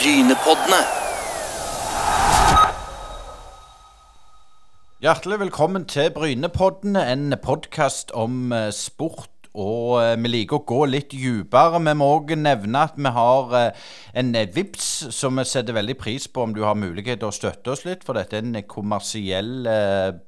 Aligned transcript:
Brynepoddene. 0.00 0.78
Hjertelig 5.04 5.40
velkommen 5.42 5.84
til 5.84 6.08
Brynepoddene, 6.14 7.02
en 7.12 7.34
podkast 7.42 8.14
om 8.16 8.52
eh, 8.52 8.70
sport. 8.72 9.39
Og 9.58 9.96
eh, 9.98 10.14
vi 10.22 10.30
liker 10.30 10.60
å 10.60 10.66
gå 10.66 10.84
litt 10.86 11.10
dypere. 11.10 11.80
Vi 11.82 11.94
må 11.98 12.06
òg 12.14 12.36
nevne 12.38 12.84
at 12.86 12.94
vi 12.94 13.10
har 13.10 13.54
eh, 13.58 13.86
en 14.20 14.30
eh, 14.38 14.46
VIPS 14.54 15.10
som 15.14 15.40
vi 15.40 15.44
setter 15.48 15.74
veldig 15.74 15.96
pris 15.98 16.28
på 16.30 16.44
om 16.44 16.52
du 16.54 16.60
har 16.62 16.78
mulighet 16.78 17.18
til 17.18 17.30
å 17.30 17.34
støtte 17.34 17.72
oss 17.74 17.82
litt. 17.86 18.04
For 18.06 18.14
dette 18.14 18.38
er 18.38 18.46
en 18.46 18.60
kommersiell 18.70 19.66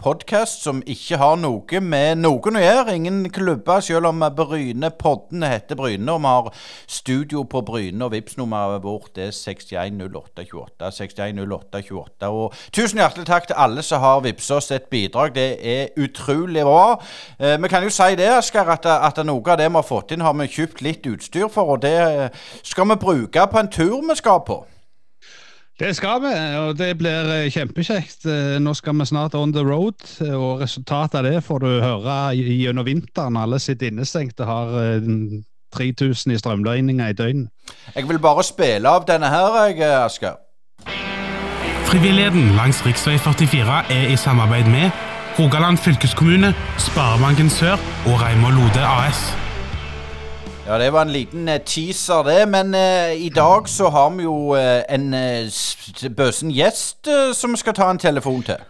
podkast 0.02 0.64
som 0.66 0.80
ikke 0.90 1.20
har 1.20 1.36
noe 1.38 1.82
med 1.84 2.18
noen 2.18 2.58
å 2.58 2.62
gjøre. 2.64 2.96
Ingen 2.98 3.20
klubber, 3.34 3.82
selv 3.84 4.10
om 4.10 4.24
Bryne 4.34 4.90
podden 4.98 5.46
heter 5.46 5.78
Bryne. 5.78 6.16
Og 6.16 6.22
vi 6.24 6.32
har 6.32 6.50
studio 6.90 7.44
på 7.46 7.62
Bryne, 7.66 8.02
og 8.02 8.16
VIPS-nummeret 8.16 8.82
vårt 8.82 9.22
er 9.22 9.30
610828. 9.36 10.90
610828. 10.98 12.32
Og 12.32 12.58
tusen 12.74 13.02
hjertelig 13.04 13.28
takk 13.30 13.48
til 13.52 13.62
alle 13.62 13.86
som 13.86 14.02
har 14.02 14.26
vippsa 14.26 14.58
oss 14.58 14.72
et 14.74 14.90
bidrag. 14.90 15.36
Det 15.38 15.48
er 15.62 15.94
utrolig 16.02 16.66
bra. 16.66 16.98
Vi 17.38 17.70
kan 17.70 17.86
jo 17.86 17.92
si 17.92 18.16
det, 18.18 18.26
Asker, 18.32 18.66
at, 18.72 18.86
at 19.12 19.22
noe 19.28 19.54
av 19.54 19.60
det 19.60 19.68
vi 19.70 19.78
har 19.78 19.86
fått 19.86 20.12
inn, 20.16 20.24
har 20.24 20.34
vi 20.40 20.50
kjøpt 20.50 20.82
litt 20.84 21.06
utstyr 21.08 21.48
for. 21.52 21.76
Og 21.76 21.82
det 21.84 21.96
eh, 22.00 22.44
skal 22.66 22.88
vi 22.90 23.00
bruke 23.04 23.46
på 23.52 23.60
en 23.62 23.70
tur 23.72 24.00
vi 24.02 24.18
skal 24.18 24.42
på. 24.46 24.62
Det 25.82 25.96
skal 25.96 26.20
vi, 26.22 26.32
og 26.60 26.76
det 26.78 26.92
blir 27.00 27.30
eh, 27.32 27.50
kjempekjekt. 27.50 28.26
Eh, 28.28 28.58
Nå 28.62 28.74
skal 28.78 28.94
vi 28.98 29.06
snart 29.08 29.34
on 29.34 29.54
the 29.54 29.64
road, 29.64 29.98
og 30.28 30.60
resultatet 30.60 31.18
av 31.18 31.26
det 31.26 31.40
får 31.42 31.64
du 31.64 31.70
høre 31.82 32.18
gjennom 32.36 32.86
vinteren. 32.86 33.38
Alle 33.40 33.58
sitter 33.58 33.88
innestengte, 33.90 34.46
har 34.46 34.76
eh, 34.78 35.08
3000 35.74 36.34
i 36.34 36.38
strømregninger 36.38 37.08
i 37.08 37.16
døgnet. 37.16 37.48
Jeg 37.96 38.08
vil 38.08 38.20
bare 38.22 38.44
spille 38.44 38.88
av 38.88 39.08
denne 39.08 39.32
her, 39.32 39.58
jeg, 39.72 39.80
Asker. 40.04 40.38
Frivilligheten 41.88 42.54
langs 42.56 42.84
rv. 42.84 42.92
44 42.94 43.80
er 43.90 44.12
i 44.12 44.16
samarbeid 44.16 44.68
med 44.70 45.11
Rogaland 45.38 45.78
fylkeskommune, 45.78 46.54
Sparebanken 46.78 47.50
Sør 47.50 47.72
og 48.06 48.20
Reimar 48.20 48.50
Lode 48.52 48.82
AS. 48.84 49.20
Ja, 50.66 50.78
det 50.78 50.92
var 50.92 51.02
en 51.02 51.12
liten 51.12 51.48
eh, 51.48 51.60
teaser, 51.60 52.22
det. 52.22 52.48
Men 52.48 52.74
eh, 52.74 53.16
i 53.16 53.28
dag 53.28 53.68
så 53.68 53.88
har 53.88 54.10
vi 54.10 54.22
jo 54.22 54.54
eh, 54.54 54.82
en 54.92 55.14
eh, 55.14 55.48
bøsen 56.16 56.52
gjest 56.52 57.08
eh, 57.08 57.32
som 57.34 57.56
vi 57.56 57.62
skal 57.62 57.74
ta 57.74 57.88
en 57.90 57.98
telefon 57.98 58.42
til. 58.42 58.60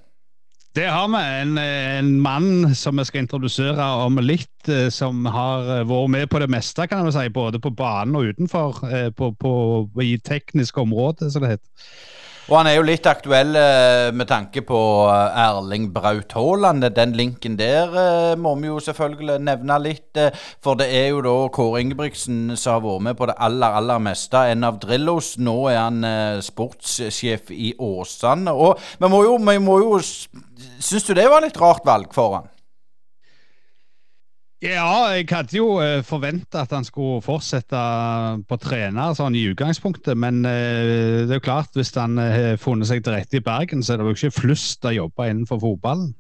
Det 0.77 0.87
har 0.87 1.11
vi. 1.11 1.25
En, 1.43 1.59
eh, 1.59 1.99
en 1.99 2.15
mann 2.21 2.75
som 2.75 2.97
vi 2.97 3.05
skal 3.05 3.27
introdusere 3.27 3.91
om 4.07 4.23
litt, 4.23 4.69
eh, 4.69 4.89
som 4.89 5.27
har 5.27 5.85
vært 5.85 6.15
med 6.15 6.31
på 6.31 6.39
det 6.41 6.51
meste, 6.51 6.87
kan 6.87 7.05
vi 7.07 7.13
si. 7.13 7.29
Både 7.29 7.61
på 7.61 7.75
banen 7.75 8.17
og 8.17 8.31
utenfor, 8.31 8.85
eh, 8.87 9.11
på, 9.11 9.35
på, 9.35 9.53
i 10.01 10.15
teknisk 10.17 10.79
område, 10.79 11.31
som 11.31 11.43
det 11.43 11.57
heter. 11.57 11.69
Og 12.53 12.59
han 12.59 12.69
er 12.69 12.75
jo 12.77 12.83
litt 12.85 13.07
aktuell 13.09 13.55
eh, 13.57 14.11
med 14.13 14.29
tanke 14.29 14.61
på 14.69 14.79
eh, 15.09 15.39
Erling 15.41 15.87
Braut 15.95 16.35
Haaland. 16.37 16.85
Den 16.93 17.15
linken 17.17 17.55
der 17.57 17.95
eh, 17.97 18.33
må 18.37 18.53
vi 18.61 18.69
jo 18.69 18.77
selvfølgelig 18.85 19.39
nevne 19.41 19.79
litt. 19.81 20.21
For 20.61 20.77
det 20.77 20.91
er 20.93 21.07
jo 21.15 21.23
da 21.25 21.33
Kåre 21.57 21.81
Ingebrigtsen 21.81 22.53
som 22.61 22.75
har 22.75 22.85
vært 22.85 23.07
med 23.09 23.17
på 23.17 23.31
det 23.31 23.39
aller, 23.49 23.79
aller 23.81 24.05
meste. 24.05 24.45
En 24.53 24.69
av 24.69 24.77
Drillos. 24.85 25.39
Nå 25.41 25.57
er 25.73 25.81
han 25.81 26.05
sportssjef 26.45 27.49
i 27.57 27.73
Åsane. 27.81 28.53
Og 28.53 28.77
vi 29.01 29.13
må 29.17 29.25
jo, 29.25 29.39
vi 29.41 29.57
må 29.63 29.81
jo 29.87 29.97
Syns 30.03 31.09
du 31.09 31.17
det 31.17 31.25
var 31.33 31.41
litt 31.41 31.57
rart 31.57 31.87
valg 31.89 32.13
for 32.13 32.37
han? 32.37 32.52
Ja, 34.63 35.11
jeg 35.11 35.27
hadde 35.27 35.57
jo 35.57 35.73
forventa 36.07 36.61
at 36.63 36.71
han 36.71 36.85
skulle 36.87 37.19
fortsette 37.25 37.79
på 38.47 38.59
trener 38.63 39.17
sånn 39.19 39.35
i 39.35 39.49
utgangspunktet, 39.51 40.15
men 40.15 40.45
eh, 40.47 41.25
det 41.27 41.35
er 41.35 41.41
jo 41.41 41.43
klart, 41.49 41.73
hvis 41.75 41.91
han 41.99 42.15
eh, 42.23 42.37
har 42.37 42.61
funnet 42.63 42.87
seg 42.87 43.03
til 43.03 43.17
rette 43.17 43.41
i 43.41 43.43
Bergen, 43.43 43.83
så 43.83 43.97
er 43.97 43.99
det 43.99 44.07
jo 44.07 44.15
ikke 44.15 44.37
flust 44.37 44.87
av 44.87 44.95
jobber 44.95 45.33
innenfor 45.33 45.59
fotballen. 45.65 46.13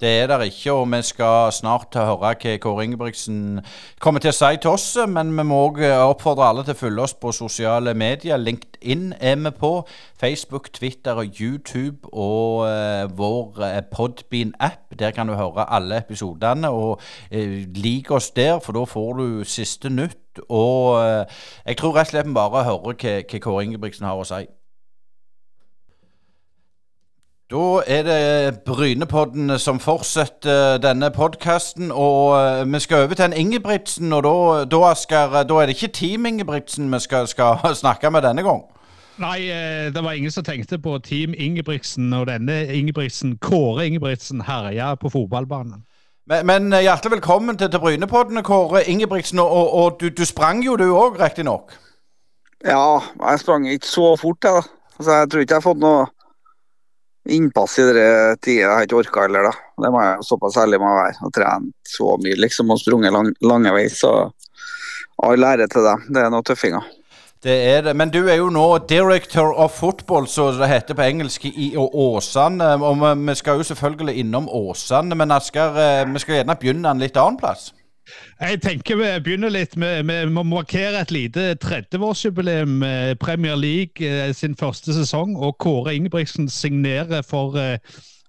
Det 0.00 0.08
er 0.08 0.26
der 0.26 0.42
ikke, 0.42 0.72
og 0.72 0.88
vi 0.90 0.98
skal 1.02 1.52
snart 1.52 1.94
høre 1.94 2.16
hva 2.18 2.32
Kåre 2.34 2.82
Ingebrigtsen 2.82 3.60
kommer 4.02 4.18
til 4.18 4.32
å 4.32 4.34
si 4.34 4.56
til 4.58 4.72
oss. 4.74 4.88
Men 5.06 5.30
vi 5.36 5.44
må 5.46 5.60
òg 5.68 5.78
oppfordre 5.86 6.48
alle 6.50 6.64
til 6.66 6.74
å 6.74 6.80
følge 6.80 7.04
oss 7.04 7.14
på 7.14 7.30
sosiale 7.30 7.94
medier. 7.94 8.40
LinkedIn 8.42 9.12
er 9.20 9.38
vi 9.44 9.52
på. 9.54 9.70
Facebook, 10.18 10.72
Twitter 10.74 11.20
og 11.22 11.38
YouTube 11.38 12.10
og 12.10 12.66
uh, 12.66 13.06
vår 13.06 13.62
eh, 13.68 13.78
Podbean-app. 13.94 14.98
Der 14.98 15.14
kan 15.14 15.30
du 15.30 15.36
høre 15.38 15.68
alle 15.70 16.02
episodene. 16.02 16.74
Og 16.74 16.98
uh, 17.30 17.62
lik 17.78 18.10
oss 18.10 18.32
der, 18.34 18.58
for 18.58 18.74
da 18.74 18.82
får 18.90 19.14
du 19.22 19.44
siste 19.46 19.94
nytt. 19.94 20.42
Og 20.48 20.98
uh, 20.98 21.22
jeg 21.66 21.78
tror 21.78 21.94
rett 21.94 22.10
og 22.10 22.16
slett 22.16 22.26
vi 22.26 22.34
bare 22.34 22.66
hører 22.66 22.98
hva, 22.98 23.16
Kåre 23.38 23.62
Ingebrigtsen 23.68 24.10
har 24.10 24.18
å 24.18 24.26
si. 24.26 24.42
Da 27.50 27.82
er 27.86 28.02
det 28.02 28.60
Brynepodden 28.64 29.58
som 29.58 29.80
fortsetter 29.80 30.78
denne 30.80 31.10
podkasten. 31.12 31.90
Og 31.92 32.38
eh, 32.38 32.72
vi 32.72 32.80
skal 32.80 33.04
over 33.04 33.14
til 33.14 33.24
en 33.24 33.32
Ingebrigtsen, 33.32 34.12
og 34.12 34.22
da, 34.24 34.64
da, 34.64 34.80
Asker, 34.90 35.42
da 35.44 35.58
er 35.60 35.66
det 35.68 35.76
ikke 35.76 35.92
Team 35.92 36.26
Ingebrigtsen 36.26 36.88
vi 36.92 37.00
skal, 37.04 37.28
skal 37.28 37.60
snakke 37.82 38.10
med 38.10 38.24
denne 38.24 38.42
gang. 38.42 38.62
Nei, 39.20 39.50
eh, 39.52 39.92
det 39.92 40.04
var 40.04 40.16
ingen 40.16 40.32
som 40.32 40.44
tenkte 40.44 40.78
på 40.78 40.96
Team 41.04 41.34
Ingebrigtsen 41.36 42.12
og 42.12 42.26
denne 42.32 42.64
Ingebrigtsen, 42.64 43.36
Kåre 43.38 43.86
Ingebrigtsen, 43.86 44.40
herja 44.48 44.94
på 44.94 45.12
fotballbanen. 45.12 45.84
Men, 46.26 46.46
men 46.46 46.72
eh, 46.72 46.80
hjertelig 46.88 47.18
velkommen 47.18 47.60
til, 47.60 47.70
til 47.70 47.80
Brynepodden, 47.80 48.42
Kåre 48.42 48.86
Ingebrigtsen. 48.88 49.38
Og, 49.38 49.74
og, 49.74 50.00
du, 50.00 50.08
du 50.08 50.24
sprang 50.24 50.64
jo 50.64 50.80
du 50.80 50.88
òg, 50.96 51.20
riktignok. 51.20 51.76
Ja, 52.64 52.98
jeg 53.28 53.40
sprang 53.40 53.68
ikke 53.68 53.86
så 53.86 54.16
fort, 54.16 54.44
jeg. 54.44 54.62
Altså, 54.98 55.12
jeg 55.12 55.30
tror 55.30 55.40
ikke 55.40 55.52
jeg 55.52 55.60
har 55.60 55.68
fått 55.72 55.84
noe 55.84 56.06
innpass 57.30 57.78
i 57.78 57.86
det 57.92 58.08
tida. 58.42 58.60
Jeg 58.60 58.72
har 58.72 58.88
ikke 58.88 59.00
orka 59.00 59.24
heller, 59.24 59.48
da. 59.48 59.52
Det 59.84 59.92
må 59.92 60.02
jeg 60.04 60.26
såpass 60.28 60.58
ærlig 60.60 60.80
må 60.82 60.90
å 60.90 60.98
være. 60.98 61.16
Og 61.26 61.32
trent 61.34 61.94
så 61.96 62.16
mye, 62.20 62.40
liksom, 62.40 62.72
og 62.72 62.82
sprunget 62.82 63.14
lang, 63.14 63.30
lange 63.44 63.72
vei. 63.74 63.86
Så 63.92 64.12
all 65.24 65.48
ære 65.52 65.68
til 65.72 65.86
dem. 65.86 66.04
Det 66.12 66.22
er 66.22 66.34
noen 66.34 66.46
tøffinger. 66.46 66.92
Det 67.44 67.54
er 67.74 67.82
det. 67.84 67.92
Men 67.96 68.08
du 68.08 68.22
er 68.24 68.38
jo 68.40 68.48
nå 68.48 68.64
director 68.88 69.52
of 69.60 69.74
football, 69.76 70.26
som 70.26 70.56
det 70.56 70.70
heter 70.70 70.96
på 70.96 71.04
engelsk, 71.04 71.44
i 71.44 71.74
Åsane. 71.76 72.70
Og 72.80 73.04
vi 73.20 73.34
skal 73.36 73.60
jo 73.60 73.68
selvfølgelig 73.68 74.16
innom 74.22 74.48
Åsane, 74.48 75.14
men 75.14 75.34
Asker, 75.34 75.76
eh, 75.76 76.12
vi 76.12 76.22
skal 76.22 76.40
gjerne 76.40 76.56
begynne 76.60 76.90
en 76.90 77.04
litt 77.04 77.16
annen 77.20 77.36
plass. 77.40 77.72
Jeg 78.40 78.60
tenker 78.62 78.98
vi 79.00 79.10
begynner 79.24 79.52
litt 79.52 79.76
med, 79.80 80.04
Vi 80.06 80.32
må 80.32 80.42
markere 80.46 81.00
et 81.00 81.12
lite 81.14 81.54
30-årsjubileum. 81.62 82.82
eh, 82.84 83.14
Premier 83.20 83.56
League 83.56 84.04
eh, 84.04 84.32
sin 84.34 84.56
første 84.56 84.92
sesong, 84.92 85.36
og 85.36 85.56
Kåre 85.58 85.94
Ingebrigtsen 85.94 86.48
signerer 86.48 87.22
for 87.22 87.56
eh, 87.56 87.78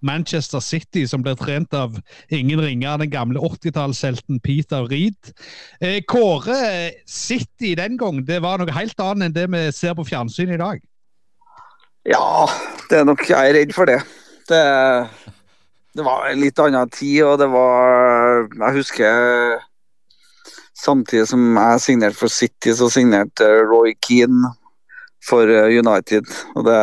Manchester 0.01 0.59
City, 0.59 1.05
som 1.07 1.23
blir 1.23 1.35
trent 1.35 1.73
av 1.73 1.97
ingen 2.29 2.61
ringere 2.61 3.01
den 3.03 3.11
gamle 3.11 3.39
80-tallshelten 3.39 4.39
Peter 4.43 4.85
Reed. 4.85 5.31
Kåre 6.07 6.91
City 7.07 7.73
den 7.75 7.97
gang, 7.97 8.19
det 8.27 8.41
var 8.43 8.59
noe 8.59 8.75
helt 8.75 8.99
annet 9.01 9.31
enn 9.31 9.33
det 9.33 9.47
vi 9.49 9.63
ser 9.73 9.95
på 9.97 10.05
fjernsyn 10.05 10.53
i 10.53 10.59
dag. 10.61 10.83
Ja, 12.05 12.45
det 12.91 12.99
er 13.01 13.07
nok 13.07 13.23
Jeg 13.25 13.49
er 13.49 13.57
redd 13.57 13.73
for 13.73 13.89
det. 13.89 13.97
Det, 14.45 14.61
det 15.95 16.03
var 16.03 16.28
en 16.28 16.41
litt 16.41 16.59
annen 16.59 16.89
tid, 16.91 17.22
og 17.23 17.39
det 17.39 17.47
var 17.53 18.45
Jeg 18.51 18.75
husker 18.75 19.63
Samtidig 20.75 21.29
som 21.29 21.56
jeg 21.56 21.81
signerte 21.81 22.19
for 22.19 22.31
City, 22.31 22.73
så 22.75 22.89
signerte 22.91 23.45
Roy 23.63 23.94
Keane 24.03 24.50
for 25.23 25.47
eh, 25.47 25.72
United. 25.79 26.28
Og 26.59 26.66
det, 26.67 26.79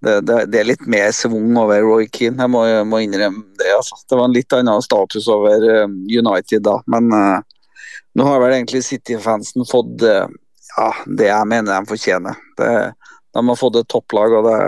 det, 0.00 0.14
det, 0.24 0.38
det 0.48 0.62
er 0.62 0.70
litt 0.70 0.86
mer 0.88 1.12
svung 1.12 1.52
over 1.60 1.84
Roy 1.84 2.08
Keane, 2.08 2.40
jeg 2.40 2.50
må, 2.54 2.62
må 2.88 3.02
innrømme 3.04 3.44
det. 3.60 3.68
Altså. 3.76 4.00
Det 4.08 4.16
var 4.16 4.30
en 4.30 4.36
litt 4.38 4.56
annen 4.56 4.82
status 4.82 5.28
over 5.28 5.68
eh, 5.74 5.84
United 6.08 6.64
da, 6.64 6.78
men 6.88 7.12
uh, 7.12 7.68
nå 8.16 8.30
har 8.30 8.40
vel 8.40 8.56
egentlig 8.56 8.80
City-fansen 8.88 9.68
fått 9.68 10.08
uh, 10.08 10.24
ja, 10.72 10.88
det 11.20 11.28
jeg 11.28 11.52
mener 11.52 11.68
de 11.76 11.92
fortjener. 11.92 12.40
De 12.56 13.44
har 13.44 13.60
fått 13.60 13.76
et 13.82 13.92
topplag, 13.92 14.40
og 14.40 14.48
det 14.48 14.58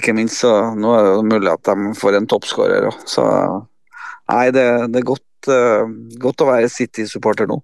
ikke 0.00 0.14
minst 0.16 0.42
så 0.42 0.52
nå 0.76 0.92
er 0.94 1.06
det 1.06 1.16
jo 1.16 1.24
mulig 1.26 1.50
at 1.52 1.64
de 1.68 1.94
får 1.98 2.18
en 2.18 2.28
toppskårer 2.30 2.88
òg. 2.90 3.02
Så 3.08 3.24
nei, 4.30 4.46
det, 4.54 4.64
det 4.92 5.02
er 5.02 5.10
godt, 5.10 5.50
eh, 5.52 5.90
godt 6.22 6.44
å 6.44 6.48
være 6.50 6.70
City-supporter 6.72 7.50
nå. 7.50 7.60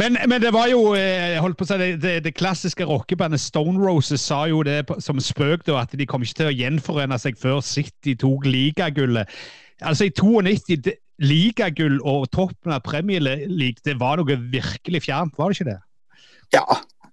Men, 0.00 0.16
men 0.24 0.40
det 0.40 0.54
var 0.54 0.70
jo 0.70 0.94
eh, 0.96 1.36
holdt 1.42 1.58
på 1.60 1.66
å 1.66 1.68
si, 1.68 1.76
det, 1.76 1.88
det, 2.00 2.14
det 2.24 2.32
klassiske 2.38 2.86
rockebandet 2.88 3.42
Stone 3.42 3.76
Roses 3.76 4.24
sa 4.24 4.46
jo 4.48 4.62
det 4.64 4.86
som 5.04 5.20
spøk, 5.20 5.66
da, 5.66 5.82
at 5.82 5.92
de 5.98 6.06
kom 6.08 6.24
ikke 6.24 6.38
til 6.40 6.48
å 6.48 6.54
gjenforene 6.56 7.18
seg 7.20 7.36
før 7.40 7.60
City 7.66 8.16
tok 8.16 8.48
ligagullet. 8.48 9.28
Altså 9.84 10.08
I 10.08 10.14
92 10.16 10.80
det- 10.86 10.98
ligagull 11.22 12.00
og 12.08 12.24
toppen 12.34 12.72
av 12.74 12.82
Premier 12.86 13.20
League, 13.22 13.78
det 13.84 13.98
var 14.00 14.18
noe 14.18 14.38
virkelig 14.50 15.04
fjernt, 15.04 15.36
var 15.38 15.52
det 15.52 15.60
ikke 15.60 15.68
det? 15.68 15.78
Ja, 16.56 16.64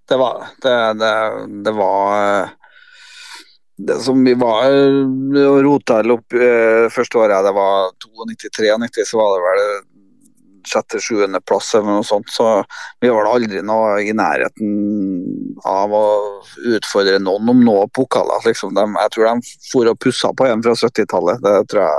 det 0.10 0.18
var 0.18 0.48
det. 0.64 0.78
Det, 1.02 1.12
det 1.68 1.74
var 1.78 2.16
eh, 2.16 2.56
det 3.80 4.00
som 4.04 4.20
vi 4.26 4.34
var 4.36 4.68
og 4.70 5.62
rota 5.64 6.02
opp 6.12 6.36
eh, 6.36 6.88
første 6.92 7.22
året, 7.22 7.46
det 7.46 7.54
var 7.56 7.94
92-93, 7.96 9.06
så 9.08 9.22
var 9.22 9.36
det 9.36 9.46
vel 9.46 9.64
sjette-sjuendeplass 10.70 11.74
eller 11.78 12.00
noe 12.00 12.06
sånt. 12.06 12.30
Så 12.34 12.46
vi 13.00 13.10
var 13.10 13.26
da 13.26 13.34
aldri 13.38 13.64
noe 13.66 13.98
i 14.04 14.14
nærheten 14.16 14.70
av 15.68 15.96
å 15.96 16.06
utfordre 16.76 17.20
noen 17.24 17.54
om 17.54 17.64
noe 17.66 17.88
pokaler. 17.96 18.44
Liksom. 18.46 18.76
Jeg 18.76 19.16
tror 19.16 19.30
de 19.30 19.56
for 19.72 19.92
og 19.92 20.00
pussa 20.04 20.34
på 20.36 20.48
en 20.50 20.64
fra 20.66 20.76
70-tallet. 20.78 21.44
Det 21.72 21.90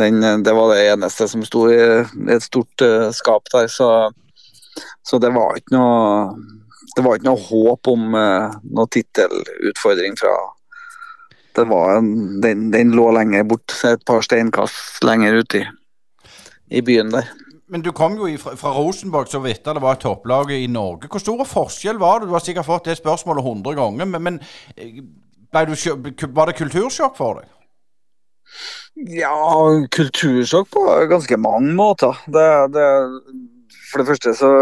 den, 0.00 0.42
det 0.42 0.52
var 0.56 0.72
det 0.72 0.86
eneste 0.94 1.28
som 1.28 1.42
sto 1.44 1.66
i 1.68 1.80
et 2.32 2.44
stort 2.44 2.84
uh, 2.84 3.10
skap 3.12 3.50
der. 3.52 3.68
Så, 3.68 3.88
så, 5.04 5.20
det 5.20 5.32
var 5.34 5.58
ikke 5.58 5.76
noe 5.76 6.30
det 6.96 7.04
var 7.04 7.18
ikke 7.18 7.28
noe 7.28 7.44
håp 7.44 7.90
om 7.92 8.16
uh, 8.16 8.56
noe 8.72 8.88
tittelutfordring 8.90 10.16
fra 10.18 10.32
det 11.56 11.66
var 11.70 11.96
en, 11.98 12.40
den, 12.42 12.70
den, 12.72 12.94
lå 12.96 13.10
lenger 13.16 13.46
bort, 13.50 13.74
et 13.84 14.02
par 14.06 14.24
steinkast 14.24 15.04
lenger 15.06 15.40
ute 15.42 15.62
i, 15.62 15.68
i, 16.70 16.82
byen 16.82 17.12
der. 17.14 17.30
Men 17.70 17.84
du 17.86 17.92
kom 17.94 18.16
jo 18.18 18.28
fra, 18.42 18.56
fra 18.58 18.72
Rosenborg, 18.74 19.30
så 19.30 19.40
vidt 19.44 19.64
det 19.66 19.82
var 19.82 20.00
topplaget 20.02 20.64
i 20.64 20.68
Norge. 20.70 21.10
Hvor 21.10 21.22
stor 21.22 21.44
forskjell 21.46 22.00
var 22.02 22.20
det? 22.20 22.30
Du 22.30 22.34
har 22.34 22.44
sikkert 22.44 22.68
fått 22.68 22.90
det 22.90 22.98
spørsmålet 22.98 23.46
100 23.46 23.78
ganger, 23.78 24.10
men, 24.10 24.22
men 24.26 24.40
eh, 24.76 25.00
du, 25.66 26.26
var 26.34 26.50
det 26.50 26.58
kultursjokk 26.58 27.18
for 27.18 27.40
deg? 27.40 27.50
Ja, 29.14 29.34
kultursjokk 29.94 30.70
på 30.74 30.86
ganske 31.10 31.38
mange 31.38 31.74
måter. 31.78 32.18
Det, 32.26 32.48
det, 32.74 32.88
for 33.90 34.02
det 34.02 34.10
første 34.10 34.34
så 34.38 34.52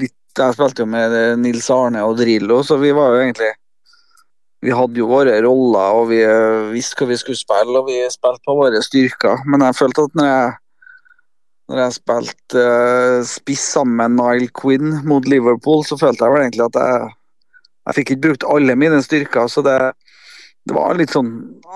litt, 0.00 0.16
Jeg 0.34 0.56
spilte 0.56 0.82
jo 0.82 0.88
med 0.90 1.12
Nils 1.38 1.68
Arne 1.70 2.00
og 2.02 2.16
Drillo, 2.18 2.56
så 2.66 2.74
vi 2.80 2.88
var 2.90 3.12
jo 3.14 3.20
egentlig 3.22 3.52
Vi 4.64 4.72
hadde 4.72 5.00
jo 5.00 5.10
våre 5.10 5.36
roller, 5.44 5.96
og 6.00 6.10
vi 6.10 6.20
visste 6.72 7.02
hva 7.02 7.10
vi 7.10 7.18
skulle 7.20 7.40
spille, 7.40 7.76
og 7.78 7.90
vi 7.90 7.98
spilte 8.12 8.44
på 8.48 8.56
våre 8.56 8.80
styrker. 8.84 9.42
Men 9.50 9.66
jeg 9.66 9.76
følte 9.76 10.06
at 10.08 10.16
når 10.16 10.30
jeg, 10.30 10.54
når 11.68 11.82
jeg 11.82 11.96
spilte 11.98 12.62
uh, 12.64 13.18
spiss 13.28 13.66
sammen 13.76 14.00
med 14.00 14.16
Nile 14.16 14.48
Quinn 14.56 14.96
mot 15.08 15.28
Liverpool, 15.28 15.84
så 15.84 16.00
følte 16.00 16.24
jeg 16.24 16.34
vel 16.34 16.46
egentlig 16.46 16.66
at 16.70 16.80
jeg 16.80 17.12
jeg 17.84 17.98
fikk 17.98 18.14
ikke 18.14 18.24
brukt 18.28 18.46
alle 18.48 18.76
mine 18.80 19.02
styrker. 19.04 19.48
så 19.52 19.64
det 19.64 19.78
det 20.64 20.72
var 20.72 20.94
litt 20.96 21.12
sånn 21.12 21.32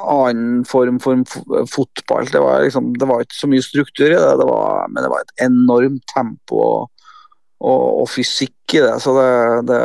annen 0.08 0.62
form 0.64 0.96
for 1.02 1.20
fotball. 1.68 2.24
Det 2.32 2.40
var, 2.40 2.62
liksom, 2.64 2.94
det 2.96 3.04
var 3.04 3.20
ikke 3.20 3.36
så 3.36 3.48
mye 3.52 3.60
struktur 3.60 4.06
i 4.06 4.14
det, 4.14 4.30
det 4.40 4.46
var, 4.48 4.86
men 4.88 5.04
det 5.04 5.10
var 5.12 5.26
et 5.26 5.42
enormt 5.44 6.06
tempo 6.08 6.62
og, 6.64 7.10
og, 7.60 7.82
og 8.00 8.08
fysikk 8.08 8.78
i 8.78 8.80
det. 8.80 8.94
Så 9.04 9.12
det, 9.18 9.28
det, 9.68 9.82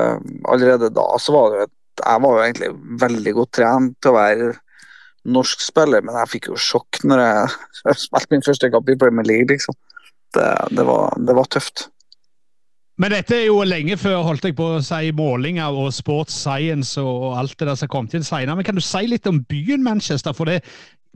allerede 0.47 0.91
da 0.95 1.03
så 1.19 1.35
var 1.35 1.51
det 1.51 1.65
et 1.65 1.73
Jeg 2.01 2.23
var 2.25 2.37
jo 2.37 2.43
egentlig 2.43 2.69
veldig 3.01 3.33
godt 3.37 3.55
trent 3.59 3.97
til 4.01 4.13
å 4.13 4.17
være 4.17 4.51
norsk 5.33 5.63
spiller, 5.63 6.03
men 6.03 6.17
jeg 6.19 6.31
fikk 6.35 6.51
jo 6.51 6.59
sjokk 6.59 7.01
når 7.07 7.23
jeg, 7.23 7.97
spilte 8.07 8.35
min 8.35 8.45
første 8.45 8.69
kamp 8.73 8.89
i 8.91 8.99
Premier 8.99 9.27
League, 9.29 9.49
liksom. 9.51 9.77
Det, 10.33 10.49
det, 10.73 10.85
var, 10.87 11.13
det 11.21 11.35
var 11.37 11.49
tøft. 11.53 11.87
Men 13.01 13.13
dette 13.13 13.35
er 13.37 13.47
jo 13.47 13.61
lenge 13.65 13.97
før 13.97 14.23
holdt 14.25 14.45
jeg 14.45 14.55
på 14.57 14.65
å 14.75 14.81
si 14.85 15.11
målinger 15.17 15.77
og 15.77 15.93
sports 15.93 16.35
science 16.43 17.01
og 17.01 17.33
alt 17.39 17.55
det 17.57 17.67
der 17.69 17.77
som 17.77 17.89
kom 17.89 18.09
til 18.09 18.25
senere. 18.25 18.57
Men 18.57 18.65
kan 18.67 18.77
du 18.77 18.83
si 18.85 19.05
litt 19.09 19.29
om 19.29 19.41
byen 19.49 19.85
Manchester? 19.85 20.33
For 20.37 20.49
det, 20.49 20.59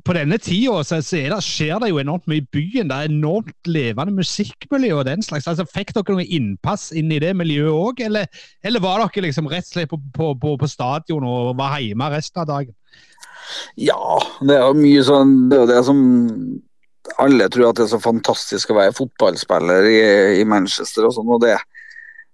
på 0.08 0.16
denne 0.16 0.38
tida 0.40 0.80
så, 0.88 1.00
så 1.04 1.20
det, 1.20 1.40
skjer 1.44 1.82
det 1.84 1.92
jo 1.92 2.00
enormt 2.02 2.28
mye 2.30 2.42
i 2.42 2.48
byen. 2.54 2.90
Det 2.90 2.96
er 2.96 3.12
enormt 3.12 3.70
levende 3.70 4.16
musikkmiljø 4.16 5.02
og 5.02 5.06
den 5.10 5.24
slags. 5.26 5.50
Altså, 5.52 5.68
Fikk 5.74 5.94
dere 5.96 6.16
noe 6.16 6.28
innpass 6.38 6.90
inn 6.96 7.12
i 7.12 7.20
det 7.24 7.34
miljøet 7.38 7.76
òg, 7.76 8.04
eller, 8.08 8.30
eller, 8.64 8.84
var 8.84 9.04
dere 9.04 9.28
liksom 9.28 9.50
rett 9.52 9.68
og 9.68 9.74
slett 9.74 9.92
på, 9.92 10.00
på, 10.16 10.32
på, 10.40 10.56
på 10.62 10.72
stadion 10.72 11.28
og 11.28 11.56
var 11.60 11.80
hjemme 11.84 12.12
resten 12.14 12.44
av 12.44 12.50
dagen? 12.50 12.76
Ja, 13.80 14.00
det 14.44 14.58
er 14.58 14.66
jo 14.66 14.76
mye 14.76 15.04
sånn 15.08 15.30
Det 15.48 15.56
er 15.56 15.62
jo 15.62 15.68
det 15.70 15.84
som 15.88 16.00
alle 17.24 17.46
tror 17.48 17.70
at 17.70 17.78
det 17.80 17.86
er 17.86 17.94
så 17.94 18.02
fantastisk 18.04 18.74
å 18.74 18.76
være 18.82 18.96
fotballspiller 18.98 19.88
i, 19.88 20.00
i 20.42 20.48
Manchester 20.48 21.08
og 21.08 21.16
sånn, 21.16 21.30
og 21.32 21.40
det, 21.46 21.54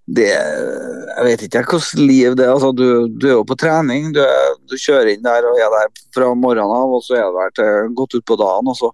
det 0.04 0.32
Jeg 0.34 1.24
vet 1.28 1.44
ikke 1.46 1.64
hvordan 1.64 2.08
liv 2.08 2.36
det 2.36 2.46
er. 2.46 2.52
Altså, 2.52 2.74
du, 2.76 3.08
du, 3.08 3.28
er 3.30 3.38
jo 3.38 3.46
på 3.48 3.56
trening. 3.60 4.12
Du, 4.16 4.20
du, 4.68 4.76
kjører 4.76 5.14
inn 5.14 5.24
der 5.24 5.48
og 5.48 5.62
er 5.62 5.72
der 5.72 5.94
fra 6.16 6.34
morgenen 6.36 6.74
av, 6.76 6.92
og 6.98 7.04
så 7.06 7.20
er 7.20 7.30
du 7.30 7.40
der 7.40 7.56
til 7.60 7.96
godt 7.96 8.18
utpå 8.20 8.38
dagen. 8.40 8.72
Og 8.74 8.78
så 8.80 8.92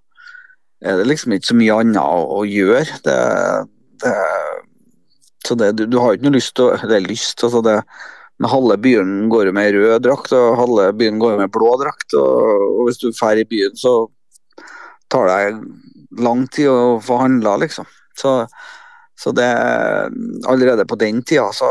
er 0.85 0.99
det 0.99 1.07
liksom 1.09 1.33
ikke 1.33 1.49
så 1.49 1.57
mye 1.57 1.79
annet 1.81 2.03
å, 2.03 2.21
å 2.39 2.45
gjøre. 2.45 2.99
Det, 3.07 3.17
det, 4.03 4.13
så 5.47 5.57
det, 5.57 5.73
du, 5.79 5.85
du, 5.89 5.97
har 6.03 6.13
ikke 6.13 6.29
noe 6.29 6.37
lyst 6.37 6.55
til 6.59 6.69
å 6.69 6.77
Det 6.83 6.99
er 6.99 7.09
lyst, 7.09 7.43
altså 7.47 7.63
det 7.65 7.81
men 8.39 8.53
halve 8.53 8.77
byen 8.79 9.09
går 9.27 9.49
jo 9.49 9.51
med 9.51 9.73
rød 9.75 10.05
drakt, 10.05 10.31
og 10.31 10.53
halve 10.55 10.85
byen 10.95 11.17
går 11.19 11.33
jo 11.33 11.39
med 11.41 11.51
blå 11.51 11.73
drakt. 11.81 12.13
Og, 12.15 12.61
og 12.71 12.85
hvis 12.87 13.01
du 13.01 13.09
drar 13.11 13.35
i 13.35 13.43
byen, 13.43 13.73
så 13.75 14.07
tar 15.11 15.27
det 15.27 16.21
lang 16.23 16.45
tid 16.47 16.69
å 16.71 17.01
få 17.03 17.17
handla, 17.19 17.57
liksom. 17.59 17.87
Så, 18.15 18.37
så, 19.19 19.33
det 19.35 19.49
Allerede 20.47 20.85
på 20.87 20.95
den 20.95 21.23
tida, 21.23 21.49
så 21.53 21.67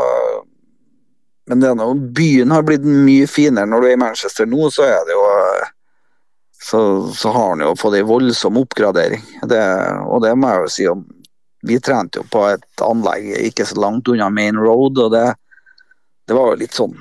Men 1.49 1.59
det 1.63 1.71
er 1.71 1.77
noe, 1.79 1.95
byen 1.97 2.53
har 2.53 2.65
blitt 2.67 2.85
mye 2.85 3.27
finere 3.27 3.65
når 3.65 3.81
du 3.81 3.87
er 3.89 3.97
i 3.97 4.01
Manchester 4.03 4.49
nå, 4.49 4.69
så 4.69 4.85
er 4.85 4.99
det 5.07 5.15
jo 5.17 5.25
så, 6.61 7.07
så 7.15 7.31
har 7.33 7.49
han 7.49 7.63
jo 7.63 7.75
fått 7.79 7.95
ei 7.97 8.03
voldsom 8.05 8.57
oppgradering. 8.59 9.21
Det, 9.47 9.61
og 10.05 10.21
det 10.25 10.33
må 10.35 10.49
jeg 10.51 10.65
jo 10.65 10.73
si 10.73 10.87
om 10.91 11.05
Vi 11.65 11.79
trente 11.83 12.19
jo 12.19 12.25
på 12.31 12.45
et 12.47 12.83
anlegg 12.83 13.31
ikke 13.49 13.65
så 13.67 13.79
langt 13.79 14.07
unna 14.07 14.29
Main 14.31 14.59
Road, 14.59 14.99
og 14.99 15.11
det, 15.11 15.25
det 16.27 16.35
var 16.37 16.51
jo 16.51 16.59
litt 16.61 16.75
sånn 16.75 16.93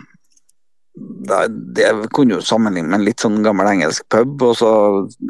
det, 1.28 1.44
det 1.76 2.08
kunne 2.14 2.38
jo 2.38 2.42
sammenligne 2.42 2.90
med 2.90 2.98
en 2.98 3.06
litt 3.06 3.22
sånn 3.22 3.38
gammel 3.44 3.68
engelsk 3.70 4.06
pub. 4.10 4.42
Og 4.42 4.56
så 4.58 4.70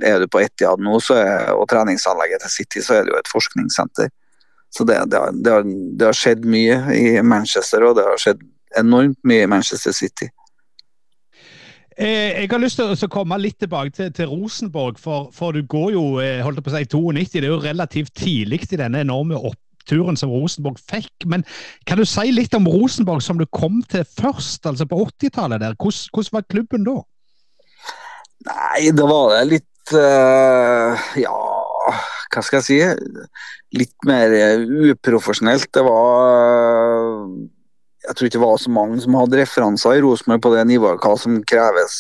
er 0.07 0.23
du 0.23 0.29
på 0.31 0.41
Etiad 0.41 0.81
nå, 0.81 0.97
er, 1.13 1.51
og 1.53 1.67
treningsanlegget 1.69 2.45
til 2.45 2.55
City, 2.55 2.85
så 2.85 2.99
er 2.99 3.05
det 3.05 3.13
jo 3.13 3.21
et 3.21 3.33
forskningssenter. 3.33 4.09
Så 4.71 4.85
det, 4.85 4.99
det, 5.11 5.19
har, 5.19 5.33
det, 5.33 5.53
har, 5.53 5.65
det, 5.65 6.05
har, 6.05 6.17
skjedd 6.17 6.45
mye 6.49 6.81
i 6.95 7.05
Manchester, 7.25 7.87
og 7.89 7.97
det 7.97 8.05
har 8.05 8.21
skjedd 8.21 8.43
enormt 8.79 9.19
mye 9.27 9.47
i 9.47 9.51
Manchester 9.51 9.95
City. 9.97 10.29
Eh, 11.99 12.45
jeg 12.45 12.51
har 12.53 12.61
lyst 12.63 12.79
til 12.79 12.93
å 12.93 13.11
komme 13.11 13.41
litt 13.43 13.57
tilbake 13.59 13.91
til, 13.97 14.11
til 14.15 14.29
Rosenborg, 14.31 15.01
for, 15.03 15.33
for, 15.35 15.57
du 15.57 15.67
går 15.67 15.97
jo 15.97 16.05
eh, 16.23 16.45
holdt 16.47 16.63
på 16.63 16.71
å 16.71 16.77
si 16.77 16.85
92. 16.87 17.33
Det 17.33 17.41
er 17.49 17.51
jo 17.51 17.63
relativt 17.65 18.15
tidlig 18.15 18.69
i 18.69 18.79
denne 18.79 19.03
enorme 19.03 19.41
oppturen 19.41 20.19
som 20.21 20.31
Rosenborg 20.31 20.79
fikk. 20.79 21.27
Men 21.27 21.43
kan 21.89 21.99
du 21.99 22.07
si 22.07 22.29
litt 22.31 22.55
om 22.55 22.69
Rosenborg 22.71 23.25
som 23.25 23.41
du 23.41 23.49
kom 23.51 23.81
til 23.91 24.07
først, 24.07 24.69
altså 24.69 24.87
på 24.87 25.01
80-tallet? 25.09 25.65
der? 25.65 25.75
Hvordan, 25.75 26.13
hvordan, 26.15 26.37
var 26.37 26.47
klubben 26.53 26.87
da? 26.87 26.99
Nei, 28.47 28.91
da 28.95 29.09
var 29.09 29.33
det 29.35 29.41
litt 29.57 29.97
uh, 29.99 31.09
Ja, 31.19 31.35
hva 31.89 32.43
skal 32.45 32.61
jeg 32.61 32.67
si? 32.67 32.79
Litt 33.79 34.09
mer 34.09 34.35
eh, 34.37 34.65
uprofesjonelt. 34.93 35.71
Det 35.75 35.85
var 35.87 37.25
Jeg 38.09 38.15
tror 38.17 38.29
ikke 38.29 38.39
det 38.39 38.45
var 38.47 38.61
så 38.63 38.73
mange 38.73 39.01
som 39.05 39.17
hadde 39.19 39.41
referanser 39.41 39.99
i 39.99 40.03
Rosenborg 40.05 40.45
på 40.45 40.55
det 40.55 40.67
nivået, 40.69 41.03
hva 41.03 41.17
som 41.21 41.41
kreves 41.45 41.99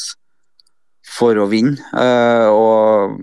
for 1.08 1.36
å 1.40 1.48
vinne. 1.50 1.80
Uh, 1.92 2.48
og 2.52 3.18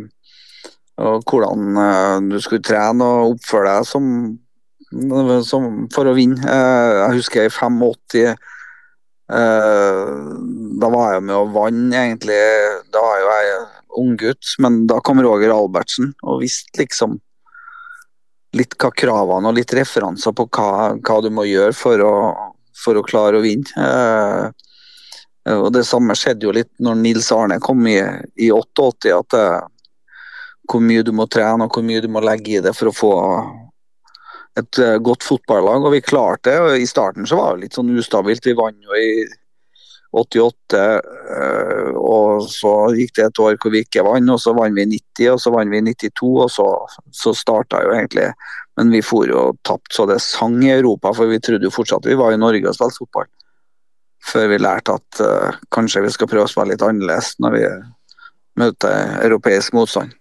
og 0.95 1.25
hvordan 1.27 1.75
uh, 1.75 2.17
du 2.23 2.37
skulle 2.39 2.63
trene 2.63 3.03
og 3.03 3.33
oppføre 3.33 3.73
deg 3.73 3.87
som 3.89 4.05
som, 5.45 5.87
for 5.93 6.07
å 6.07 6.15
vinne. 6.15 6.39
Eh, 6.39 6.91
jeg 7.01 7.19
husker 7.19 7.45
i 7.45 7.51
85 7.51 8.17
eh, 8.29 8.35
Da 10.79 10.91
var 10.93 11.15
jeg 11.15 11.23
med 11.25 11.35
og 11.35 11.53
vant, 11.55 11.93
egentlig. 11.93 12.39
Da 12.93 13.01
var 13.01 13.19
jo 13.19 13.31
jeg 13.33 13.65
unggutt, 13.99 14.55
men 14.63 14.85
da 14.89 14.99
kom 15.03 15.21
Roger 15.23 15.53
Albertsen 15.55 16.13
og 16.23 16.41
visste 16.43 16.83
liksom 16.83 17.19
litt 18.55 18.77
hva 18.79 18.91
kravene 18.95 19.51
og 19.51 19.57
litt 19.57 19.73
referanser 19.75 20.35
på 20.35 20.47
hva, 20.55 20.95
hva 20.95 21.17
du 21.23 21.29
må 21.33 21.43
gjøre 21.47 21.75
for 21.75 22.03
å, 22.03 22.13
for 22.79 22.97
å 22.99 23.03
klare 23.05 23.39
å 23.39 23.43
vinne. 23.43 23.67
Eh, 23.75 25.55
og 25.55 25.69
Det 25.75 25.83
samme 25.85 26.15
skjedde 26.17 26.47
jo 26.47 26.55
litt 26.55 26.71
når 26.81 27.01
Nils 27.01 27.27
Arne 27.35 27.59
kom 27.61 27.83
i, 27.87 27.99
i 28.41 28.49
88, 28.53 29.11
at 29.13 29.35
det, 29.35 29.45
hvor 30.71 30.81
mye 30.81 31.03
du 31.05 31.11
må 31.13 31.27
trene 31.29 31.67
og 31.67 31.75
hvor 31.75 31.85
mye 31.85 32.01
du 32.01 32.09
må 32.09 32.23
legge 32.25 32.57
i 32.57 32.63
det 32.63 32.73
for 32.73 32.89
å 32.89 32.95
få, 32.95 33.13
et 34.59 34.79
uh, 34.79 34.95
godt 35.03 35.25
fotballag, 35.27 35.83
og 35.83 35.93
vi 35.93 36.03
klarte 36.03 36.53
det. 36.53 36.77
I 36.81 36.87
starten 36.87 37.27
så 37.27 37.37
var 37.39 37.55
det 37.55 37.65
litt 37.65 37.77
sånn 37.77 37.91
ustabilt. 37.99 38.45
Vi 38.47 38.55
vant 38.57 38.79
jo 38.81 38.95
i 38.97 39.25
88, 40.15 40.75
uh, 40.75 41.15
eh, 41.35 41.89
og 41.99 42.45
så 42.51 42.73
gikk 42.95 43.15
det 43.17 43.25
et 43.27 43.41
år 43.43 43.57
hvor 43.59 43.73
vi 43.73 43.83
ikke 43.85 44.03
vant, 44.07 44.31
og 44.31 44.41
så 44.41 44.53
vant 44.55 44.75
vi 44.75 44.85
i 44.85 44.91
90, 44.93 45.31
og 45.33 45.41
så 45.43 45.53
vant 45.55 45.71
vi 45.71 45.81
i 45.81 45.85
92, 45.87 46.29
og 46.45 46.51
så, 46.53 46.67
så 47.11 47.35
starta 47.35 47.83
jo 47.83 47.95
egentlig 47.95 48.31
Men 48.75 48.89
vi 48.91 48.99
for 48.99 49.27
jo 49.27 49.53
tapt 49.63 49.93
så 49.95 50.03
det 50.09 50.19
sang 50.19 50.57
i 50.63 50.73
Europa, 50.73 51.13
for 51.15 51.31
vi 51.31 51.39
trodde 51.39 51.63
jo 51.63 51.71
fortsatt 51.71 52.07
vi 52.09 52.17
var 52.19 52.33
i 52.35 52.39
Norge 52.39 52.67
og 52.67 52.75
spilte 52.75 52.99
fotball. 52.99 53.29
Før 54.25 54.49
vi 54.51 54.57
lærte 54.59 54.97
at 54.99 55.21
uh, 55.23 55.61
kanskje 55.71 56.03
vi 56.03 56.11
skal 56.11 56.27
prøve 56.27 56.49
å 56.49 56.51
spille 56.51 56.73
litt 56.73 56.83
annerledes 56.83 57.37
når 57.39 57.55
vi 57.55 57.63
møter 58.59 59.19
europeisk 59.23 59.75
motstand. 59.77 60.11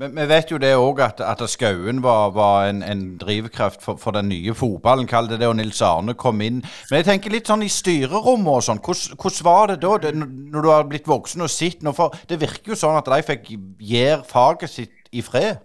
Men 0.00 0.14
vi 0.16 0.24
vet 0.30 0.50
jo 0.50 0.58
det 0.60 0.72
òg 0.78 1.00
at, 1.04 1.20
at 1.20 1.42
Skauen 1.50 2.00
var, 2.04 2.30
var 2.32 2.68
en, 2.70 2.80
en, 2.82 3.02
drivkraft 3.20 3.82
for, 3.84 4.00
for, 4.00 4.16
den 4.16 4.30
nye 4.32 4.54
fotballen, 4.56 5.08
kall 5.10 5.28
det 5.28 5.40
det, 5.42 5.48
og 5.50 5.58
Nils 5.58 5.82
Arne 5.84 6.14
kom 6.18 6.40
inn. 6.44 6.62
Men 6.90 7.00
jeg 7.00 7.08
tenker 7.10 7.34
litt 7.34 7.50
sånn 7.50 7.64
i 7.66 7.70
styrerommet 7.72 8.52
og 8.54 8.64
sånn, 8.64 8.80
hvordan, 8.82 9.42
var 9.44 9.72
det 9.72 9.80
da, 9.84 9.96
det, 10.06 10.14
når 10.16 10.64
du 10.64 10.70
har 10.72 10.88
blitt 10.88 11.10
voksen 11.10 11.44
og 11.44 11.52
sett 11.52 11.84
noe? 11.84 11.96
For 11.96 12.16
det 12.30 12.40
virker 12.40 12.72
jo 12.72 12.78
sånn 12.78 12.98
at 12.98 13.10
de 13.12 13.20
fikk 13.26 13.52
gjøre 13.52 14.22
faget 14.28 14.72
sitt 14.72 15.12
i 15.12 15.24
fred? 15.24 15.60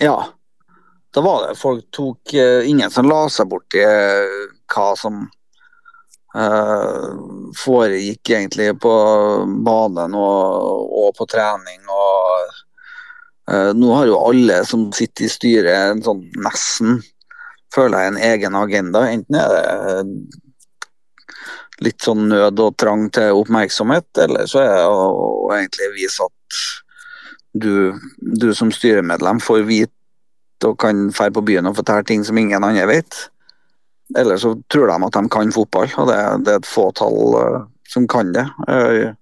Ja, 0.00 0.16
da 1.10 1.26
var 1.26 1.48
det 1.48 1.58
folk 1.58 1.90
tok 1.92 2.32
uh, 2.38 2.62
Ingen 2.68 2.92
som 2.94 3.08
la 3.10 3.24
seg 3.32 3.50
borti 3.50 3.82
uh, 3.82 4.46
hva 4.70 4.86
som 4.96 5.24
uh, 6.38 7.08
foregikk 7.58 8.30
egentlig 8.30 8.70
på 8.80 8.94
banen 9.66 10.14
og, 10.14 10.86
og 11.02 11.14
på 11.18 11.26
trening. 11.34 11.82
og 11.90 12.60
nå 13.74 13.94
har 13.96 14.06
jo 14.06 14.20
alle 14.28 14.60
som 14.68 14.88
sitter 14.94 15.26
i 15.26 15.32
styret, 15.32 16.04
sånn 16.06 16.22
nesten 16.38 17.00
føler 17.74 17.98
jeg 18.02 18.12
en 18.12 18.22
egen 18.30 18.58
agenda. 18.58 19.04
Enten 19.10 19.38
er 19.38 19.54
det 19.54 19.64
litt 21.84 22.04
sånn 22.04 22.28
nød 22.28 22.60
og 22.60 22.76
trang 22.80 23.08
til 23.14 23.40
oppmerksomhet, 23.40 24.08
eller 24.24 24.48
så 24.50 24.62
er 24.62 24.74
det 24.74 24.84
å, 24.90 25.50
egentlig 25.54 25.88
vise 25.96 26.26
at 26.26 26.60
du, 27.60 27.72
du 28.18 28.50
som 28.54 28.70
styremedlem 28.74 29.40
får 29.42 29.64
vite 29.68 30.68
og 30.68 30.76
kan 30.82 31.08
dra 31.08 31.30
på 31.32 31.42
byen 31.46 31.70
og 31.70 31.78
fortelle 31.78 32.04
ting 32.06 32.24
som 32.26 32.38
ingen 32.38 32.64
andre 32.66 32.84
vet. 32.90 33.16
Eller 34.18 34.36
så 34.42 34.52
tror 34.68 34.90
de 34.90 34.98
at 35.06 35.16
de 35.16 35.22
kan 35.32 35.54
fotball, 35.54 35.88
og 36.02 36.10
det, 36.10 36.18
det 36.44 36.52
er 36.52 36.60
et 36.60 36.68
fåtall 36.68 37.36
uh, 37.38 37.60
som 37.88 38.06
kan 38.10 38.32
det. 38.34 38.44
Jeg, 38.68 39.14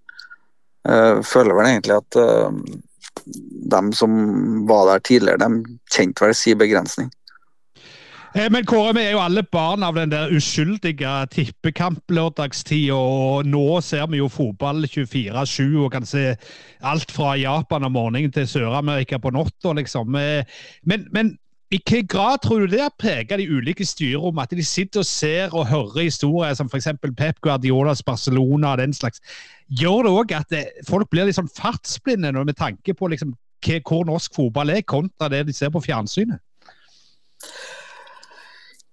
jeg 0.88 1.24
føler 1.28 1.54
vel 1.54 1.70
egentlig 1.70 1.98
at 2.00 2.18
uh, 2.18 2.50
de 3.26 3.80
som 3.96 4.12
var 4.68 4.92
der 4.92 5.04
tidligere, 5.04 5.38
de 5.44 5.78
kjente 5.92 6.24
vel 6.24 6.34
sin 6.34 6.58
begrensning. 6.58 7.10
Eh, 8.34 8.50
men 8.52 8.66
Kåre, 8.68 8.92
vi 8.96 9.06
er 9.06 9.14
jo 9.16 9.22
alle 9.24 9.42
barn 9.42 9.82
av 9.86 9.96
den 9.96 10.12
der 10.12 10.32
uskyldige 10.36 11.14
tippekamp-lørdagstida. 11.32 12.94
Og 12.94 13.48
nå 13.48 13.80
ser 13.84 14.06
vi 14.12 14.20
jo 14.20 14.28
fotball 14.32 14.84
24-7 14.84 15.64
og 15.84 15.92
kan 15.94 16.06
se 16.06 16.34
alt 16.84 17.12
fra 17.14 17.34
Japan 17.40 17.88
om 17.88 17.96
morgenen 17.96 18.32
til 18.32 18.48
Sør-Amerika 18.48 19.20
på 19.22 19.32
natta, 19.34 19.74
liksom. 19.80 20.14
Eh, 20.20 20.58
men, 20.84 21.08
men 21.12 21.36
i 21.68 21.76
hvilken 21.76 22.06
grad 22.08 22.38
tror 22.42 22.60
du 22.64 22.66
det 22.72 22.80
har 22.80 22.94
preget 22.96 23.38
de 23.40 23.48
ulike 23.48 23.84
styrerom, 23.84 24.38
at 24.40 24.52
de 24.56 24.64
sitter 24.64 25.02
og 25.02 25.06
ser 25.06 25.52
og 25.52 25.66
hører 25.68 26.06
historier 26.06 26.54
som 26.56 26.68
f.eks. 26.72 26.88
Pep 27.16 27.40
Guardiolas 27.44 28.02
Barcelona 28.02 28.72
og 28.72 28.78
den 28.78 28.94
slags? 28.96 29.20
Gjør 29.68 30.06
det 30.06 30.12
òg 30.16 30.32
at 30.36 30.54
eh, 30.56 30.70
folk 30.88 31.10
blir 31.12 31.28
liksom 31.28 31.48
fartsblinde 31.52 32.32
med 32.38 32.56
tanke 32.56 32.94
på 32.96 33.10
liksom, 33.12 33.34
hvor 33.84 34.06
norsk 34.08 34.36
fotball 34.36 34.72
er, 34.72 34.86
kontra 34.86 35.28
det 35.28 35.44
de 35.48 35.52
ser 35.52 35.72
på 35.74 35.82
fjernsynet? 35.84 36.40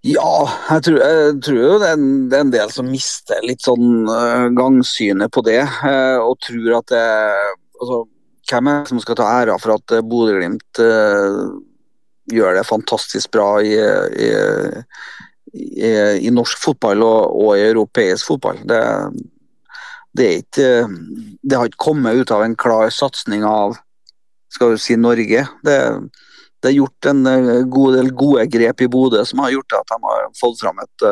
Ja, 0.05 0.46
jeg 0.70 0.84
tror, 0.86 0.98
jeg 1.01 1.38
tror 1.48 1.79
det 1.82 1.88
er, 1.88 1.96
en, 1.98 2.10
det 2.29 2.38
er, 2.38 2.44
en, 2.46 2.53
del 2.53 2.74
som 2.74 2.89
mister 2.91 3.39
litt 3.46 3.63
sånn 3.65 4.05
uh, 4.05 4.51
gangsynet 4.53 5.32
på 5.34 5.41
det. 5.48 5.63
Uh, 5.82 6.22
og 6.22 6.38
tror 6.46 6.82
at 6.82 6.91
det 6.94 7.05
altså, 7.79 8.03
Hvem 8.46 8.67
er 8.70 8.84
det 8.84 8.91
som 8.91 9.00
skal 9.01 9.17
ta 9.17 9.29
æra 9.39 9.55
for 9.58 9.74
at 9.74 9.96
uh, 9.96 10.03
Bodø-Glimt 10.05 10.82
gjør 12.29 12.58
det 12.58 12.65
fantastisk 12.70 13.32
bra 13.34 13.48
i, 13.65 13.74
i, 13.74 14.29
i, 15.53 15.89
i 16.25 16.34
norsk 16.34 16.62
fotball 16.62 17.01
og, 17.05 17.34
og, 17.34 17.50
i 17.58 17.65
europeisk 17.72 18.29
fotball? 18.29 18.62
Det, 18.70 18.82
det, 20.15 20.29
ikke, 20.43 20.69
det, 21.43 21.57
har 21.57 21.67
ikke 21.69 21.84
kommet 21.88 22.22
ut 22.22 22.31
av 22.31 22.45
en 22.45 22.55
klar 22.55 22.89
satsing 22.93 23.43
av 23.48 23.75
skal 24.53 24.75
vi 24.75 24.79
si 24.79 24.95
Norge. 24.95 25.43
Det 25.65 25.79
det 26.65 26.72
er 26.72 26.79
gjort 26.79 27.10
en 27.12 27.27
eh, 27.29 27.63
god 27.69 27.98
del 28.00 28.07
gode 28.17 28.48
grep 28.50 28.81
i 28.81 28.89
Bodø 28.89 29.22
som 29.29 29.43
har 29.43 29.53
gjort 29.53 29.75
at 29.77 29.91
de 29.91 29.98
har 30.01 30.24
fått 30.39 30.63
fram 30.63 30.79
et, 30.81 31.03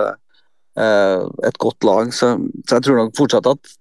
eh, 0.82 1.26
et 1.46 1.60
godt 1.62 1.86
lag. 1.86 2.10
Så, 2.10 2.34
så, 2.64 2.80
jeg 2.80 2.88
tror 2.88 2.98
nok 2.98 3.20
fortsatt 3.20 3.50
at 3.52 3.76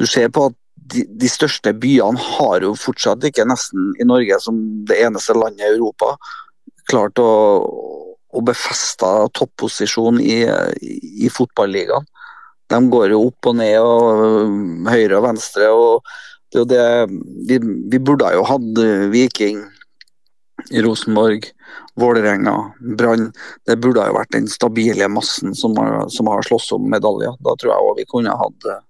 du 0.00 0.06
ser 0.08 0.30
på 0.32 0.46
at 0.48 0.56
de, 0.94 1.02
de, 1.20 1.28
største 1.28 1.74
byene 1.76 2.20
har 2.38 2.64
jo 2.64 2.72
fortsatt 2.78 3.24
ikke 3.28 3.44
nesten 3.48 3.92
i 4.00 4.06
Norge 4.08 4.38
som 4.40 4.62
det 4.88 4.96
eneste 5.04 5.36
landet 5.36 5.66
i 5.66 5.74
Europa 5.74 6.14
klart 6.88 7.20
å, 7.20 7.30
å 8.32 8.44
befeste 8.46 9.10
topposisjon 9.36 10.22
i, 10.22 10.44
i, 10.46 10.98
i 11.26 11.32
fotballigaen. 11.32 12.06
De 12.72 12.78
går 12.90 13.12
jo 13.14 13.26
opp 13.28 13.50
og 13.50 13.58
ned 13.60 13.76
og 13.78 14.88
høyre 14.90 15.20
og 15.20 15.26
venstre. 15.28 15.70
og 15.70 16.14
det, 16.54 16.64
det, 16.70 16.84
vi, 17.48 17.60
vi 17.92 17.98
burde 17.98 18.32
jo 18.34 18.46
hatt 18.46 18.80
Viking 19.12 19.64
Rosenborg, 20.82 21.46
Vålerenga, 21.94 22.72
Brann. 22.98 23.30
Det 23.66 23.76
burde 23.76 24.06
jo 24.08 24.16
vært 24.16 24.34
den 24.34 24.48
stabile 24.50 25.08
massen 25.12 25.54
som 25.54 25.76
har, 25.80 26.08
som 26.12 26.28
har 26.30 26.44
slåss 26.46 26.72
om 26.76 26.88
medaljer. 26.90 27.36
Da 27.44 27.54
tror 27.56 27.72
jeg 27.72 27.88
òg 27.90 28.00
vi 28.00 28.08
kunne 28.10 28.34
hatt 28.36 28.68
eh, 28.70 28.82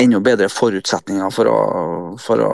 enda 0.00 0.20
bedre 0.24 0.48
forutsetninger 0.52 1.32
for 1.34 1.50
å, 1.50 1.58
for 2.20 2.42
å 2.44 2.52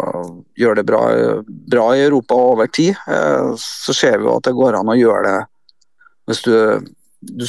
gjøre 0.58 0.80
det 0.80 0.86
bra, 0.88 1.02
bra, 1.46 1.90
i 1.94 2.06
Europa 2.06 2.38
over 2.52 2.70
tid. 2.70 2.96
Så 3.62 3.94
ser 3.94 4.18
vi 4.18 4.26
jo 4.26 4.38
at 4.38 4.48
det 4.48 4.56
går 4.56 4.80
an 4.80 4.90
å 4.90 4.98
gjøre 4.98 5.26
det 5.28 5.38
hvis 6.26 6.42
du, 6.42 6.54
du 7.22 7.44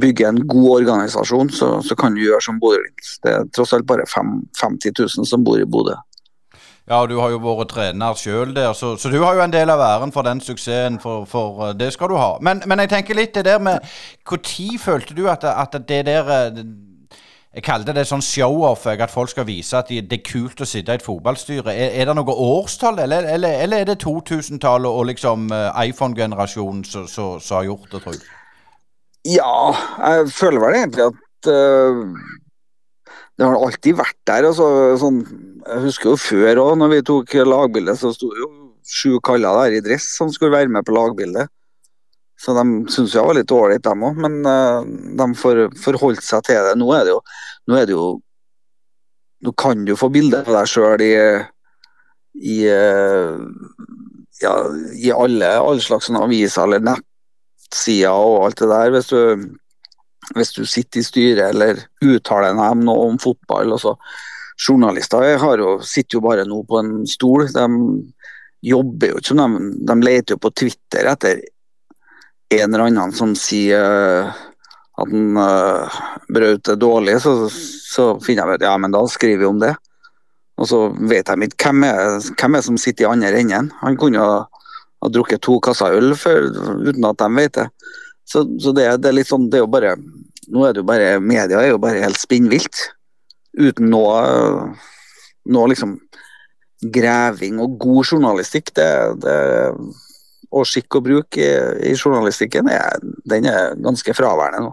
bygger 0.00 0.28
en 0.28 0.42
god 0.48 0.68
organisasjon, 0.80 1.50
så, 1.50 1.70
så 1.82 1.96
kan 1.98 2.14
du 2.14 2.22
gjøre 2.22 2.42
som 2.44 2.60
Bodø-Glimt. 2.60 3.14
Det 3.24 3.32
er 3.34 3.48
tross 3.54 3.74
alt 3.76 3.86
bare 3.88 4.06
50 4.08 4.94
000 4.98 5.26
som 5.26 5.44
bor 5.44 5.60
i 5.60 5.66
Bodø. 5.68 5.96
Ja, 6.88 7.02
og 7.02 7.10
du 7.10 7.18
har 7.20 7.28
jo 7.28 7.38
vært 7.42 7.68
trener 7.74 8.16
sjøl 8.16 8.54
der, 8.56 8.72
så, 8.72 8.94
så, 8.96 9.10
du 9.12 9.20
har 9.20 9.36
jo 9.36 9.44
en 9.44 9.52
del 9.52 9.68
av 9.68 9.82
æren 9.84 10.12
for 10.12 10.24
den 10.24 10.40
suksessen. 10.40 10.96
For, 11.02 11.26
for 11.28 11.66
eh, 11.66 11.74
det 11.76 11.92
skal 11.92 12.08
du 12.08 12.16
ha. 12.16 12.38
Men, 12.40 12.62
men, 12.64 12.80
jeg 12.80 12.94
tenker 12.94 13.18
litt 13.18 13.34
det 13.36 13.44
der 13.44 13.60
med 13.60 13.84
Når 14.30 14.78
følte 14.80 15.14
du 15.14 15.26
at, 15.28 15.44
at 15.44 15.76
det 15.88 16.06
der 16.06 16.30
eh, 16.32 16.62
jeg 17.58 17.64
kalte 17.64 17.92
det 17.92 18.06
sånn 18.06 18.22
show-off, 18.22 18.86
at 18.86 19.10
folk 19.10 19.30
skal 19.32 19.46
vise 19.48 19.76
at 19.76 19.88
det 19.88 20.12
er 20.14 20.24
kult 20.24 20.60
å 20.60 20.68
sitte 20.68 20.92
i 20.92 21.00
et 21.00 21.04
fotballstyre. 21.04 21.72
Er, 21.72 21.94
er 22.00 22.06
det 22.06 22.14
noe 22.14 22.34
årstall, 22.44 23.00
eller, 23.02 23.24
eller, 23.34 23.60
eller 23.64 23.82
er 23.82 23.88
det 23.88 23.98
2000-tallet 24.04 24.88
og 24.88 25.08
liksom 25.08 25.48
iPhone-generasjonen 25.50 26.84
som 26.86 27.40
har 27.56 27.64
gjort 27.66 27.88
det, 27.90 28.02
tror 28.04 28.20
du? 28.20 28.28
Ja, 29.28 29.74
jeg 30.00 30.28
føler 30.32 30.62
vel 30.62 30.76
egentlig 30.78 31.04
at 31.10 31.48
uh, 31.50 32.04
det 33.38 33.46
har 33.46 33.58
alltid 33.58 33.98
vært 33.98 34.16
der. 34.28 34.46
Altså, 34.48 34.68
sånn, 35.00 35.20
jeg 35.66 35.84
husker 35.84 36.12
jo 36.12 36.20
før 36.22 36.62
òg, 36.62 36.72
når 36.80 36.94
vi 36.94 37.04
tok 37.10 37.34
lagbildet, 37.46 38.00
så 38.00 38.12
sto 38.14 38.30
jo 38.38 38.48
sju 38.88 39.18
kaller 39.24 39.58
der 39.60 39.76
i 39.78 39.82
dress 39.84 40.06
som 40.16 40.30
skulle 40.32 40.56
være 40.56 40.72
med 40.72 40.86
på 40.86 40.94
lagbildet. 40.96 41.52
Så 42.38 42.54
de 42.54 42.64
syntes 42.86 43.16
jeg 43.16 43.26
var 43.26 43.36
litt 43.36 43.52
ålreit, 43.52 43.82
dem 43.84 44.06
òg. 44.06 44.22
Men 44.24 44.40
uh, 44.46 44.80
de 45.20 45.28
for, 45.38 45.66
forholdt 45.82 46.24
seg 46.24 46.46
til 46.48 46.64
det. 46.70 46.78
Nå 46.80 46.88
er 46.96 47.04
det 47.08 47.14
jo 47.16 47.20
Nå, 47.68 47.76
det 47.84 47.92
jo, 47.92 48.06
nå 49.44 49.52
kan 49.60 49.82
du 49.84 49.92
få 49.98 50.08
bilde 50.08 50.38
av 50.40 50.46
deg 50.48 50.70
sjøl 50.72 51.02
i, 51.04 51.12
i, 52.40 52.54
uh, 52.72 53.36
ja, 54.40 54.54
i 54.96 55.10
alle, 55.12 55.50
alle 55.60 55.84
slags 55.84 56.08
aviser 56.08 56.64
eller 56.64 56.86
nettsider 57.68 58.12
og 58.12 58.46
alt 58.46 58.62
det 58.62 58.68
der. 58.72 58.90
Hvis 58.96 59.10
du 59.12 59.48
hvis 60.34 60.52
du 60.52 60.64
sitter 60.66 61.00
i 61.00 61.06
styret 61.06 61.54
eller 61.54 61.78
uttaler 62.04 62.56
dem 62.56 62.84
noe 62.84 63.08
om 63.08 63.18
fotball. 63.20 63.72
Også. 63.72 63.96
journalister 64.58 65.24
jo, 65.58 65.78
sitter 65.82 66.18
jo 66.18 66.20
bare 66.20 66.44
nå 66.44 66.62
på 66.68 66.78
en 66.78 67.06
stol. 67.06 67.46
De 67.52 67.66
jobber 68.60 69.12
jo 69.12 69.18
ikke 69.20 69.28
som 69.28 69.40
de, 69.40 69.70
de 69.86 69.96
leter 70.02 70.34
jo 70.34 70.42
på 70.42 70.50
Twitter 70.50 71.06
etter 71.06 71.40
en 72.50 72.74
eller 72.74 72.88
annen 72.88 73.12
som 73.12 73.34
sier 73.36 73.84
uh, 73.84 74.44
at 74.98 75.10
han 75.12 75.36
uh, 75.36 75.98
Braut 76.32 76.68
er 76.68 76.78
dårlig, 76.80 77.18
så, 77.22 77.48
så, 77.52 78.14
finner 78.24 78.48
jeg 78.48 78.58
ut 78.58 78.64
ja, 78.66 78.72
men 78.80 78.92
da 78.92 79.04
skriver 79.06 79.44
vi 79.44 79.46
om 79.48 79.60
det. 79.60 79.74
Og 80.58 80.66
så 80.66 80.80
vet 80.90 81.28
jeg 81.28 81.50
ikke 81.52 81.68
hvem 81.68 81.84
er, 81.86 82.16
hvem 82.32 82.56
er 82.58 82.64
som 82.66 82.80
sitter 82.80 83.04
i 83.04 83.10
andre 83.12 83.30
enden. 83.38 83.68
Han 83.84 83.98
kunne 84.00 84.24
ha, 84.24 84.40
ha 85.02 85.10
drukket 85.12 85.42
to 85.44 85.58
kasser 85.62 85.96
øl 85.98 86.14
før, 86.18 86.48
uten 86.88 87.06
at 87.08 87.20
de 87.20 87.28
vet 87.36 87.54
det. 87.60 87.68
Så, 88.28 88.44
så 88.60 88.74
det, 88.76 88.88
det, 89.02 89.10
er 89.10 89.16
litt 89.16 89.30
sånn, 89.30 89.48
det 89.48 89.60
er 89.60 89.64
jo 89.64 89.72
bare 89.72 89.94
Nå 90.48 90.64
er 90.64 90.72
det 90.72 90.80
jo 90.80 90.88
bare 90.88 91.08
Media 91.20 91.60
er 91.60 91.74
jo 91.74 91.80
bare 91.80 92.00
helt 92.00 92.20
spinnvilt. 92.20 92.86
Uten 93.58 93.90
noe, 93.92 94.18
noe 95.48 95.68
liksom 95.68 95.98
greving 96.94 97.58
og 97.60 97.76
god 97.80 98.12
journalistikk. 98.14 98.72
Det, 98.76 98.88
det, 99.20 99.36
og 100.48 100.68
skikk 100.68 100.96
og 101.00 101.04
bruk 101.04 101.36
i, 101.40 101.48
i 101.84 101.92
journalistikken 101.92 102.70
er, 102.72 102.96
den 103.28 103.48
er 103.50 103.76
ganske 103.84 104.14
fraværende 104.16 104.68
nå. 104.68 104.72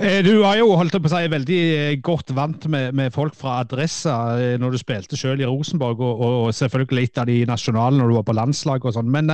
Eh, 0.00 0.22
du 0.24 0.40
har 0.46 0.56
jo 0.56 0.70
holdt 0.80 0.94
på 0.96 1.10
å 1.10 1.12
si, 1.12 1.26
veldig 1.28 1.60
eh, 1.76 1.98
godt 2.00 2.30
vant 2.32 2.62
med, 2.72 2.94
med 2.96 3.12
folk 3.12 3.34
fra 3.36 3.58
Adressa 3.60 4.14
eh, 4.40 4.54
når 4.56 4.72
du 4.72 4.80
spilte 4.80 5.18
selv 5.20 5.44
i 5.44 5.48
Rosenborg, 5.48 6.00
og, 6.00 6.22
og 6.24 6.54
selvfølgelig 6.56 6.96
litt 6.96 7.20
av 7.20 7.28
de 7.28 7.42
nasjonale 7.48 8.00
når 8.00 8.08
du 8.08 8.16
var 8.16 8.24
på 8.30 8.36
landslaget 8.38 8.88
og 8.88 8.94
sånn. 8.96 9.10
Men 9.12 9.28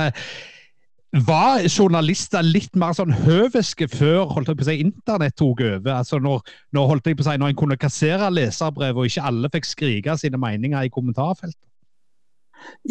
var 1.23 1.63
journalister 1.71 2.43
litt 2.43 2.75
mer 2.75 2.91
sånn 2.97 3.15
høviske 3.15 3.87
før 3.93 4.33
holdt 4.33 4.51
på 4.51 4.65
å 4.65 4.67
si, 4.67 4.75
internett 4.83 5.37
tok 5.39 5.63
over? 5.63 5.93
Altså 6.01 6.19
når, 6.19 6.43
når, 6.75 6.91
holdt 6.91 7.07
jeg 7.07 7.19
på 7.21 7.23
å 7.23 7.29
si, 7.29 7.37
når 7.39 7.53
en 7.53 7.61
kunne 7.63 7.79
kassere 7.79 8.27
leserbrev, 8.35 8.99
og 8.99 9.07
ikke 9.07 9.23
alle 9.31 9.53
fikk 9.55 9.71
skrike 9.71 10.17
sine 10.19 10.41
meninger 10.41 10.83
i 10.83 10.91
kommentarfeltet? 10.91 11.63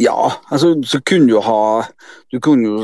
Ja, 0.00 0.33
altså 0.49 0.73
så 0.87 1.00
kunne 1.02 1.26
du 1.26 1.40
ha 1.42 1.83
Du 2.30 2.38
kunne 2.40 2.68
jo 2.71 2.83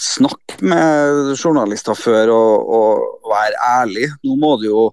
snakke 0.00 0.58
med 0.66 1.34
journalister 1.36 1.96
før 1.98 2.32
og, 2.34 2.74
og 2.78 3.30
være 3.30 3.70
ærlig. 3.80 4.08
Nå 4.26 4.36
må 4.40 4.56
du 4.60 4.68
jo 4.70 4.84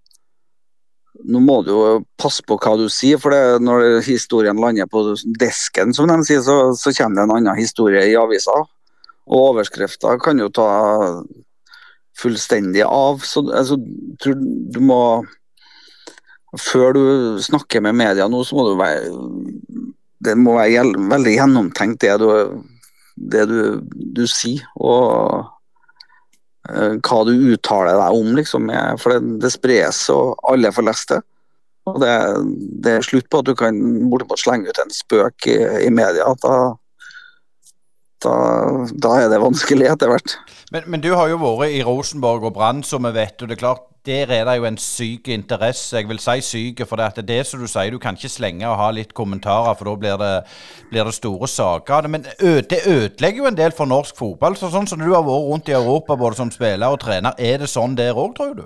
nå 1.27 1.41
må 1.43 1.59
du 1.61 1.71
jo 1.73 1.81
passe 2.17 2.41
på 2.47 2.55
hva 2.61 2.73
du 2.79 2.87
sier, 2.89 3.19
for 3.21 3.33
det, 3.33 3.61
når 3.61 3.99
historien 4.07 4.57
lander 4.57 4.87
på 4.89 5.03
desken, 5.37 5.93
som 5.93 6.09
de 6.09 6.17
sier, 6.25 6.41
så, 6.41 6.71
så 6.77 6.93
kommer 6.97 7.19
det 7.19 7.25
en 7.27 7.35
annen 7.35 7.59
historie 7.59 8.07
i 8.09 8.15
avisa. 8.17 8.55
Og 9.29 9.51
overskrifter 9.51 10.17
kan 10.23 10.41
jo 10.41 10.49
ta 10.53 10.69
fullstendig 12.17 12.83
av. 12.87 13.21
Så 13.27 13.45
altså, 13.49 13.77
tror 14.21 14.39
du 14.41 14.81
må 14.83 15.03
Før 16.59 16.91
du 16.91 17.03
snakker 17.39 17.79
med 17.79 17.95
media 17.95 18.25
nå, 18.27 18.41
så 18.43 18.57
må 18.57 18.65
du 18.67 18.73
være 18.75 19.05
Det 20.19 20.33
må 20.35 20.57
være 20.57 20.83
veldig 21.13 21.35
gjennomtenkt, 21.37 22.01
det 22.03 22.17
du, 22.19 22.27
det 23.31 23.47
du, 23.49 23.59
du 24.17 24.23
sier. 24.29 24.63
Og 24.81 25.43
uh, 26.69 26.93
hva 26.97 27.19
du 27.27 27.33
uttaler 27.53 27.99
deg 27.99 28.21
om, 28.21 28.31
liksom. 28.37 28.71
For 29.01 29.15
det, 29.15 29.37
det 29.43 29.53
spres, 29.53 30.05
og 30.13 30.39
alle 30.49 30.73
får 30.73 30.87
lest 30.89 31.13
det. 31.15 31.21
Og 31.89 31.97
det, 32.01 32.13
det, 32.85 32.91
er 32.93 33.05
slutt 33.05 33.29
på 33.31 33.41
at 33.41 33.47
du 33.49 33.55
kan 33.57 33.77
bortimot 34.11 34.39
slenge 34.39 34.69
ut 34.69 34.81
en 34.83 34.93
spøk 34.93 35.47
i, 35.49 35.57
i 35.87 35.89
media. 35.93 36.27
Da, 36.43 36.57
da, 38.23 38.33
da, 38.91 39.13
er 39.19 39.29
det 39.31 39.39
vanskelig 39.41 39.87
etter 39.91 40.11
hvert. 40.11 40.35
Men, 40.71 40.83
men, 40.87 41.01
du 41.03 41.11
har 41.17 41.31
jo 41.31 41.39
vært 41.41 41.73
i 41.75 41.81
Rosenborg 41.85 42.45
og 42.49 42.53
Brann, 42.55 42.83
som 42.83 43.07
vi 43.07 43.13
vet. 43.15 43.41
og 43.41 43.49
det 43.49 43.57
er 43.57 43.63
klart, 43.63 43.87
Der 44.05 44.31
er 44.33 44.45
det 44.45 44.55
jo 44.57 44.65
en 44.65 44.77
syk 44.81 45.27
interesse. 45.29 45.95
Jeg 45.95 46.07
vil 46.09 46.19
si 46.19 46.41
syk, 46.41 46.79
for 46.89 46.97
det 46.97 47.19
er 47.19 47.21
det 47.21 47.45
som 47.45 47.59
du 47.61 47.67
sier. 47.69 47.91
Du 47.91 47.99
kan 48.01 48.15
ikke 48.17 48.29
slenge 48.33 48.65
og 48.65 48.79
ha 48.79 48.89
litt 48.91 49.13
kommentarer, 49.13 49.75
for 49.77 49.91
da 49.91 49.95
blir 49.95 50.17
det, 50.17 50.31
blir 50.89 51.05
det 51.05 51.13
store 51.13 51.47
saker. 51.47 52.07
Men 52.09 52.25
det 52.25 52.81
ødelegger 52.87 53.43
jo 53.43 53.49
en 53.51 53.57
del 53.57 53.71
for 53.71 53.85
norsk 53.85 54.17
fotball. 54.17 54.57
Så 54.57 54.71
sånn 54.73 54.89
som 54.89 54.99
du 54.99 55.11
har 55.13 55.21
vært 55.21 55.49
rundt 55.51 55.69
i 55.69 55.77
Europa 55.77 56.17
både 56.17 56.41
som 56.41 56.49
spiller 56.51 56.89
og 56.89 57.01
trener, 57.03 57.37
er 57.37 57.61
det 57.61 57.69
sånn 57.69 57.93
der 57.95 58.17
òg, 58.17 58.33
tror 58.37 58.55
du? 58.57 58.65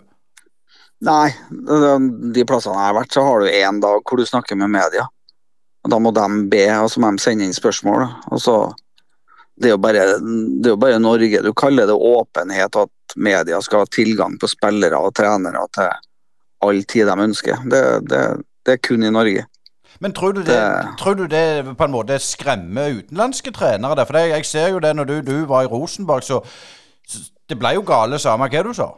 Nei, 1.04 1.34
de 1.52 2.46
plassene 2.48 2.78
jeg 2.78 2.88
har 2.88 2.96
vært, 2.96 3.12
så 3.12 3.26
har 3.26 3.44
du 3.44 3.52
én 3.52 3.82
dag 3.84 4.00
hvor 4.08 4.20
du 4.20 4.26
snakker 4.26 4.56
med 4.56 4.72
media. 4.72 5.10
Og 5.86 5.92
Da 5.92 6.00
må 6.00 6.12
de 6.16 6.48
be, 6.50 6.64
og 6.80 6.90
så 6.90 7.02
må 7.02 7.12
de 7.14 7.22
sende 7.22 7.46
inn 7.46 7.54
spørsmål. 7.54 8.08
Og 8.32 8.42
så, 8.42 8.56
det, 9.62 9.72
er 9.72 9.78
bare, 9.80 10.08
det 10.20 10.70
er 10.70 10.74
jo 10.74 10.82
bare 10.82 11.00
Norge. 11.00 11.42
Du 11.42 11.54
kaller 11.58 11.88
det 11.88 11.96
åpenhet 11.96 12.76
at 12.82 13.16
media 13.16 13.62
skal 13.64 13.84
ha 13.84 13.92
tilgang 13.92 14.38
på 14.40 14.50
spillere 14.52 15.00
og 15.00 15.16
trenere 15.16 15.64
til 15.76 15.92
all 16.66 16.82
tid 16.84 17.08
de 17.08 17.28
ønsker. 17.28 17.68
Det, 17.72 17.84
det, 18.10 18.24
det 18.66 18.76
er 18.76 18.84
kun 18.84 19.06
i 19.06 19.14
Norge. 19.14 19.46
Men 20.04 20.14
tror 20.14 20.34
du 20.36 20.42
det, 20.44 20.60
tror 21.00 21.16
du 21.16 21.28
det 21.32 21.64
på 21.78 21.86
en 21.86 21.94
måte 21.94 22.18
skremmer 22.20 22.98
utenlandske 22.98 23.54
trenere? 23.56 24.06
For 24.06 24.20
jeg 24.20 24.46
ser 24.46 24.74
jo 24.74 24.82
det 24.84 24.92
når 24.96 25.08
du, 25.08 25.16
du 25.22 25.46
var 25.48 25.64
i 25.64 25.72
Rosenborg, 25.72 26.24
så, 26.24 26.42
så 27.08 27.24
det 27.50 27.58
ble 27.60 27.76
jo 27.78 27.86
gale 27.88 28.20
samme 28.20 28.50
hva 28.52 28.64
du 28.66 28.74
sa. 28.76 28.90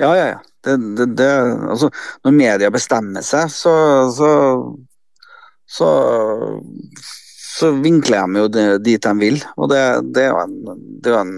Ja, 0.00 0.14
ja, 0.16 0.26
ja. 0.34 0.38
Det, 0.64 0.76
det, 0.96 1.06
det, 1.16 1.30
altså, 1.72 1.88
når 2.24 2.36
media 2.36 2.70
bestemmer 2.70 3.24
seg, 3.24 3.48
så, 3.52 3.72
så, 4.12 4.30
så, 5.64 5.88
så 7.50 7.72
vinkler 7.82 8.26
de 8.26 8.42
jo 8.44 8.50
det, 8.52 8.66
dit 8.86 9.02
de 9.02 9.14
vil. 9.18 9.40
Og 9.56 9.70
det, 9.72 9.82
det 10.14 10.26
er 10.26 10.30
jo 10.30 10.42
en, 10.44 10.84
det 11.02 11.12
er 11.12 11.18
en, 11.20 11.34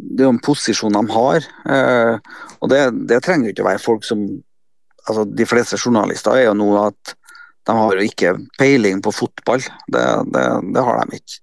det 0.00 0.26
er 0.26 0.32
en 0.32 0.42
posisjon 0.44 0.96
de 0.96 1.02
har. 1.14 1.48
Eh, 1.76 2.36
og 2.60 2.72
det, 2.72 2.82
det 3.10 3.22
trenger 3.24 3.48
jo 3.48 3.54
ikke 3.54 3.66
å 3.66 3.70
være 3.72 3.84
folk 3.84 4.06
som 4.06 4.28
altså 5.08 5.24
De 5.24 5.46
fleste 5.48 5.78
journalister 5.80 6.36
er 6.36 6.44
jo 6.44 6.56
nå 6.58 6.66
at 6.76 7.14
de 7.66 7.74
har 7.74 7.96
jo 7.96 8.04
ikke 8.04 8.34
peiling 8.60 9.00
på 9.02 9.12
fotball. 9.16 9.62
Det, 9.90 10.02
det 10.28 10.84
har 10.84 11.00
de 11.00 11.18
ikke. 11.18 11.40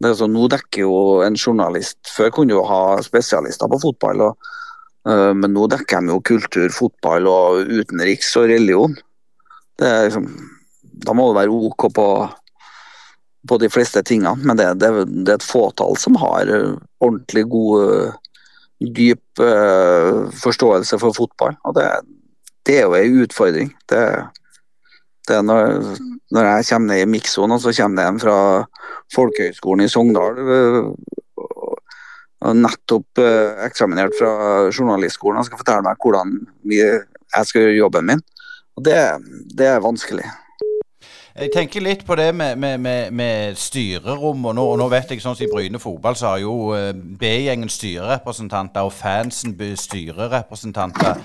Det 0.00 0.10
er 0.10 0.16
så, 0.18 0.26
nå 0.26 0.48
dekker 0.50 0.82
jo 0.82 0.96
en 1.22 1.36
journalist 1.36 2.08
Før 2.14 2.30
kunne 2.32 2.54
jo 2.54 2.64
ha 2.66 2.98
spesialister 3.04 3.70
på 3.70 3.78
fotball. 3.82 4.24
og 4.26 4.50
Eh, 5.08 5.32
men 5.36 5.54
nå 5.56 5.66
dekker 5.72 6.04
de 6.04 6.12
jo 6.12 6.22
kultur, 6.32 6.68
fotball 6.74 7.28
og 7.30 7.70
utenriks 7.80 8.34
og 8.40 8.50
religion. 8.52 8.96
Liksom, 9.80 10.26
da 11.06 11.14
må 11.16 11.30
det 11.30 11.38
være 11.38 11.54
OK 11.70 11.86
på, 11.96 12.06
på 13.48 13.56
de 13.60 13.70
fleste 13.72 14.02
tingene, 14.04 14.36
men 14.44 14.58
det, 14.58 14.66
det, 14.82 14.90
det, 15.08 15.28
er 15.32 15.38
et 15.38 15.46
fåtall 15.46 15.96
som 16.00 16.18
har 16.20 16.50
ordentlig 17.00 17.46
god, 17.48 18.18
dyp 18.80 19.40
uh, 19.40 20.28
forståelse 20.40 20.98
for 21.00 21.16
fotball. 21.16 21.56
Og 21.68 21.74
det, 21.76 21.86
det 22.68 22.78
er 22.80 22.86
jo 22.86 22.96
en 22.96 23.18
utfordring. 23.24 23.72
Det, 23.92 24.04
det 25.28 25.40
når, 25.44 25.80
når 26.32 26.48
jeg 26.48 26.68
kommer 26.70 26.94
ned 26.94 27.04
i 27.04 27.10
Mikson, 27.16 27.52
og 27.52 27.60
så 27.60 27.74
kommer 27.76 28.00
det 28.00 28.08
en 28.08 28.22
fra 28.22 28.36
Folkehøgskolen 29.14 29.84
i 29.84 29.92
Sogndal 29.92 30.40
og 32.40 32.56
nettopp 32.56 33.20
eh, 33.20 33.64
eksaminert 33.66 34.16
fra 34.16 34.32
journalistskolen 34.72 35.40
og 35.40 35.48
skal 35.48 35.60
fortelle 35.60 35.84
meg 35.84 36.00
hvordan 36.00 36.38
jeg 36.64 37.48
skal 37.48 37.66
gjøre 37.66 37.76
jobben 37.76 38.08
min. 38.08 38.22
Og 38.78 38.86
det, 38.86 38.96
det 39.58 39.68
er 39.68 39.84
vanskelig. 39.84 40.24
Jeg 41.40 41.54
tenker 41.54 41.80
litt 41.80 42.02
på 42.04 42.16
det 42.20 42.34
med, 42.36 42.58
med, 42.60 42.80
med, 42.84 43.12
med 43.16 43.56
styrerom. 43.56 44.44
og 44.44 44.54
nå, 44.54 44.64
og 44.74 44.76
nå, 44.76 44.88
vet 44.92 45.14
jeg 45.14 45.22
sånn 45.22 45.36
som 45.38 45.46
I 45.46 45.48
Bryne 45.48 45.80
fotball 45.80 46.16
så 46.18 46.34
har 46.34 46.42
jo 46.42 46.74
eh, 46.76 46.90
B-gjengen 46.92 47.70
styrerepresentanter 47.72 48.84
og 48.84 48.92
fansen 48.92 49.54
styrerepresentanter. 49.56 51.22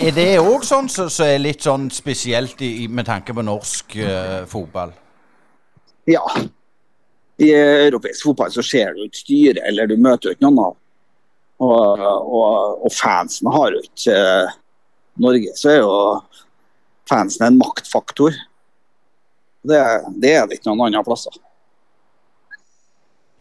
Er 0.00 0.12
det 0.16 0.26
òg 0.42 0.66
sånn 0.68 0.90
som 0.92 1.08
så, 1.08 1.14
så 1.16 1.30
er 1.30 1.40
litt 1.40 1.64
sånn 1.64 1.88
spesielt 1.92 2.60
i, 2.60 2.88
med 2.92 3.08
tanke 3.08 3.32
på 3.36 3.44
norsk 3.44 3.96
uh, 4.04 4.44
fotball? 4.48 4.92
Ja, 6.08 6.22
i 7.40 7.50
europeisk 7.56 8.28
fotball 8.28 8.52
så 8.52 8.64
ser 8.64 8.92
du 8.94 9.06
ikke 9.06 9.22
styret, 9.22 9.62
eller 9.68 9.88
du 9.88 9.96
møter 9.96 10.28
jo 10.28 10.36
ikke 10.36 10.44
noen 10.44 10.62
av. 10.66 10.76
Og, 11.60 12.04
og, 12.04 12.84
og, 12.84 12.92
fansen 12.96 13.48
har 13.52 13.72
jo 13.74 13.82
ikke 13.84 14.20
uh, 14.20 14.54
Norge 15.20 15.56
så 15.56 15.72
er 15.72 15.82
jo 15.82 15.98
fansen 17.08 17.48
en 17.48 17.60
maktfaktor. 17.60 18.36
Det, 19.62 19.80
det 20.22 20.34
er 20.34 20.46
det 20.48 20.58
ikke 20.58 20.70
noen 20.70 20.88
andre 20.88 21.02
plasser. 21.04 21.34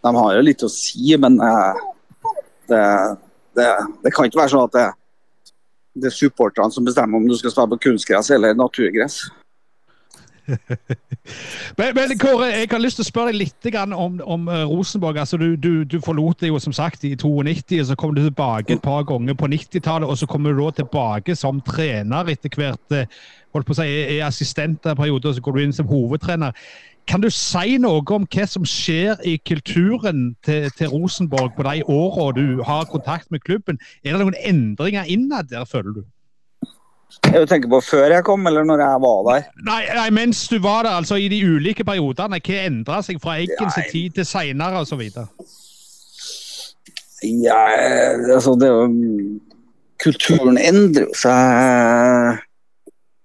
De 0.04 0.12
har 0.16 0.36
jo 0.36 0.46
litt 0.46 0.64
å 0.64 0.72
si, 0.72 1.12
men 1.20 1.38
eh, 1.44 1.84
det, 2.72 2.84
det, 3.60 3.68
det, 4.04 4.14
kan 4.16 4.28
ikke 4.28 4.42
være 4.42 4.54
sånn 4.54 4.68
at 4.68 4.76
det, 4.76 4.86
det 6.00 6.12
er 6.12 6.16
supporterne 6.16 6.76
som 6.76 6.88
bestemmer 6.88 7.20
om 7.20 7.28
du 7.28 7.36
skal 7.40 7.54
spille 7.54 7.76
på 7.76 7.84
kunstgress 7.90 8.32
eller 8.36 8.58
naturgress. 8.58 9.22
men, 11.78 11.96
men, 11.96 12.14
Kåre, 12.20 12.50
jeg 12.52 12.70
har 12.72 12.82
lyst 12.82 13.00
til 13.00 13.06
å 13.06 13.10
spørre 13.10 13.34
deg 13.34 13.40
litt 13.44 13.70
om, 13.96 14.20
om 14.24 14.48
eh, 14.50 14.64
Rosenborg. 14.70 15.20
Altså, 15.22 15.38
du, 15.38 15.56
du, 15.56 15.84
du, 15.84 16.00
forlot 16.04 16.42
det 16.42 16.52
jo 16.52 16.60
som 16.62 16.76
sagt 16.76 17.06
i 17.08 17.16
92, 17.16 17.80
og 17.80 17.90
så 17.90 17.98
kom 18.00 18.16
du 18.16 18.22
tilbake 18.24 18.76
et 18.76 18.84
par 18.84 19.06
ganger 19.10 19.38
på 19.38 19.50
90-tallet. 19.52 20.10
Og 20.10 20.18
så 20.18 20.30
kommer 20.30 20.54
du 20.54 20.64
da 20.64 20.72
tilbake 20.82 21.36
som 21.38 21.62
trener 21.66 22.32
etter 22.34 22.54
hvert. 22.56 22.96
Eh, 22.96 23.10
holdt 23.56 23.70
på 23.70 23.76
å 23.76 23.82
si, 23.82 23.90
er 23.90 24.28
assistent 24.28 24.86
en 24.86 25.00
periode, 25.00 25.30
og 25.30 25.38
så 25.38 25.44
går 25.44 25.58
du 25.58 25.64
inn 25.64 25.76
som 25.76 25.90
hovedtrener. 25.90 26.56
Kan 27.10 27.24
du 27.24 27.30
si 27.34 27.80
noe 27.82 28.04
om 28.14 28.28
hva 28.30 28.46
som 28.46 28.66
skjer 28.70 29.18
i 29.26 29.40
kulturen 29.42 30.36
til, 30.46 30.68
til 30.78 30.92
Rosenborg 30.94 31.56
på 31.58 31.66
de 31.66 31.82
årene 31.90 32.36
du 32.38 32.62
har 32.68 32.86
kontakt 32.92 33.32
med 33.34 33.42
klubben? 33.42 33.80
Er 34.04 34.14
det 34.14 34.22
noen 34.22 34.38
endringer 34.46 35.10
innad 35.10 35.50
der, 35.50 35.66
føler 35.66 35.98
du? 35.98 36.04
Du 37.10 37.46
tenker 37.50 37.70
på 37.72 37.80
før 37.82 38.14
jeg 38.14 38.26
kom, 38.26 38.46
eller 38.50 38.66
når 38.68 38.84
jeg 38.84 39.02
var 39.04 39.22
der? 39.28 39.48
Nei, 39.66 39.82
nei 39.98 40.10
mens 40.14 40.44
du 40.50 40.60
var 40.62 40.86
der, 40.86 41.00
altså 41.02 41.18
i 41.18 41.30
de 41.32 41.40
ulike 41.42 41.86
periodene. 41.86 42.38
Hva 42.38 42.60
endra 42.68 43.00
seg 43.06 43.18
fra 43.22 43.40
Eggens 43.42 43.80
tid 43.90 44.18
til 44.18 44.28
seinere 44.30 44.84
osv.? 44.84 45.02
Ja, 47.26 47.64
altså 48.36 48.54
det 48.60 48.70
jo 48.70 48.84
Kulturen 50.00 50.56
endrer 50.62 51.10
seg 51.18 52.46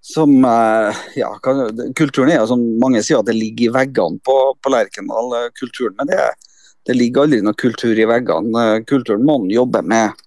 som 0.05 0.33
Ja, 1.15 1.29
kulturen 1.95 2.33
er 2.33 2.41
jo 2.41 2.49
som 2.51 2.65
mange 2.81 2.99
sier 3.05 3.21
at 3.21 3.29
det 3.29 3.37
ligger 3.37 3.69
i 3.69 3.75
veggene 3.77 4.19
på, 4.25 4.35
på 4.59 4.73
Lerkendal, 4.73 5.31
kulturen. 5.57 5.95
Men 6.01 6.11
det, 6.11 6.19
det 6.89 6.97
ligger 6.97 7.25
aldri 7.25 7.39
noe 7.45 7.57
kultur 7.57 7.95
i 7.97 8.09
veggene. 8.09 8.67
Kulturen 8.89 9.25
må 9.25 9.39
man 9.45 9.53
jobbe 9.53 9.81
med 9.87 10.25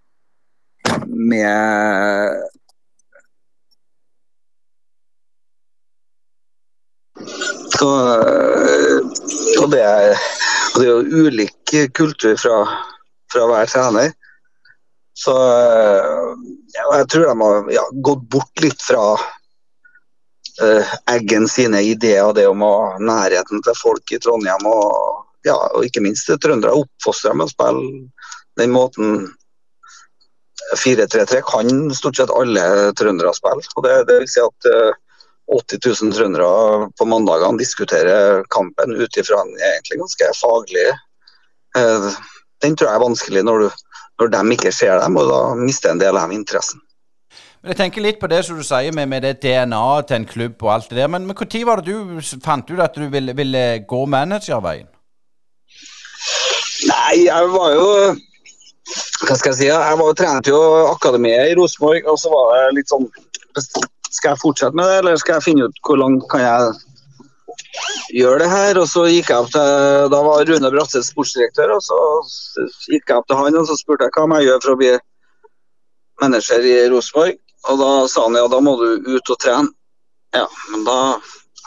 med 1.08 2.42
Så, 7.78 7.88
og 9.62 9.70
det, 9.72 9.82
er, 9.82 10.14
og 10.74 10.78
det 10.80 10.86
er 10.86 10.90
jo 10.90 11.26
ulik 11.26 11.74
kultur 11.94 12.38
fra, 12.40 12.62
fra 13.32 13.46
hver 13.50 13.70
trener. 13.70 14.14
Så 15.18 15.34
eh, 15.34 16.28
ja, 16.76 16.84
jeg 17.00 17.08
tror 17.10 17.26
de 17.26 17.34
har 17.42 17.72
ja, 17.74 17.84
gått 18.06 18.22
bort 18.30 18.62
litt 18.62 18.82
fra 18.82 19.16
uh, 20.62 20.92
Eggen 21.10 21.48
sine 21.50 21.82
ideer, 21.82 22.30
det 22.36 22.46
om 22.46 22.62
å 22.62 22.74
nærheten 23.02 23.64
til 23.66 23.78
folk 23.78 24.14
i 24.14 24.20
Trondheim. 24.22 24.68
Og, 24.70 25.24
ja, 25.46 25.56
og 25.74 25.86
ikke 25.86 26.04
minst 26.04 26.30
trøndere 26.42 26.76
oppfostra 26.78 27.34
med 27.34 27.48
å 27.48 27.52
spille 27.54 28.06
den 28.58 28.74
måten 28.74 29.26
4-3-3 30.76 31.42
kan 31.48 31.68
stort 31.96 32.18
sett 32.18 32.32
alle 32.34 32.64
trøndere 32.98 33.34
spille. 33.34 33.66
Og 33.76 33.86
det, 33.86 33.94
det 34.10 34.20
vil 34.22 34.30
si 34.30 34.42
at 34.44 34.70
uh, 34.70 34.90
80 35.48 35.80
000 36.04 36.12
trøndere 36.12 36.88
på 36.98 37.06
mandagene 37.08 37.60
diskuterer 37.60 38.42
kampen 38.52 38.96
ut 38.98 39.16
ifra 39.16 39.40
en 39.44 39.54
egentlig 39.56 40.02
ganske 40.02 40.32
faglig 40.36 40.88
eh, 41.78 42.10
Den 42.64 42.76
tror 42.76 42.90
jeg 42.90 42.98
er 42.98 43.04
vanskelig 43.04 43.44
når, 43.46 43.64
du, 43.64 43.96
når 44.20 44.30
de 44.34 44.42
ikke 44.56 44.74
ser 44.74 44.98
dem, 45.00 45.16
og 45.16 45.30
da 45.30 45.40
mister 45.56 45.92
en 45.92 46.02
del 46.02 46.16
av 46.18 46.26
dem 46.26 46.40
interessen. 46.40 46.82
Men 47.62 47.72
jeg 47.72 47.78
tenker 47.78 48.04
litt 48.04 48.20
på 48.20 48.28
det 48.30 48.42
som 48.46 48.58
du 48.58 48.64
sier 48.66 48.94
med, 48.94 49.08
med 49.10 49.24
det 49.26 49.38
DNA-et 49.42 50.08
til 50.10 50.20
en 50.20 50.28
klubb 50.30 50.62
og 50.62 50.72
alt 50.74 50.90
det 50.90 51.00
der. 51.00 51.10
Men 51.10 51.26
når 51.26 51.64
var 51.66 51.82
det 51.82 51.94
du 51.94 52.20
fant 52.44 52.70
ut 52.70 52.82
at 52.82 52.94
du 52.94 53.08
ville, 53.10 53.34
ville 53.34 53.62
gå 53.88 54.04
managerveien? 54.06 54.86
Nei, 56.88 57.14
jeg 57.26 57.48
var 57.50 57.72
jo 57.74 57.88
Hva 59.26 59.34
skal 59.36 59.50
jeg 59.50 59.58
si? 59.58 59.66
Jeg 59.66 59.98
var, 60.00 60.12
trente 60.18 60.50
jo 60.50 60.60
akademiet 60.88 61.50
i 61.50 61.56
Rosenborg, 61.58 62.06
og 62.06 62.18
så 62.22 62.30
var 62.32 62.54
det 62.54 62.78
litt 62.78 62.92
sånn 62.92 63.08
Skal 64.08 64.32
jeg 64.32 64.40
fortsette 64.42 64.76
med 64.76 64.88
det, 64.88 65.00
eller 65.02 65.18
skal 65.20 65.36
jeg 65.38 65.46
finne 65.50 65.68
ut 65.68 65.80
hvor 65.86 65.98
langt 66.00 66.24
kan 66.32 66.42
jeg 66.44 66.70
gjøre 68.16 68.42
det 68.42 68.50
her? 68.52 68.80
Og 68.80 68.88
så 68.90 69.04
gikk 69.10 69.32
jeg 69.32 69.44
opp 69.44 69.50
til 69.52 70.12
Da 70.14 70.20
var 70.26 70.46
Rune 70.48 70.70
Bratseth 70.74 71.10
sportsdirektør, 71.10 71.74
og 71.76 71.82
så 71.84 71.98
gikk 72.92 73.10
jeg 73.10 73.18
opp 73.18 73.28
til 73.28 73.40
han 73.40 73.58
og 73.60 73.68
så 73.68 73.76
spurte 73.78 74.08
jeg 74.08 74.16
hva 74.16 74.28
må 74.28 74.40
jeg 74.40 74.50
gjøre 74.50 74.64
for 74.64 74.74
å 74.74 74.80
bli 74.80 74.94
manager 76.22 76.64
i 76.66 76.78
Rosenborg. 76.92 77.36
Og 77.68 77.82
da 77.82 77.90
sa 78.08 78.24
han 78.26 78.38
ja, 78.38 78.46
da 78.48 78.62
må 78.64 78.76
du 78.80 78.88
ut 79.08 79.34
og 79.34 79.42
trene. 79.42 79.74
Ja, 80.36 80.46
men 80.72 80.86
da 80.86 80.98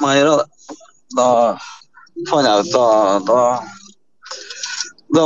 må 0.02 0.12
jeg 0.12 0.24
gjøre 0.24 0.42
det. 0.42 0.80
Da 1.18 1.30
fant 2.30 2.48
jeg 2.48 2.66
ut 2.66 2.74
da, 2.74 2.88
da 3.28 3.42
da 5.12 5.24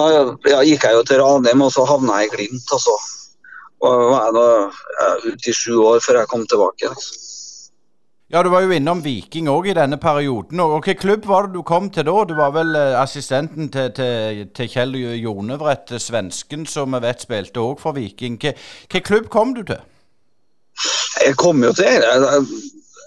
ja, 0.50 0.62
gikk 0.66 0.88
jeg 0.88 0.98
jo 0.98 1.04
til 1.06 1.20
Ranheim, 1.22 1.62
og 1.62 1.70
så 1.74 1.86
havna 1.86 2.24
jeg 2.24 2.32
i 2.32 2.34
Glimt. 2.36 2.72
Og 2.74 2.82
så 2.82 2.96
var 3.84 4.28
jeg 4.28 4.36
da 4.36 4.50
ute 5.30 5.50
i 5.52 5.56
sju 5.56 5.80
år 5.84 6.04
før 6.04 6.22
jeg 6.22 6.32
kom 6.32 6.46
tilbake. 6.50 6.92
Ja, 8.34 8.42
du 8.44 8.50
var 8.50 8.64
jo 8.66 8.74
innom 8.74 9.04
Viking 9.06 9.46
òg 9.48 9.68
i 9.70 9.76
denne 9.78 10.00
perioden. 10.02 10.60
og 10.60 10.80
Hvilken 10.80 10.98
klubb 10.98 11.28
var 11.30 11.46
det 11.46 11.54
du 11.54 11.62
kom 11.62 11.92
til 11.94 12.08
da? 12.08 12.16
Du 12.26 12.34
var 12.34 12.56
vel 12.56 12.74
eh, 12.76 12.96
assistenten 12.98 13.70
til, 13.70 13.92
til, 13.94 14.48
til 14.50 14.70
Kjell 14.72 14.96
Jonevret, 15.22 15.94
svensken 16.02 16.66
som 16.66 16.98
vi 16.98 17.04
vet 17.06 17.22
spilte 17.22 17.62
òg 17.62 17.84
for 17.84 17.94
Viking. 17.94 18.40
Hvilken 18.42 19.06
klubb 19.06 19.30
kom 19.30 19.54
du 19.54 19.62
til? 19.64 19.84
Jeg 21.22 21.38
kom 21.38 21.62
jo 21.64 21.70
til 21.78 22.02
jeg, 22.02 22.42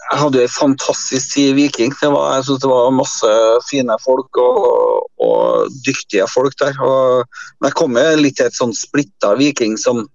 jeg 0.09 0.21
hadde 0.23 0.43
en 0.43 0.55
fantastisk 0.55 1.35
tid 1.35 1.51
i 1.51 1.57
Viking. 1.65 1.93
Det 2.01 2.13
var, 2.15 2.37
jeg 2.37 2.45
synes 2.45 2.63
det 2.63 2.71
var 2.71 2.95
masse 2.95 3.33
fine 3.69 3.97
folk 4.05 4.39
og, 4.41 5.11
og 5.21 5.75
dyktige 5.85 6.29
folk 6.31 6.55
der. 6.63 6.79
Og, 6.79 7.27
men 7.59 7.69
jeg 7.69 7.77
kom 7.83 7.99
jo 7.99 8.07
litt 8.23 8.39
til 8.39 8.49
et 8.49 8.57
sånn 8.57 8.73
splitta 8.73 9.35
Viking 9.43 9.77
som 9.83 10.07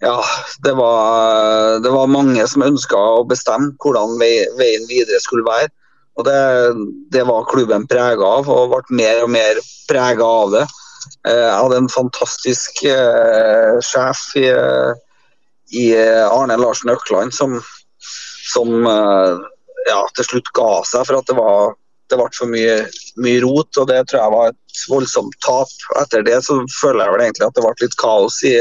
Ja, 0.00 0.22
det 0.62 0.74
var, 0.78 1.78
det 1.82 1.90
var 1.90 2.10
mange 2.10 2.44
som 2.46 2.62
ønska 2.62 2.98
å 2.98 3.24
bestemme 3.26 3.72
hvordan 3.82 4.14
veien 4.20 4.86
videre 4.90 5.18
skulle 5.22 5.46
være. 5.46 5.72
Og 6.18 6.26
det, 6.26 6.38
det 7.14 7.24
var 7.26 7.46
klubben 7.50 7.86
prega 7.90 8.26
av, 8.38 8.50
og 8.50 8.72
ble 8.72 8.98
mer 8.98 9.24
og 9.24 9.32
mer 9.34 9.58
prega 9.90 10.26
av 10.26 10.54
det. 10.54 10.64
Eh, 11.26 11.42
jeg 11.44 11.58
hadde 11.62 11.82
en 11.82 11.90
fantastisk 11.90 12.82
eh, 12.90 13.78
sjef 13.86 14.24
i, 14.38 14.48
i 15.78 15.84
Arne 15.98 16.58
Larsen 16.58 16.94
Økland 16.94 17.34
som 17.34 17.58
som 18.48 18.86
eh, 18.86 19.36
ja, 19.88 20.00
til 20.16 20.26
slutt 20.30 20.50
ga 20.56 20.70
seg 20.88 21.06
for 21.08 21.20
at 21.20 21.28
det 21.28 21.36
var 21.38 21.76
det 22.08 22.16
ble 22.16 22.28
for 22.32 22.48
mye, 22.48 22.76
mye, 23.20 23.40
rot, 23.44 23.68
og 23.76 23.88
det 23.90 23.98
tror 24.08 24.22
jeg 24.22 24.32
var 24.32 24.46
et 24.48 24.82
voldsomt 24.88 25.34
tap. 25.44 25.72
Etter 26.00 26.22
det 26.24 26.38
så 26.46 26.54
føler 26.78 27.02
jeg 27.02 27.12
vel 27.14 27.24
egentlig 27.26 27.44
at 27.44 27.58
det 27.58 27.64
ble 27.66 27.72
litt 27.82 27.96
kaos 28.00 28.38
i, 28.48 28.54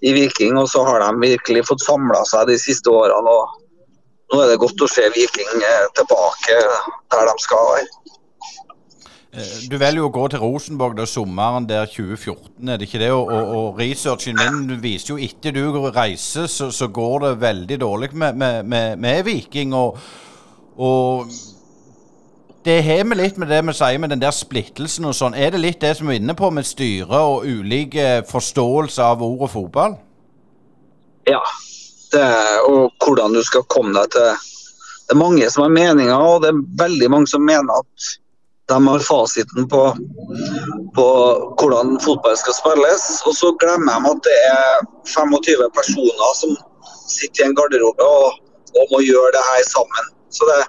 i 0.00 0.12
Viking, 0.14 0.58
og 0.58 0.68
så 0.70 0.84
har 0.86 1.02
de 1.02 1.30
virkelig 1.34 1.64
fått 1.66 1.82
samla 1.82 2.22
seg 2.28 2.50
de 2.52 2.58
siste 2.60 2.90
årene. 2.92 3.32
og 3.32 3.64
Nå 4.28 4.42
er 4.42 4.52
det 4.52 4.60
godt 4.62 4.84
å 4.84 4.90
se 4.90 5.06
Viking 5.14 5.64
eh, 5.64 5.88
tilbake 5.96 6.58
der 7.10 7.30
de 7.30 7.34
skal 7.42 7.70
være. 7.72 7.88
Eh, 9.28 9.56
du 9.68 9.76
velger 9.80 10.00
jo 10.00 10.08
å 10.08 10.14
gå 10.14 10.24
til 10.32 10.42
Rosenborg 10.44 10.96
da 10.98 11.04
sommeren 11.08 11.66
der 11.68 11.88
2014, 11.90 12.68
er 12.68 12.78
det 12.78 12.88
ikke 12.88 13.02
det? 13.02 13.10
Og, 13.12 13.28
og 13.32 13.80
researchen 13.80 14.38
min 14.38 14.78
viser 14.82 15.14
jo 15.14 15.20
etter 15.20 15.56
du 15.56 15.90
reiser, 15.90 16.48
så, 16.48 16.70
så 16.72 16.88
går 16.88 17.26
det 17.26 17.34
veldig 17.42 17.80
dårlig 17.82 18.12
med, 18.14 18.38
med, 18.40 18.64
med, 18.68 18.98
med 19.02 19.22
Viking. 19.26 19.74
Og, 19.76 19.98
og 20.78 21.38
det 22.68 22.82
har 22.84 23.04
vi 23.08 23.16
litt 23.16 23.38
med 23.40 23.48
det 23.48 23.62
vi 23.64 23.72
sier 23.76 24.00
med 24.02 24.10
den 24.12 24.20
der 24.20 24.34
splittelsen 24.34 25.08
og 25.08 25.14
sånn. 25.16 25.32
Er 25.32 25.54
det 25.54 25.62
litt 25.62 25.80
det 25.80 25.94
som 25.96 26.10
vi 26.10 26.18
er 26.18 26.20
inne 26.20 26.34
på 26.36 26.50
med 26.52 26.66
styre 26.68 27.20
og 27.30 27.46
ulike 27.48 28.20
forståelse 28.28 29.06
av 29.14 29.24
ordet 29.24 29.48
fotball? 29.54 29.96
Ja. 31.30 31.40
Det, 32.12 32.24
og 32.68 32.92
hvordan 33.04 33.36
du 33.36 33.42
skal 33.44 33.66
komme 33.68 33.92
deg 33.92 34.14
til 34.14 34.30
Det 35.08 35.12
er 35.12 35.20
mange 35.20 35.48
som 35.52 35.64
har 35.64 35.72
meninger, 35.72 36.20
og 36.20 36.42
det 36.44 36.50
er 36.52 36.62
veldig 36.82 37.08
mange 37.12 37.28
som 37.32 37.44
mener 37.44 37.80
at 37.80 38.08
de 38.68 38.76
har 38.84 39.04
fasiten 39.04 39.68
på, 39.72 39.82
på, 40.96 41.06
hvordan 41.60 41.94
fotball 42.04 42.36
skal 42.36 42.56
spilles. 42.58 43.06
Og 43.24 43.36
så 43.36 43.54
glemmer 43.62 43.96
de 43.96 44.12
at 44.12 44.20
det 44.28 44.36
er 44.50 44.84
25 45.08 45.64
personer 45.78 46.34
som 46.36 46.52
sitter 47.08 47.46
i 47.46 47.48
en 47.48 47.56
garderobe 47.56 48.04
og, 48.04 48.36
og 48.76 48.92
må 48.92 49.00
gjøre 49.06 49.32
det 49.38 49.46
her 49.48 49.64
sammen. 49.72 50.12
Så 50.36 50.44
det, 50.52 50.60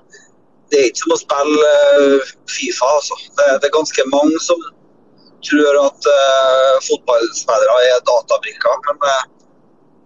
det, 0.69 0.79
er 0.79 0.89
ikke 0.89 1.03
som 1.03 1.15
å 1.15 1.19
spille 1.21 1.71
uh, 2.01 2.33
Fifa, 2.51 2.91
altså. 2.99 3.17
Det, 3.37 3.47
det, 3.59 3.69
er 3.69 3.77
ganske 3.77 4.05
mange 4.13 4.37
som 4.45 4.61
tror 5.47 5.81
at 5.85 6.09
uh, 6.13 6.75
fotballspillere 6.87 7.79
er 7.89 8.05
databrikker. 8.11 8.79
Men 8.89 9.03
uh, 9.05 9.23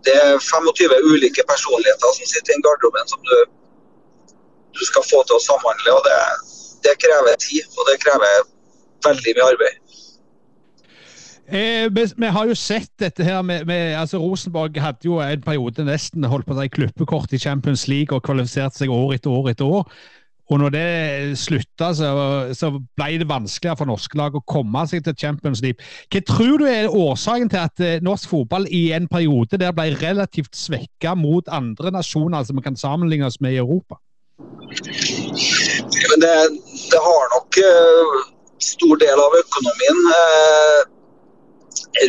det 0.07 0.15
er 0.19 0.39
25 0.39 0.95
ulike 1.11 1.45
personligheter 1.51 2.17
som 2.17 2.31
sitter 2.31 2.53
i 2.53 2.57
en 2.57 2.65
garderobe 2.65 3.05
som 3.11 3.21
du, 3.29 3.37
du 4.77 4.83
skal 4.89 5.05
få 5.11 5.21
til 5.27 5.39
å 5.39 5.45
samhandle. 5.49 5.99
og 5.99 6.03
det 6.07 6.17
det 6.85 6.95
krever 7.03 7.39
tid, 7.47 7.65
og 7.77 7.83
det 7.89 7.95
krever 8.03 8.43
veldig 9.07 9.35
mye 9.37 9.47
arbeid. 9.53 9.79
Eh, 11.43 11.85
vi, 11.95 12.03
vi, 12.17 12.27
har 12.35 12.47
jo 12.47 12.55
sett 12.55 12.91
dette 12.99 13.23
her 13.27 13.41
med, 13.43 13.65
med, 13.67 13.95
altså 13.99 14.17
Rosenborg 14.17 14.79
hadde 14.79 15.09
jo 15.09 15.19
en 15.19 15.43
periode 15.43 15.83
nesten 15.85 16.23
holdt 16.31 16.47
på 16.47 16.55
å 16.55 16.61
si 16.61 16.71
klippekort 16.71 17.35
i 17.35 17.39
Champions 17.41 17.83
League 17.91 18.15
og 18.15 18.23
kvalifiserte 18.23 18.79
seg 18.79 18.93
år 18.95 19.17
etter 19.17 19.33
år 19.35 19.51
etter 19.51 19.67
år. 19.79 19.89
Og 20.53 20.59
når 20.61 20.73
det 20.73 21.37
slutta, 21.41 21.89
så, 21.97 22.09
så, 22.53 22.69
ble 22.99 23.17
det 23.17 23.25
vanskeligere 23.29 23.79
for 23.79 23.89
norske 23.89 24.17
lag 24.19 24.35
å 24.37 24.43
komme 24.45 24.83
seg 24.89 25.01
til 25.05 25.15
Champions 25.17 25.63
League. 25.65 25.81
Hva 26.13 26.21
tror 26.29 26.61
du 26.61 26.67
er 26.69 26.93
årsaken 26.93 27.49
til 27.49 27.61
at 27.63 27.81
eh, 27.81 28.03
norsk 28.05 28.29
fotball 28.29 28.67
i 28.69 28.83
en 28.93 29.09
periode 29.09 29.57
der 29.57 29.73
ble 29.73 29.89
relativt 29.97 30.53
svekka 30.57 31.15
mot 31.17 31.49
andre 31.49 31.93
nasjoner 31.95 32.45
som 32.45 32.59
vi 32.59 32.65
kan 32.67 32.77
sammenligne 32.77 33.29
oss 33.29 33.41
med 33.41 33.57
i 33.57 33.61
Europa? 33.63 33.97
Det, 36.21 36.33
det 36.91 37.01
har 37.07 37.23
nok 37.33 37.57
uh, 37.65 38.15
stor 38.61 38.99
del 39.01 39.25
av 39.25 39.37
økonomien. 39.41 40.01
Uh, 40.13 40.81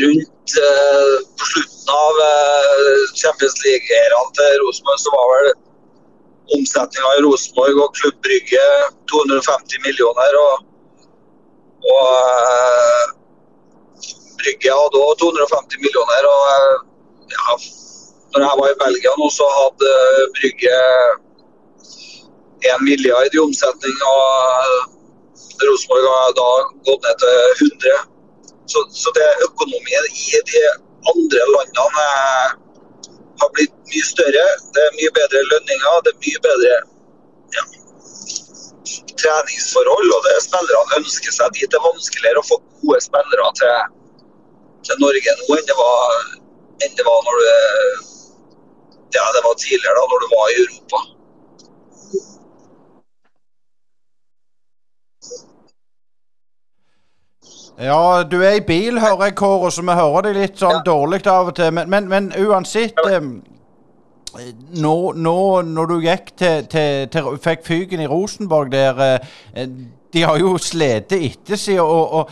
rundt 0.04 0.56
uh, 0.60 1.16
på 1.38 1.48
slutten 1.52 1.92
av 1.94 2.20
Champions 3.16 3.56
League-æraen 3.64 4.36
til 4.36 4.60
Rosenborg 4.64 5.00
så 5.00 5.12
var 5.16 5.32
vel 5.32 5.50
omsetninga 6.52 7.10
i 7.18 7.24
Rosenborg 7.24 7.80
og 7.84 7.94
Klubb 7.98 8.16
Brygge 8.24 8.64
250 9.12 9.82
millioner. 9.86 10.38
Og, 10.44 10.54
og 11.94 12.08
Brygge 14.40 14.78
hadde 14.78 15.04
òg 15.04 15.14
250 15.22 15.82
millioner. 15.84 16.28
Og 16.32 16.42
ja, 17.34 17.58
når 18.34 18.46
jeg 18.46 18.60
var 18.60 18.72
i 18.72 18.80
Belgia 18.84 19.14
nå, 19.20 19.30
så 19.32 19.46
hadde 19.58 19.92
Brygge 20.38 20.74
1 22.74 22.84
milliard 22.88 23.32
i 23.32 23.44
omsetning. 23.46 23.96
og 24.10 24.90
Rosenborg 25.64 26.06
har 26.10 26.34
da 26.36 26.50
gått 26.88 27.06
ned 27.06 27.16
til 27.22 27.36
100. 27.68 28.10
Så, 28.72 28.80
så 28.90 29.12
det 29.16 29.26
økonomien 29.46 30.04
i 30.10 30.40
de 30.50 30.62
andre 31.12 31.42
landene 31.54 32.06
har 33.42 33.50
blitt 33.56 33.74
mye 33.90 34.06
større. 34.08 34.44
Det 34.74 34.84
er 34.84 34.96
mye 34.98 35.12
bedre 35.18 35.42
lønninger, 35.52 36.00
det 36.06 36.12
er 36.14 36.22
mye 36.26 36.42
bedre 36.46 36.76
ja, 37.56 37.64
treningsforhold. 39.22 40.14
og 40.16 40.28
det 40.28 40.36
Spillerne 40.46 41.00
ønsker 41.00 41.36
seg 41.38 41.58
dit. 41.58 41.68
Det 41.70 41.80
er 41.80 41.86
vanskeligere 41.88 42.42
å 42.42 42.48
få 42.50 42.60
gode 42.82 43.02
spillere 43.04 43.50
til, 43.60 43.92
til 44.88 45.04
Norge 45.04 45.36
nå 45.40 45.58
enn 45.58 45.70
det 45.70 45.78
var, 45.80 46.24
enn 46.86 46.98
det 46.98 47.08
var 47.08 47.22
når 47.28 47.42
du 47.42 47.48
ja, 49.14 49.24
det 49.34 49.42
var 49.46 49.54
tidligere, 49.62 49.94
da, 49.94 50.06
når 50.10 50.24
du 50.24 50.28
var 50.32 50.48
i 50.50 50.56
Europa. 50.64 51.00
Ja, 57.78 58.22
du 58.30 58.36
er 58.42 58.60
i 58.60 58.60
bil, 58.62 59.00
hører 59.02 59.24
jeg, 59.24 59.34
Kåre, 59.34 59.70
så 59.74 59.82
vi 59.82 59.96
hører 59.98 60.28
deg 60.28 60.36
litt 60.38 60.60
sånn 60.60 60.78
ja. 60.78 60.84
dårlig 60.86 61.24
av 61.26 61.50
og 61.50 61.56
til. 61.58 61.72
Men, 61.74 61.90
men, 61.90 62.06
men 62.10 62.28
uansett 62.38 63.00
eh, 63.08 63.18
nå, 64.78 64.94
nå, 65.18 65.38
når 65.66 65.90
du 65.90 65.96
gikk 66.04 66.30
til, 66.38 66.68
til, 66.70 67.08
til 67.10 67.34
Fikk 67.42 67.66
fyken 67.66 68.04
i 68.04 68.08
Rosenborg 68.10 68.70
der 68.72 69.02
eh, 69.02 69.68
De 70.14 70.22
har 70.22 70.38
jo 70.38 70.54
slitt 70.62 71.12
etter 71.18 71.58
seg, 71.58 71.80
og, 71.82 72.14
og, 72.20 72.30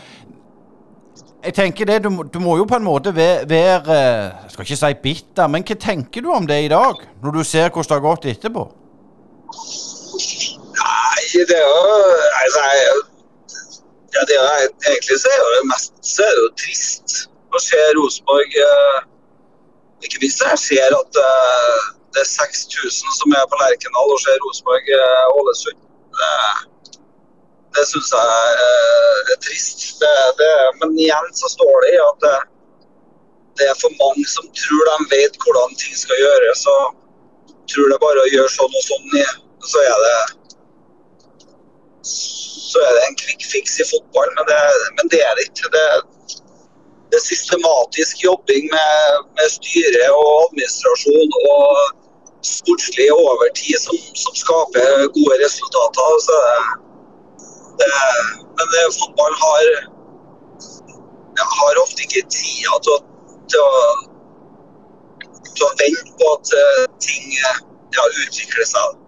jeg 1.43 1.57
tenker 1.57 1.91
det, 1.91 2.05
du, 2.05 2.11
du, 2.23 2.39
må 2.39 2.55
jo 2.61 2.69
på 2.71 2.79
en 2.79 2.87
måte 2.87 3.11
være, 3.17 3.49
være 3.51 3.97
Jeg 3.99 4.53
skal 4.53 4.69
ikke 4.69 4.79
si 4.79 4.93
bitter, 5.03 5.51
men 5.51 5.67
hva 5.67 5.79
tenker 5.89 6.23
du 6.23 6.31
om 6.31 6.47
det 6.47 6.61
i 6.69 6.71
dag? 6.71 7.03
Når 7.23 7.35
du 7.35 7.43
ser 7.43 7.67
hvordan 7.67 7.89
det 7.89 7.99
har 7.99 8.05
gått 8.07 8.29
etterpå? 8.31 8.69
Nei, 10.79 11.25
det 11.51 11.59
er 11.59 11.67
jo 11.67 11.81
altså, 12.45 12.69
ja, 14.15 14.23
det 14.29 14.37
er, 14.39 14.67
egentlig 14.91 15.19
så 15.23 15.31
er 15.33 15.45
det 15.57 15.69
mest 15.73 15.95
så 16.15 16.25
er 16.27 16.35
det 16.37 16.45
jo 16.45 16.51
trist 16.65 17.15
å 17.53 17.61
se 17.61 17.81
Rosenborg 17.97 18.57
eh, 18.67 19.01
Ikke 20.07 20.21
minst 20.23 20.43
jeg 20.45 20.61
ser 20.61 20.97
at 20.97 21.21
eh, 21.23 21.89
det 22.13 22.21
er 22.25 22.29
6000 22.29 23.17
som 23.19 23.35
er 23.37 23.49
på 23.49 23.59
Lerkendal 23.61 24.11
og 24.13 24.21
ser 24.21 24.41
Rosenborg-Ålesund. 24.45 25.79
Eh, 26.27 26.59
det 27.73 27.85
syns 27.89 28.11
jeg 28.13 28.57
er 29.33 29.39
trist. 29.47 29.87
Det, 30.03 30.11
det, 30.41 30.51
men 30.83 30.93
igjen 31.01 31.31
så 31.39 31.49
står 31.55 31.87
det 31.87 31.93
i 31.95 32.03
at 32.03 32.19
det, 32.27 32.35
det, 33.61 33.71
er 33.71 33.79
for 33.81 33.97
mange 34.03 34.27
som 34.29 34.51
tror 34.59 34.91
de 34.91 35.09
vet 35.15 35.41
hvordan 35.41 35.73
ting 35.81 35.97
skal 35.97 36.21
gjøres. 36.21 36.67
Og 36.75 37.65
tror 37.73 37.95
det 37.95 38.01
bare 38.05 38.27
å 38.27 38.33
gjøre 38.35 38.53
sånn 38.59 38.77
og 38.77 38.87
sånn, 38.91 39.17
så 39.73 39.87
er 39.87 40.05
det 40.05 40.19
så 42.03 42.79
er 42.87 42.93
det 42.97 43.03
en 43.09 43.19
quick 43.23 43.43
fix 43.53 43.81
i 43.83 43.87
fotball, 43.93 44.29
men 44.37 44.45
det, 44.51 44.61
men 44.99 45.11
det 45.13 45.21
er 45.29 45.33
det 45.39 45.45
ikke. 45.49 45.71
Det, 45.77 45.87
det 47.11 47.19
er 47.21 47.31
systematisk 47.33 48.25
jobbing 48.27 48.65
med, 48.77 48.95
med 49.37 49.49
styre 49.59 50.07
og 50.21 50.31
administrasjon 50.45 51.35
og 51.55 51.67
sportslig 52.55 53.09
over 53.13 53.47
tid 53.61 53.77
som, 53.85 53.97
som 54.23 54.35
skaper 54.43 54.87
gode 55.17 55.37
resultater. 55.45 56.09
Så 56.29 56.39
det, 57.81 57.91
men 58.57 58.67
fotball 59.01 59.35
har, 59.45 59.69
har 61.59 61.83
ofte 61.85 62.01
ikke 62.07 62.25
tida 62.37 62.81
til, 62.87 62.99
til, 63.53 63.69
til, 65.55 65.65
å 65.69 65.73
vente 65.85 66.17
på 66.19 66.33
at 66.39 66.57
uh, 66.63 66.83
ting 67.07 67.31
ja, 67.37 68.09
utvikler 68.25 68.69
seg. 68.75 69.02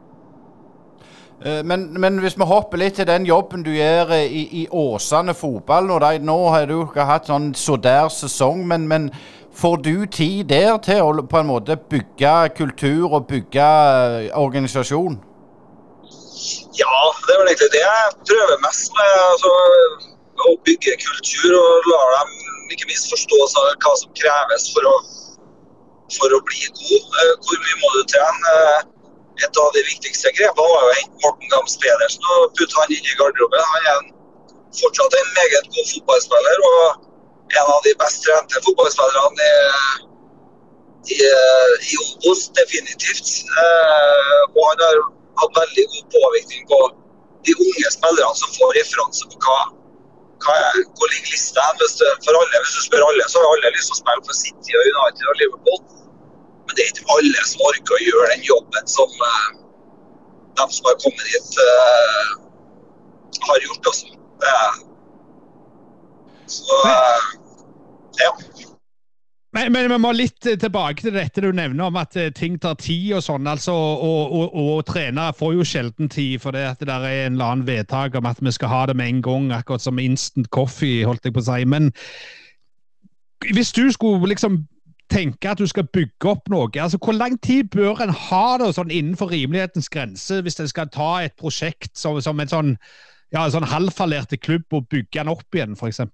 Eh, 1.42 1.64
men, 1.64 2.00
men, 2.00 2.18
hvis 2.22 2.38
vi 2.38 2.46
hopper 2.46 2.78
litt 2.78 2.94
til 3.00 3.08
den 3.08 3.26
jobben 3.26 3.64
du 3.66 3.72
gjør 3.74 4.14
i, 4.14 4.44
i 4.62 4.66
Åsane 4.70 5.34
fotball 5.34 5.88
Nå, 5.90 5.98
nå 6.22 6.36
har 6.54 6.68
du 6.70 6.76
ikke 6.84 7.08
hatt 7.08 7.26
sånn 7.26 7.50
så 7.58 7.74
der 7.76 8.06
sesong, 8.08 8.62
men, 8.70 8.86
men, 8.88 9.10
får 9.54 9.76
du 9.82 10.06
tid 10.06 10.48
der 10.50 10.78
til 10.82 11.02
å 11.02 11.26
på 11.30 11.38
en 11.40 11.50
måte 11.50 11.76
bygge 11.90 12.34
kultur 12.58 13.18
og 13.18 13.26
bygge 13.30 13.66
eh, 13.66 14.30
organisasjon? 14.38 15.18
Ja, 16.78 16.96
det 17.26 17.34
er 17.34 17.38
vel 17.42 17.50
egentlig 17.50 17.70
det 17.74 17.82
jeg 17.82 18.16
prøver 18.30 18.64
mest 18.64 18.94
med. 18.98 19.12
Altså, 19.26 19.52
å 20.50 20.56
bygge 20.66 20.96
kultur 21.02 21.54
og 21.58 21.92
la 21.92 22.00
dem 22.16 22.34
ikke 22.74 22.88
minst 22.90 23.12
forstå 23.12 23.38
hva 23.84 23.94
som 24.00 24.10
kreves 24.18 24.66
for 24.74 24.90
å, 24.90 24.96
for 26.16 26.34
å 26.34 26.42
bli 26.46 26.66
god. 26.78 27.14
Eh, 27.22 27.36
hvor 27.42 27.62
mye 27.66 27.80
må 27.82 27.94
du 27.98 28.02
trene? 28.14 28.58
Et 29.42 29.58
av 29.58 29.70
de 29.74 29.82
viktigste 29.88 30.30
grepene 30.36 30.68
var 30.74 30.88
å 30.88 30.92
hente 30.98 31.22
Morten 31.24 31.50
Gams 31.50 31.74
Pedersen 31.82 32.28
og 32.36 32.52
putte 32.58 32.78
han 32.78 32.92
inn 32.94 33.08
i 33.08 33.16
garderoben. 33.18 33.64
Han 33.72 33.88
er 33.90 33.96
en, 33.96 34.12
fortsatt 34.78 35.16
en 35.18 35.32
meget 35.38 35.70
god 35.74 35.90
fotballspiller 35.90 36.62
og 36.68 37.08
en 37.58 37.72
av 37.74 37.80
de 37.86 37.94
best 38.02 38.22
trente 38.26 38.62
fotballspillerne 38.66 39.48
i, 39.48 41.16
i, 41.16 41.18
i 41.90 41.98
Obos, 42.04 42.46
definitivt. 42.60 43.32
Eh, 43.64 44.42
og 44.54 44.62
han 44.70 44.84
har 44.86 45.02
hatt 45.42 45.58
veldig 45.58 45.86
god 45.94 46.06
påvirkning 46.14 46.68
på 46.70 46.80
de 47.46 47.56
unge 47.66 47.90
spillerne 47.96 48.40
som 48.40 48.54
får 48.58 48.78
referanse 48.78 49.30
på 49.32 49.42
hva, 49.46 49.58
hva 50.46 50.56
er, 50.68 50.80
hvor 50.94 51.12
ligger 51.12 51.34
lista 51.34 51.66
alle. 51.72 51.90
Hvis 51.90 52.76
du 52.78 52.80
spør 52.86 53.08
alle, 53.10 53.26
så 53.28 53.42
har 53.42 53.50
alle 53.50 53.74
lyst 53.74 53.90
til 53.90 53.98
å 53.98 54.02
spille 54.04 54.26
for 54.30 54.40
City 54.44 54.78
og 54.78 54.90
United 54.94 55.34
og 55.34 55.42
Liverpool. 55.42 55.84
Det 56.74 56.82
er 56.84 56.90
ikke 56.92 57.14
alle 57.16 57.46
som 57.48 57.62
orker 57.68 57.96
å 57.96 58.02
gjøre 58.02 58.32
den 58.34 58.44
jobben 58.48 58.90
som 58.90 59.22
uh, 59.22 59.46
de 60.58 60.66
som 60.74 60.90
har 60.90 60.98
kommet 61.02 61.30
hit, 61.30 61.56
uh, 61.62 62.34
har 63.48 63.64
gjort. 63.66 63.90
Også. 63.90 64.06
så 66.58 66.78
uh, 66.90 67.32
ja. 68.22 68.32
Men, 69.54 69.70
men, 69.72 69.86
vi 69.92 69.98
må 70.02 70.10
litt 70.18 70.42
tilbake 70.42 71.04
til 71.04 71.14
dette 71.14 71.42
du 71.44 71.52
nevner 71.54 71.86
om 71.86 71.98
at 72.00 72.16
ting 72.34 72.56
tar 72.58 72.74
tid 72.82 73.12
og 73.20 73.22
sånn. 73.22 73.46
altså, 73.46 73.74
Og, 73.74 74.34
og, 74.34 74.56
og 74.58 74.86
trenere 74.90 75.36
får 75.38 75.52
jo 75.54 75.66
sjelden 75.70 76.10
tid, 76.10 76.40
for 76.42 76.56
det 76.56 76.64
at 76.72 76.82
det 76.82 76.90
der 76.90 77.06
er 77.06 77.26
en 77.28 77.38
eller 77.38 77.52
annen 77.52 77.66
vedtak 77.68 78.18
om 78.18 78.26
at 78.26 78.42
vi 78.42 78.54
skal 78.54 78.72
ha 78.72 78.86
det 78.90 78.98
med 78.98 79.12
en 79.12 79.22
gang, 79.22 79.52
akkurat 79.54 79.82
som 79.84 80.02
instant 80.02 80.50
coffee, 80.50 81.06
holdt 81.06 81.30
jeg 81.30 81.36
på 81.36 81.44
å 81.44 81.46
si. 81.52 81.62
Men 81.70 81.92
hvis 83.52 83.72
du 83.76 83.86
skulle 83.92 84.34
liksom 84.34 84.64
tenker 85.12 85.52
at 85.52 85.60
du 85.60 85.66
skal 85.68 85.86
bygge 85.92 86.30
opp 86.30 86.48
noe. 86.52 86.70
Altså, 86.80 86.98
Hvor 87.02 87.16
lang 87.16 87.38
tid 87.42 87.70
bør 87.74 88.02
en 88.02 88.14
ha 88.14 88.46
det 88.60 88.74
sånn 88.76 88.92
innenfor 88.92 89.32
rimelighetens 89.32 89.90
grense 89.92 90.40
hvis 90.42 90.60
en 90.60 90.70
skal 90.70 90.92
ta 90.92 91.10
et 91.24 91.34
prosjekt 91.40 91.96
som, 91.98 92.20
som 92.24 92.40
en 92.40 92.50
sånn, 92.50 92.76
ja, 93.34 93.46
sånn 93.50 93.68
halvfallerte 93.68 94.40
klubb 94.40 94.66
og 94.72 94.88
bygge 94.92 95.20
den 95.20 95.32
opp 95.32 95.56
igjen, 95.56 95.76
f.eks.? 95.78 96.04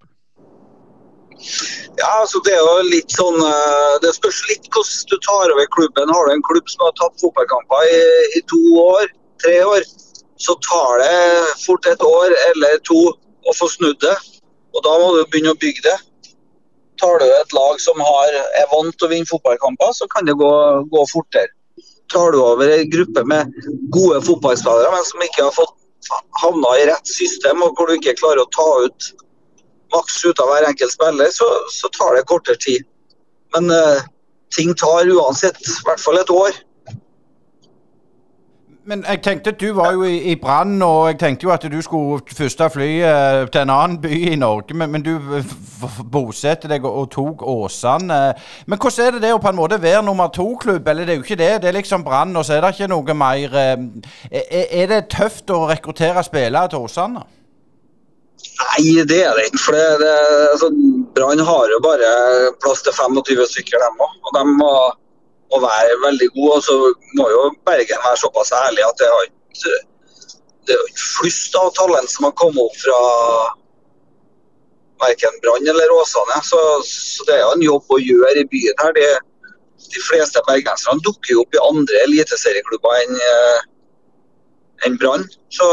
Ja, 1.96 2.11
altså 2.20 2.40
det 2.44 2.53
er 2.53 2.61
jo 2.61 2.90
litt 2.90 3.14
sånn 3.14 3.38
eh, 3.40 3.94
Det 4.05 4.11
spørs 4.12 4.42
litt 4.50 4.66
hvordan 4.74 5.09
du 5.09 5.16
tar 5.24 5.55
over 5.55 5.70
klubben. 5.76 6.12
Har 6.12 6.29
du 6.29 6.35
en 6.35 6.44
klubb 6.50 6.68
som 6.68 6.85
har 6.85 6.96
tatt 7.00 7.16
fotballkamper 7.22 7.87
i, 7.88 8.03
i 8.37 8.42
to 8.50 8.61
år, 8.83 9.09
tre 9.40 9.57
år, 9.64 9.87
så 10.40 10.57
tar 10.66 11.00
det 11.00 11.16
fort 11.64 11.88
et 11.88 12.05
år 12.05 12.37
eller 12.50 12.79
to 12.88 13.00
å 13.48 13.57
få 13.57 13.68
snudd 13.72 14.00
det. 14.05 14.16
Og 14.76 14.85
da 14.85 14.92
må 15.00 15.11
du 15.16 15.24
begynne 15.33 15.55
å 15.55 15.61
bygge 15.61 15.85
det. 15.88 15.96
Tar 17.01 17.23
du 17.23 17.27
et 17.27 17.57
lag 17.57 17.81
som 17.81 18.01
har, 18.05 18.37
er 18.61 18.69
vant 18.73 18.95
til 18.97 19.09
å 19.09 19.11
vinne 19.13 19.29
fotballkamper, 19.29 19.95
så 19.97 20.09
kan 20.13 20.29
det 20.29 20.37
gå, 20.41 20.53
gå 20.93 21.05
fortere. 21.13 21.53
Tar 22.13 22.35
du 22.35 22.41
over 22.43 22.69
en 22.75 22.91
gruppe 22.91 23.23
med 23.31 23.55
gode 23.95 24.21
fotballspillere, 24.27 24.91
men 24.93 25.07
som 25.07 25.25
ikke 25.25 25.47
har 25.47 25.55
fått 25.57 25.77
havna 26.43 26.75
i 26.81 26.87
rett 26.91 27.09
system, 27.09 27.63
og 27.63 27.79
hvor 27.79 27.89
du 27.89 27.97
ikke 27.97 28.19
klarer 28.19 28.43
å 28.43 28.51
ta 28.55 28.69
ut 28.85 29.11
maks 29.95 30.25
ut 30.25 30.41
av 30.43 30.51
hver 30.51 30.69
enkelt 30.69 30.93
spiller, 30.93 31.31
så, 31.35 31.47
så 31.75 31.91
tar 31.97 32.17
det 32.17 32.27
kortere 32.31 32.59
tid. 32.63 32.87
Men 33.55 33.71
uh, 33.75 34.03
ting 34.55 34.75
tar 34.79 35.11
uansett 35.11 35.59
i 35.67 35.79
hvert 35.87 36.03
fall 36.03 36.21
et 36.21 36.31
år. 36.35 36.59
Men 38.88 39.03
jeg 39.05 39.21
tenkte 39.23 39.53
at 39.53 39.61
du 39.61 39.75
var 39.77 39.93
jo 39.93 40.07
i, 40.09 40.33
i 40.33 40.35
Brann, 40.40 40.79
og 40.83 41.11
jeg 41.11 41.19
tenkte 41.21 41.45
jo 41.45 41.53
at 41.53 41.64
du 41.69 41.77
skulle 41.85 42.37
første 42.37 42.69
fly 42.73 42.88
uh, 43.05 43.43
til 43.53 43.61
en 43.61 43.73
annen 43.75 43.99
by 44.01 44.21
i 44.33 44.38
Norge. 44.40 44.75
Men, 44.75 44.90
men 44.95 45.05
du 45.05 45.19
bosatte 46.12 46.71
deg 46.71 46.85
og, 46.88 46.95
og, 47.03 47.11
tok 47.12 47.45
Åsane. 47.45 48.21
Men 48.66 48.81
hvordan 48.81 49.07
er 49.07 49.16
det 49.16 49.23
det 49.27 49.35
å 49.37 49.43
på 49.43 49.53
en 49.53 49.59
måte 49.59 49.81
være 49.83 50.01
nummer 50.07 50.33
to-klubb? 50.33 50.88
Eller 50.88 51.05
det 51.05 51.14
er 51.14 51.21
jo 51.21 51.27
ikke 51.27 51.38
det. 51.43 51.51
Det 51.61 51.69
er 51.69 51.77
liksom 51.77 52.07
Brann, 52.07 52.33
og 52.37 52.47
så 52.47 52.57
er 52.57 52.64
det 52.64 52.73
ikke 52.79 52.88
noe 52.95 53.19
mer 53.21 53.59
uh, 53.59 53.85
er, 54.31 54.88
det 54.95 55.03
tøft 55.12 55.53
å 55.53 55.66
rekruttere 55.69 56.25
spillere 56.25 56.73
til 56.73 56.88
Åsane? 56.88 57.27
Nei, 58.40 59.05
det 59.05 59.21
er 59.27 59.37
det 59.37 59.51
ikke. 59.51 59.61
For 59.66 59.77
det, 59.77 59.85
det, 60.01 60.16
altså, 60.55 60.73
Brann 61.19 61.45
har 61.53 61.77
jo 61.77 61.85
bare 61.85 62.11
plass 62.64 62.81
til 62.87 62.97
25 62.97 63.45
stykker, 63.53 63.85
dem 63.85 64.03
òg. 64.09 64.19
Og 64.25 64.37
de 64.38 64.45
må 64.57 64.73
å 65.51 65.61
være 65.63 66.01
veldig 66.05 66.29
god. 66.37 66.51
Og 66.57 66.67
så 66.67 66.77
må 67.19 67.29
jo 67.33 67.47
Bergen 67.69 68.05
være 68.05 68.21
såpass 68.23 68.53
ærlig 68.57 68.87
at 68.87 69.01
det 69.01 69.09
har 69.11 69.25
ikke 69.29 69.79
det 70.69 70.77
er 70.77 70.91
ikke 70.91 71.07
flust 71.19 71.57
av 71.59 71.73
talent 71.75 72.13
som 72.13 72.29
har 72.29 72.37
kommet 72.39 72.63
opp 72.63 72.77
fra 72.79 73.01
verken 75.03 75.41
Brann 75.43 75.67
eller 75.73 75.95
Åsane. 75.97 76.39
Så, 76.47 76.61
så, 76.87 77.27
det 77.27 77.37
er 77.37 77.43
jo 77.43 77.53
en 77.57 77.67
jobb 77.67 77.95
å 77.97 77.99
gjøre 78.03 78.45
i 78.45 78.49
byen 78.53 78.83
her. 78.85 78.95
Det, 78.97 79.09
de 79.91 80.05
fleste 80.07 80.43
bergenserne 80.47 81.03
dukker 81.07 81.35
jo 81.35 81.45
opp 81.45 81.57
i 81.57 81.63
andre 81.65 82.03
eliteserieklubber 82.07 83.03
enn 83.03 83.21
eh, 83.27 83.69
en 84.87 84.99
Brann. 85.01 85.27
Så 85.53 85.69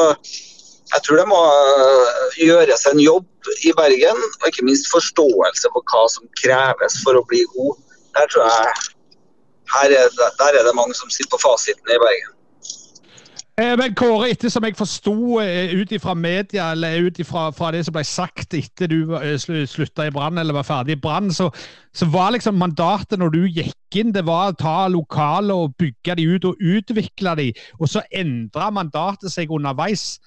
jeg 0.87 1.03
tror 1.03 1.19
det 1.19 1.27
må 1.29 1.41
eh, 1.43 2.37
gjøres 2.47 2.87
en 2.89 3.01
jobb 3.03 3.51
i 3.67 3.73
Bergen, 3.77 4.21
og 4.39 4.49
ikke 4.49 4.65
minst 4.67 4.89
forståelse 4.91 5.73
for 5.73 5.85
hva 5.91 6.05
som 6.11 6.27
kreves 6.41 7.01
for 7.03 7.19
å 7.19 7.25
bli 7.29 7.43
god. 7.55 7.83
Der 8.17 8.31
tror 8.31 8.47
jeg 8.47 8.96
er 9.75 10.09
der 10.41 10.51
er 10.59 10.63
det 10.67 10.75
mange 10.75 10.95
som 10.95 11.09
sitter 11.09 11.31
på 11.35 11.43
fasiten 11.43 11.95
i 11.95 12.01
Bergen. 12.05 12.33
Eh, 13.57 13.73
men 13.73 13.95
Kåre, 13.97 14.27
etter 14.29 14.51
som 14.53 14.65
jeg 14.67 14.75
forsto 14.77 15.39
eh, 15.41 15.71
ut 15.79 15.89
ifra 15.95 16.13
media, 16.13 16.67
eller 16.75 17.07
ut 17.07 17.17
ifra 17.23 17.71
det 17.73 17.79
som 17.87 17.95
ble 17.95 18.03
sagt 18.05 18.53
etter 18.53 18.91
du 18.91 19.15
eh, 19.17 19.33
slutta 19.41 20.05
i 20.05 20.11
Brann 20.13 20.37
eller 20.37 20.53
var 20.59 20.67
ferdig 20.67 20.93
i 20.93 20.99
Brann, 21.01 21.31
så, 21.33 21.47
så, 21.89 22.05
var 22.13 22.35
liksom 22.35 22.59
mandatet 22.61 23.17
når 23.17 23.33
du 23.33 23.39
gikk 23.47 23.97
inn, 23.97 24.13
det 24.13 24.27
var 24.27 24.51
å 24.51 24.57
ta 24.59 24.75
lokale 24.93 25.57
og 25.57 25.73
bygge 25.81 26.19
de 26.19 26.27
ut 26.35 26.45
og 26.45 26.61
utvikle 26.61 27.33
de, 27.41 27.47
og 27.81 27.89
så 27.89 28.05
endra 28.13 28.69
mandatet 28.69 29.33
seg 29.33 29.49
underveis. 29.49 30.19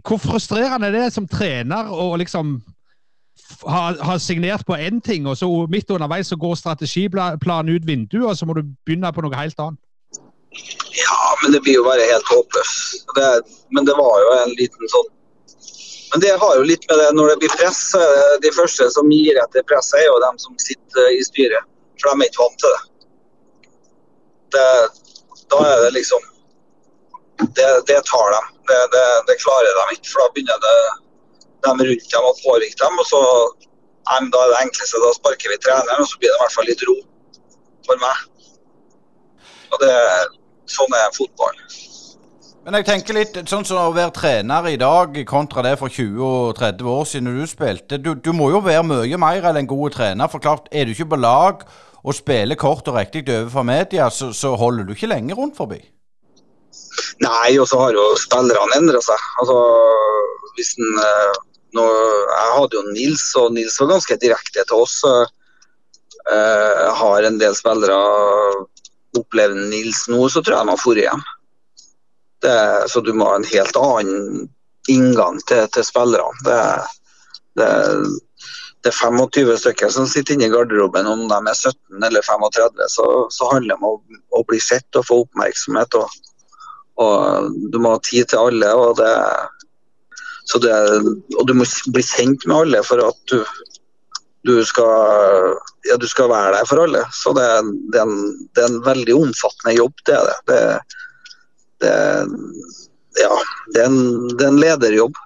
Hvor 0.00 0.16
frustrerende 0.24 0.88
er 0.88 0.96
det 0.96 1.10
som 1.12 1.28
trener 1.28 1.92
å 1.92 2.14
liksom 2.16 2.56
har, 3.62 3.98
har 4.02 4.18
signert 4.18 4.66
på 4.66 4.76
én 4.76 5.00
ting, 5.00 5.26
og 5.26 5.36
så 5.38 5.48
midt 5.70 5.90
underveis 5.90 6.30
så 6.32 6.36
går 6.36 6.54
strategiplanen 6.54 7.74
ut 7.74 7.86
vinduet, 7.86 8.24
og 8.30 8.36
så 8.36 8.46
må 8.46 8.56
du 8.56 8.64
begynne 8.86 9.12
på 9.12 9.24
noe 9.24 9.38
helt 9.38 9.60
annet? 9.62 9.80
Ja, 10.96 11.36
men 11.42 11.52
det 11.52 11.60
blir 11.60 11.78
jo 11.78 11.84
bare 11.84 12.08
helt 12.08 12.32
håpløst. 12.32 13.04
Men 13.76 13.88
det 13.88 13.94
var 13.98 14.16
jo 14.22 14.32
en 14.40 14.56
liten 14.56 14.92
sånn 14.92 15.12
Men 16.12 16.22
det 16.22 16.36
har 16.40 16.52
jo 16.56 16.62
litt 16.64 16.84
med 16.88 17.00
det 17.02 17.08
når 17.18 17.32
det 17.32 17.38
blir 17.42 17.54
press. 17.58 17.80
De 18.44 18.52
første 18.54 18.86
som 18.94 19.10
gir 19.12 19.36
etter 19.42 19.64
presset, 19.68 19.98
er 20.00 20.06
jo 20.06 20.20
dem 20.22 20.38
som 20.40 20.54
sitter 20.62 21.10
i 21.12 21.24
styret. 21.26 21.66
For 22.00 22.08
de 22.08 22.24
er 22.24 22.30
ikke 22.30 22.44
vant 22.44 22.62
til 22.62 22.72
det. 22.76 22.82
det 24.56 24.68
da 25.52 25.58
er 25.66 25.82
det 25.84 25.92
liksom 25.98 26.22
Det, 27.58 27.66
det 27.90 27.98
tar. 28.08 28.38
Det, 28.68 28.78
det, 28.94 29.06
det 29.28 29.36
klarer 29.42 29.74
de 29.78 29.96
ikke, 29.98 30.08
for 30.12 30.22
da 30.22 30.32
begynner 30.32 30.62
det 30.62 30.76
dem 31.64 31.82
rundt 31.88 32.08
dem 32.12 32.28
og 32.30 32.40
påvirke 32.44 32.78
dem. 32.82 32.98
og 33.02 33.06
så 33.08 33.20
nei, 34.10 34.30
Da 34.32 34.42
er 34.44 34.52
det 34.52 34.62
enkleste 34.64 35.02
da 35.02 35.12
sparker 35.16 35.52
vi 35.52 35.60
treneren, 35.64 36.02
og 36.04 36.08
så 36.10 36.18
blir 36.20 36.30
det 36.30 36.38
i 36.38 36.42
hvert 36.44 36.56
fall 36.56 36.68
litt 36.70 36.86
ro 36.88 36.96
for 37.86 38.02
meg. 38.02 38.24
Og 39.72 39.78
det, 39.82 39.94
Sånn 40.66 40.94
er 40.98 41.12
fotball. 41.14 41.58
Men 42.66 42.80
jeg 42.80 42.86
tenker 42.88 43.14
litt 43.14 43.36
sånn 43.46 43.62
som 43.62 43.78
å 43.78 43.94
være 43.94 44.10
trener 44.10 44.66
i 44.66 44.78
dag 44.80 45.14
kontra 45.30 45.62
det 45.62 45.76
for 45.78 45.86
20 45.86 46.16
og 46.26 46.56
30 46.58 46.88
år 46.90 47.04
siden 47.06 47.36
du 47.38 47.44
spilte. 47.46 48.00
Du, 48.02 48.16
du 48.18 48.32
må 48.34 48.48
jo 48.50 48.58
være 48.64 48.82
mye 48.82 49.20
mer 49.22 49.46
enn 49.46 49.60
en 49.60 49.68
god 49.70 49.94
trener. 49.94 50.30
For 50.32 50.42
klart, 50.42 50.66
er 50.74 50.88
du 50.88 50.90
ikke 50.90 51.12
på 51.12 51.20
lag 51.22 51.62
og 52.02 52.16
spiller 52.18 52.58
kort 52.58 52.88
og 52.90 52.98
riktig 52.98 53.22
overfor 53.30 53.62
media, 53.66 54.10
så, 54.10 54.32
så 54.34 54.56
holder 54.58 54.86
du 54.86 54.96
ikke 54.96 55.10
lenge 55.10 55.38
rundt 55.38 55.54
forbi. 55.58 55.78
Nei, 57.24 57.56
og 57.60 57.68
så 57.70 57.80
har 57.80 57.96
jo 57.96 58.04
spillerne 58.20 58.78
endra 58.78 59.00
seg. 59.04 59.26
Altså, 59.42 59.56
hvis 60.56 60.74
den, 60.78 61.00
eh, 61.02 61.38
nå, 61.76 61.84
jeg 62.32 62.54
hadde 62.58 62.78
jo 62.78 62.84
Nils, 62.90 63.26
og 63.40 63.52
Nils 63.56 63.78
var 63.80 63.94
ganske 63.94 64.18
direkte 64.22 64.64
til 64.64 64.84
oss. 64.84 65.00
Jeg 66.26 66.94
har 66.98 67.26
en 67.28 67.36
del 67.38 67.54
spillere 67.54 67.96
opplevd 69.20 69.68
Nils 69.70 70.06
nå, 70.10 70.26
så 70.28 70.42
tror 70.42 70.56
jeg 70.56 70.66
de 70.66 70.72
har 70.72 70.82
dratt 70.82 71.02
hjem. 71.04 71.24
Det, 72.44 72.58
så 72.92 73.00
du 73.00 73.12
må 73.16 73.30
ha 73.30 73.38
en 73.38 73.48
helt 73.48 73.78
annen 73.80 74.48
inngang 74.92 75.40
til, 75.48 75.66
til 75.74 75.86
spillerne. 75.86 76.44
Det, 76.46 76.60
det, 77.58 77.70
det, 78.84 78.92
er 78.92 78.98
25 78.98 79.56
stykker 79.62 79.92
som 79.92 80.08
sitter 80.10 80.36
inne 80.36 80.48
i 80.50 80.52
garderoben, 80.52 81.08
om 81.10 81.26
de 81.30 81.38
er 81.40 81.56
17 81.56 82.06
eller 82.10 82.26
35, 82.26 82.86
så, 82.92 83.08
så 83.32 83.50
handler 83.52 83.74
det 83.74 83.78
om 83.80 83.88
å, 83.88 83.94
å, 84.36 84.44
bli 84.48 84.60
sett 84.62 85.00
og 85.00 85.08
få 85.08 85.22
oppmerksomhet. 85.24 85.98
Og, 85.98 86.20
og 87.02 87.52
Du 87.72 87.78
må 87.82 87.96
ha 87.96 88.00
tid 88.04 88.30
til 88.30 88.48
alle. 88.48 88.72
og 88.74 88.96
det 89.00 89.12
det, 90.62 90.74
og 91.38 91.46
du 91.48 91.54
må 91.58 91.66
bli 91.92 92.02
kjent 92.06 92.46
med 92.46 92.56
alle 92.56 92.82
for 92.86 93.02
at 93.02 93.18
du, 93.32 93.40
du, 94.46 94.54
skal, 94.64 95.56
ja, 95.88 95.96
du 95.98 96.06
skal 96.10 96.30
være 96.30 96.54
der 96.54 96.68
for 96.70 96.84
alle. 96.84 97.02
Så 97.12 97.32
det, 97.36 97.46
det, 97.92 98.00
er, 98.00 98.06
en, 98.06 98.48
er 98.56 98.68
en 98.68 98.80
veldig 98.86 99.16
omfattende 99.16 99.76
jobb, 99.76 100.04
det 100.06 100.14
er 100.14 100.30
det. 100.30 100.62
det, 101.82 101.94
ja, 103.18 103.32
det 103.74 103.82
er, 103.82 103.90
en, 103.90 104.00
er 104.38 104.48
en 104.52 104.62
lederjobb. 104.62 105.18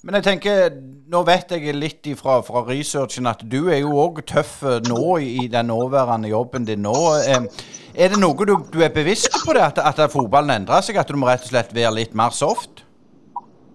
Men 0.00 0.16
jeg 0.16 0.24
tenker, 0.24 0.76
nå 1.12 1.20
vet 1.28 1.50
jeg 1.52 1.74
litt 1.76 2.06
fra, 2.16 2.38
fra 2.44 2.62
researchen 2.64 3.28
at 3.28 3.42
du 3.52 3.68
er 3.68 3.82
jo 3.82 3.98
òg 4.00 4.22
tøff 4.28 4.62
nå 4.86 5.18
i 5.20 5.44
den 5.52 5.68
nåværende 5.68 6.30
jobben 6.30 6.64
din 6.64 6.80
nå. 6.86 6.94
Er 7.20 8.08
det 8.08 8.20
noe 8.22 8.46
du, 8.48 8.54
du 8.72 8.80
er 8.80 8.94
bevisst 8.94 9.34
på 9.44 9.52
det, 9.56 9.66
at, 9.66 9.82
at 9.82 10.00
fotballen 10.12 10.54
endrer 10.54 10.86
seg? 10.86 10.96
At 10.96 11.12
du 11.12 11.20
må 11.20 11.28
rett 11.28 11.44
og 11.44 11.52
slett 11.52 11.74
være 11.76 11.92
litt 11.98 12.16
mer 12.16 12.32
soft? 12.32 12.80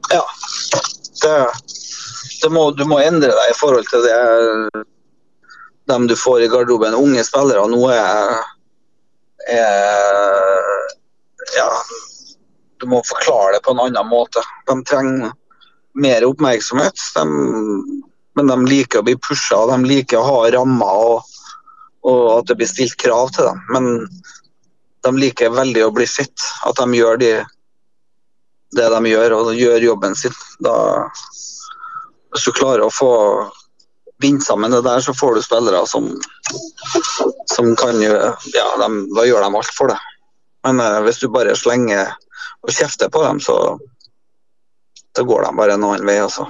Ja. 0.09 0.23
Det, 1.21 1.35
det 2.41 2.51
må, 2.53 2.71
du 2.73 2.83
må 2.89 2.99
endre 3.03 3.29
deg 3.29 3.53
i 3.53 3.57
forhold 3.59 3.85
til 3.93 4.05
det 4.05 4.83
dem 5.85 6.09
du 6.09 6.15
får 6.17 6.41
i 6.41 6.49
garderoben. 6.49 6.97
Unge 6.97 7.21
spillere 7.27 7.69
nå 7.69 7.85
er, 7.93 8.41
er 9.53 10.73
Ja, 11.53 11.69
du 12.81 12.89
må 12.89 13.05
forklare 13.05 13.59
det 13.59 13.65
på 13.65 13.75
en 13.75 13.83
annen 13.85 14.09
måte. 14.09 14.41
De 14.65 14.81
trenger 14.89 15.35
mer 15.95 16.25
oppmerksomhet. 16.27 16.99
De, 17.15 17.25
men 18.35 18.51
de 18.51 18.57
liker 18.67 19.01
å 19.01 19.07
bli 19.07 19.15
pusha, 19.17 19.61
de 19.71 19.79
liker 19.87 20.19
å 20.19 20.27
ha 20.27 20.39
rammer 20.57 21.01
og, 21.09 21.35
og, 22.05 22.23
at 22.37 22.49
det 22.51 22.59
blir 22.59 22.69
stilt 22.69 22.97
krav 23.01 23.31
til 23.35 23.47
dem. 23.47 23.61
Men 23.71 23.91
de 25.05 25.13
liker 25.19 25.53
veldig 25.55 25.85
å 25.85 25.93
bli 25.95 26.07
sett. 26.09 26.47
At 26.67 26.79
de 26.81 26.99
gjør 26.99 27.21
de 27.21 27.33
det 28.75 28.87
de 28.91 29.07
gjør, 29.07 29.37
og 29.37 29.53
gjør 29.55 29.85
jobben 29.85 30.17
sin. 30.19 30.33
Da, 30.65 30.75
hvis 32.33 32.47
du 32.47 32.51
klarer 32.57 32.83
å 32.83 32.91
få 32.93 33.11
binde 34.19 34.43
sammen 34.43 34.73
det 34.73 34.81
der, 34.83 34.99
så 35.03 35.13
får 35.15 35.35
du 35.35 35.43
spillere 35.43 35.83
som, 35.87 36.09
som 37.51 37.71
kan 37.79 37.99
gjøre 38.01 38.33
Ja, 38.55 38.67
da 38.79 39.25
gjør 39.27 39.45
de 39.45 39.59
alt 39.61 39.73
for 39.77 39.91
det. 39.91 39.99
Men 40.65 40.81
eh, 40.81 41.01
hvis 41.05 41.21
du 41.21 41.29
bare 41.31 41.55
slenger 41.55 42.15
og 42.65 42.73
kjefter 42.73 43.11
på 43.13 43.21
dem, 43.23 43.39
så 43.43 43.77
da 45.15 45.25
går 45.27 45.45
de 45.45 45.51
bare 45.57 45.75
en 45.75 45.85
annen 45.87 46.07
vei. 46.07 46.19
altså. 46.21 46.47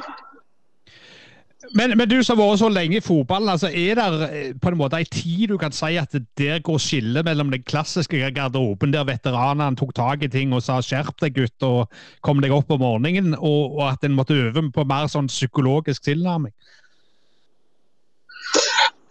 Men, 1.75 1.97
men, 1.97 2.07
du 2.09 2.21
som 2.23 2.39
har 2.39 2.51
vært 2.51 2.61
så 2.61 2.69
lenge 2.71 2.99
i 2.99 3.03
fotballen, 3.03 3.49
altså, 3.51 3.67
er 3.67 3.97
det 3.97 4.27
eh, 4.29 4.51
på 4.61 4.71
en 4.71 4.77
måte 4.79 4.99
en 5.01 5.09
tid 5.11 5.49
du 5.51 5.57
kan 5.59 5.73
si 5.75 5.97
at 5.99 6.13
der 6.39 6.61
går 6.63 6.79
skillet 6.81 7.25
mellom 7.25 7.51
den 7.51 7.65
klassiske 7.67 8.21
garderoben, 8.35 8.93
der 8.93 9.07
veteranene 9.07 9.75
tok 9.79 9.95
tak 9.97 10.23
i 10.23 10.31
ting 10.31 10.53
og 10.53 10.63
sa 10.63 10.79
'skjerp 10.79 11.17
deg, 11.23 11.35
gutt', 11.35 11.67
og 11.67 11.89
kom 12.23 12.39
deg 12.43 12.53
opp 12.55 12.71
om 12.71 12.83
morgenen, 12.83 13.35
og, 13.35 13.75
og 13.79 13.89
at 13.91 14.05
en 14.05 14.15
måtte 14.15 14.37
øve 14.37 14.69
på 14.71 14.87
mer 14.87 15.09
sånn 15.11 15.31
psykologisk 15.31 16.05
tilnærming? 16.05 16.53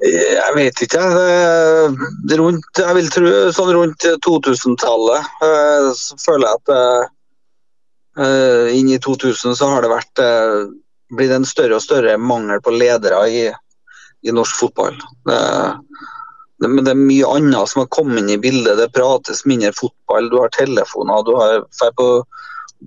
Jeg 0.04 0.52
vet 0.56 0.80
ikke. 0.84 1.00
Rundt, 2.38 2.80
jeg 2.80 2.96
vil 2.96 3.12
tro 3.12 3.28
sånn 3.56 3.72
rundt 3.72 4.08
2000-tallet 4.26 5.44
eh, 5.46 5.92
føler 6.20 6.48
jeg 6.48 6.60
at 6.60 7.13
uh, 8.20 8.70
inn 8.74 8.90
i 8.92 9.00
2000 9.02 9.56
så 9.58 9.68
har 9.72 9.84
det 9.84 9.92
vært 9.92 10.24
blitt 11.14 11.34
en 11.34 11.46
større 11.46 11.78
og 11.78 11.84
større 11.84 12.16
mangel 12.18 12.62
på 12.64 12.74
ledere 12.74 13.20
i, 13.30 13.44
i 14.24 14.34
norsk 14.34 14.60
fotball. 14.62 14.96
Det, 15.28 15.38
det, 16.62 16.70
men 16.70 16.84
det 16.86 16.94
er 16.94 17.02
mye 17.02 17.30
annet 17.36 17.70
som 17.70 17.84
har 17.84 17.92
kommet 17.94 18.22
inn 18.22 18.34
i 18.34 18.40
bildet. 18.40 18.78
Det 18.80 18.92
prates 18.94 19.44
mindre 19.48 19.72
fotball, 19.76 20.30
du 20.32 20.38
har 20.40 20.54
telefoner. 20.56 21.22
du 21.26 21.34
har 21.38 21.64
På 21.98 22.08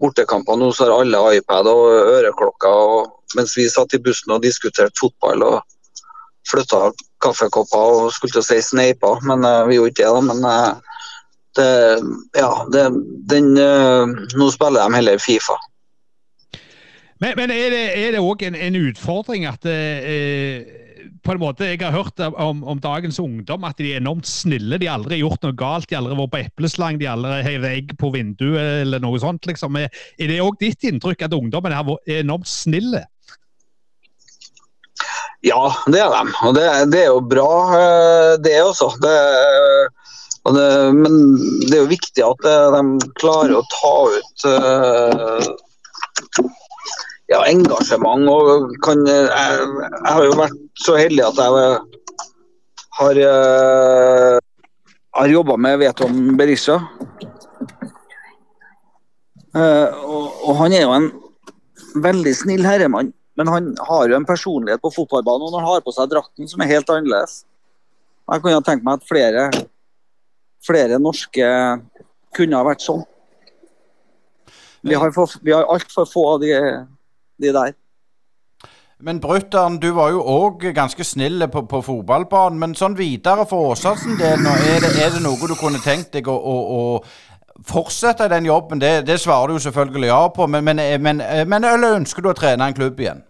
bortekamper 0.01 0.57
nå 0.57 0.71
så 0.73 0.87
har 0.87 1.01
alle 1.01 1.21
iPad 1.37 1.69
og 1.71 1.85
øreklokker. 2.17 2.83
Og 2.97 3.37
mens 3.37 3.57
vi 3.57 3.69
satt 3.69 3.93
i 3.93 4.01
bussen 4.03 4.35
og 4.35 4.43
diskuterte 4.45 4.99
fotball 4.99 5.45
og 5.45 5.61
flytta 6.47 6.91
kaffekopper 7.23 7.95
og 8.01 8.11
skulle 8.15 8.37
til 8.37 8.43
å 8.43 8.47
si 8.47 8.59
sneiper, 8.63 9.23
men 9.27 9.43
uh, 9.45 9.65
vi 9.67 9.77
gjorde 9.77 9.93
ikke 9.93 10.05
det. 10.05 10.13
da, 10.13 10.21
men 10.29 10.45
uh, 10.45 10.96
det, 11.57 11.71
ja, 12.37 12.51
det, 12.73 12.85
den, 13.31 13.53
uh, 13.57 14.05
nå 14.37 14.51
spiller 14.53 14.85
de 14.85 14.99
heller 14.99 15.21
Fifa. 15.21 15.57
Men, 17.21 17.33
men 17.39 17.53
er 17.53 18.11
det 18.13 18.21
òg 18.21 18.43
en, 18.45 18.57
en, 18.57 18.77
utfordring 18.91 19.47
at 19.49 19.65
eh, 19.65 20.67
på 21.25 21.33
en 21.33 21.41
måte, 21.41 21.65
Jeg 21.65 21.81
har 21.81 21.95
hørt 21.95 22.19
om, 22.19 22.61
om, 22.63 22.79
dagens 22.79 23.17
ungdom 23.19 23.65
at 23.67 23.79
de 23.81 23.89
er 23.91 24.01
enormt 24.01 24.27
snille. 24.29 24.77
De 24.77 24.87
har 24.87 24.99
aldri 24.99 25.19
gjort 25.23 25.41
noe 25.43 25.55
galt. 25.57 25.89
De 25.89 25.97
har 25.97 26.03
aldri 26.03 26.19
vært 26.19 26.33
på 26.35 26.41
epleslang, 26.45 26.99
de 26.99 27.09
har 27.09 27.17
aldri 27.17 27.41
hevet 27.47 27.73
egg 27.73 27.95
på 27.99 28.11
vinduet 28.13 28.83
eller 28.85 29.01
noe 29.03 29.19
sånt. 29.19 29.49
liksom. 29.49 29.79
Er, 29.81 29.89
det 30.21 30.39
òg 30.43 30.59
ditt 30.61 30.85
inntrykk 30.87 31.25
at 31.27 31.35
ungdommen 31.35 31.73
er 31.73 32.21
enormt 32.21 32.49
snille? 32.51 33.03
Ja, 35.45 35.63
det 35.89 35.99
er 36.01 36.13
de. 36.13 36.37
Og 36.47 36.55
det, 36.57 36.65
det 36.93 37.03
er 37.03 37.11
jo 37.11 37.21
bra, 37.33 37.51
eh, 37.77 38.31
det 38.43 38.55
også. 38.63 38.93
Det, 39.01 39.17
det, 40.55 40.93
men 40.95 41.15
det 41.67 41.75
er 41.75 41.81
jo 41.81 41.89
viktig 41.91 42.23
at 42.23 42.45
eh, 42.47 42.75
de 42.75 43.11
klarer 43.19 43.57
å 43.57 43.63
ta 43.73 43.93
ut 44.13 44.45
uh, 44.47 45.47
ja, 47.27 47.41
engasjement. 47.49 48.29
og 48.31 48.75
kan, 48.85 49.03
jeg, 49.09 49.27
jeg, 49.27 50.07
har 50.07 50.23
jo 50.23 50.37
vært 50.39 50.83
så 50.85 50.95
heldig 50.99 51.25
at 51.25 51.41
jeg 51.43 51.51
har, 53.01 53.21
uh, 53.27 54.37
har 55.19 55.35
jobba 55.35 55.59
med 55.67 55.81
Veton 55.83 56.23
Berisha. 56.39 56.79
Uh, 59.57 59.89
og, 60.05 60.25
og, 60.45 60.53
han 60.61 60.75
er 60.75 60.85
jo 60.85 60.95
en 60.95 61.11
veldig 62.03 62.33
snill 62.37 62.67
herremann, 62.67 63.09
men 63.39 63.49
han 63.51 63.71
har 63.89 64.07
jo 64.07 64.15
en 64.17 64.27
personlighet 64.27 64.83
på 64.83 64.93
fotballbanen 64.95 65.49
og 65.49 65.59
han 65.59 65.71
har 65.73 65.83
på 65.85 65.93
seg 65.95 66.11
drakten 66.13 66.49
som 66.49 66.61
er 66.61 66.71
helt 66.75 66.91
annerledes. 66.93 67.41
Jeg 68.27 68.43
kunne 68.43 68.63
tenkt 68.63 68.85
meg 68.85 68.99
at 68.99 69.07
flere, 69.07 69.49
flere 70.67 70.99
norske 70.99 71.47
kunne 72.35 72.59
ha 72.59 72.67
vært 72.67 72.83
sånn. 72.83 73.05
Vi 74.87 74.95
har, 74.95 75.11
for, 75.15 75.31
vi 75.43 75.51
har 75.55 75.65
altfor 75.67 76.05
få 76.07 76.23
av 76.35 76.43
de 76.43 76.53
de 77.37 77.53
der. 77.53 77.75
Men 78.99 79.19
Brutter'n, 79.21 79.77
du 79.77 79.91
var 79.93 80.09
jo 80.09 80.23
òg 80.25 80.71
ganske 80.73 81.03
snill 81.05 81.45
på, 81.53 81.61
på, 81.69 81.83
fotballbanen. 81.85 82.57
Men 82.59 82.73
sånn 82.75 82.97
videre 82.97 83.45
for 83.49 83.73
Åsatsen 83.73 84.17
del, 84.17 84.47
er 84.47 84.87
er 84.89 85.13
det 85.13 85.21
noe 85.21 85.37
du 85.49 85.53
kunne 85.59 85.81
tenkt 85.83 86.15
deg 86.17 86.27
å, 86.27 86.33
å, 86.33 86.55
å 86.79 87.61
fortsette 87.67 88.29
den 88.33 88.49
jobben? 88.49 88.81
Det, 88.81 89.05
det, 89.05 89.19
svarer 89.21 89.53
du 89.53 89.61
selvfølgelig 89.61 90.09
ja 90.09 90.23
på, 90.33 90.47
men, 90.49 90.65
men, 90.65 90.81
men, 91.01 91.21
men, 91.21 91.69
eller 91.75 91.99
ønsker 91.99 92.25
du 92.25 92.31
å 92.31 92.37
trene 92.37 92.65
en 92.65 92.77
klubb 92.77 92.97
igjen? 92.99 93.21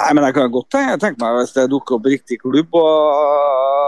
Nei, 0.00 0.10
men 0.16 0.24
jeg 0.24 0.36
kan 0.38 0.52
godt 0.54 0.70
tenke 0.72 1.18
meg 1.20 1.34
Hvis 1.42 1.50
det 1.52 1.66
dukker 1.68 1.98
opp 1.98 2.06
riktig 2.08 2.38
klubb 2.40 2.72
og 2.78 3.79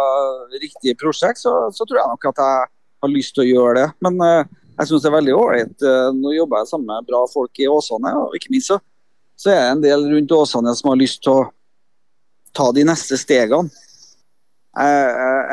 riktig 0.62 0.96
prosjekt, 1.00 1.42
så, 1.42 1.54
så, 1.74 1.86
tror 1.86 2.00
jeg 2.00 2.12
nok 2.12 2.28
at 2.32 2.42
jeg 2.42 2.70
har 3.02 3.12
lyst 3.12 3.34
til 3.36 3.44
å 3.44 3.48
gjøre 3.50 3.74
det. 3.80 3.86
Men 4.04 4.20
uh, 4.22 4.62
jeg 4.78 4.88
syns 4.88 5.04
det 5.04 5.10
er 5.10 5.16
veldig 5.18 5.34
ålreit. 5.36 5.74
Eh, 5.84 6.08
nå 6.16 6.32
jobber 6.34 6.62
jeg 6.62 6.70
sammen 6.72 6.88
med 6.90 7.08
bra 7.08 7.22
folk 7.30 7.60
i 7.60 7.68
Åsane, 7.70 8.12
og 8.18 8.36
ikke 8.36 8.52
minst 8.54 8.72
så, 8.72 8.78
så 9.38 9.52
er 9.52 9.60
det 9.60 9.72
en 9.72 9.82
del 9.84 10.06
rundt 10.14 10.36
Åsane 10.36 10.74
som 10.78 10.92
har 10.92 11.00
lyst 11.00 11.22
til 11.24 11.34
å 11.34 11.48
ta 12.56 12.70
de 12.74 12.84
neste 12.88 13.18
stegene. 13.20 13.72
Jeg, 14.72 15.08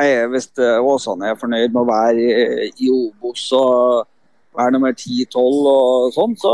jeg 0.08 0.30
hvis 0.32 0.48
eh, 0.64 0.78
Åsane 0.80 1.34
er 1.34 1.40
fornøyd 1.40 1.74
med 1.76 1.82
å 1.84 1.90
være 1.90 2.24
i, 2.24 2.70
i 2.86 2.92
Obos 2.94 3.50
og 3.58 4.08
være 4.56 4.76
nummer 4.78 4.96
10-12 4.96 5.68
og 5.74 6.14
sånn, 6.16 6.38
så 6.40 6.54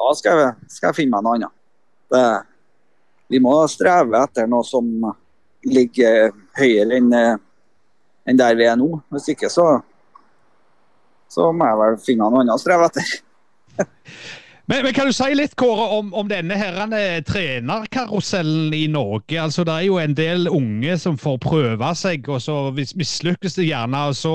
da 0.00 0.14
skal 0.16 0.40
jeg, 0.40 0.70
skal 0.72 0.90
jeg, 0.90 0.98
finne 1.02 1.18
meg 1.18 1.26
noe 1.26 1.36
annet. 1.38 1.56
Det, 2.12 2.24
vi 3.32 3.40
må 3.40 3.54
streve 3.70 4.24
etter 4.24 4.48
noe 4.50 4.64
som 4.66 4.88
ligger 5.68 6.32
høyere 6.58 6.98
enn, 6.98 7.14
enn 8.28 8.38
der 8.38 8.58
vi 8.58 8.68
er 8.68 8.78
nå. 8.80 8.90
Hvis 9.12 9.32
ikke 9.34 9.50
så 9.52 9.70
så 11.32 11.48
må 11.56 11.64
jeg 11.68 11.80
vel 11.80 11.98
finne 12.02 12.28
noe 12.28 12.44
annet 12.44 12.56
å 12.58 12.60
streve 12.60 12.88
etter. 12.90 13.18
Men, 14.70 14.84
men, 14.86 14.92
kan 14.94 15.08
du 15.10 15.12
si 15.12 15.26
litt, 15.34 15.56
Kåre, 15.58 15.88
om, 15.98 16.12
om 16.14 16.28
denne 16.30 16.54
herrene 16.56 17.18
trenerkarusellen 17.26 18.70
i 18.72 18.84
Norge? 18.88 19.34
Altså, 19.42 19.64
Det 19.66 19.74
er 19.74 19.88
jo 19.88 19.96
en 19.98 20.14
del 20.16 20.46
unge 20.48 20.94
som 21.02 21.18
får 21.18 21.40
prøve 21.42 21.88
seg, 21.98 22.30
og 22.30 22.38
så 22.40 22.70
mislykkes 22.70 23.58
det 23.58 23.66
gjerne. 23.66 24.04
og 24.06 24.14
så 24.16 24.34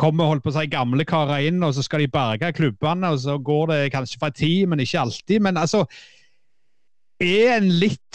kommer 0.00 0.32
holdt 0.32 0.46
på 0.46 0.50
å 0.50 0.56
si, 0.56 0.64
gamle 0.72 1.04
karer 1.06 1.44
inn, 1.50 1.60
og 1.62 1.76
så 1.76 1.84
skal 1.84 2.02
de 2.02 2.08
berge 2.16 2.54
klubbene. 2.56 3.12
og 3.12 3.20
Så 3.20 3.36
går 3.36 3.68
det 3.70 3.78
kanskje 3.92 4.22
fra 4.24 4.32
tid, 4.32 4.64
men 4.72 4.80
ikke 4.80 5.04
alltid. 5.04 5.44
Men 5.44 5.60
altså, 5.60 5.84
er, 7.22 7.66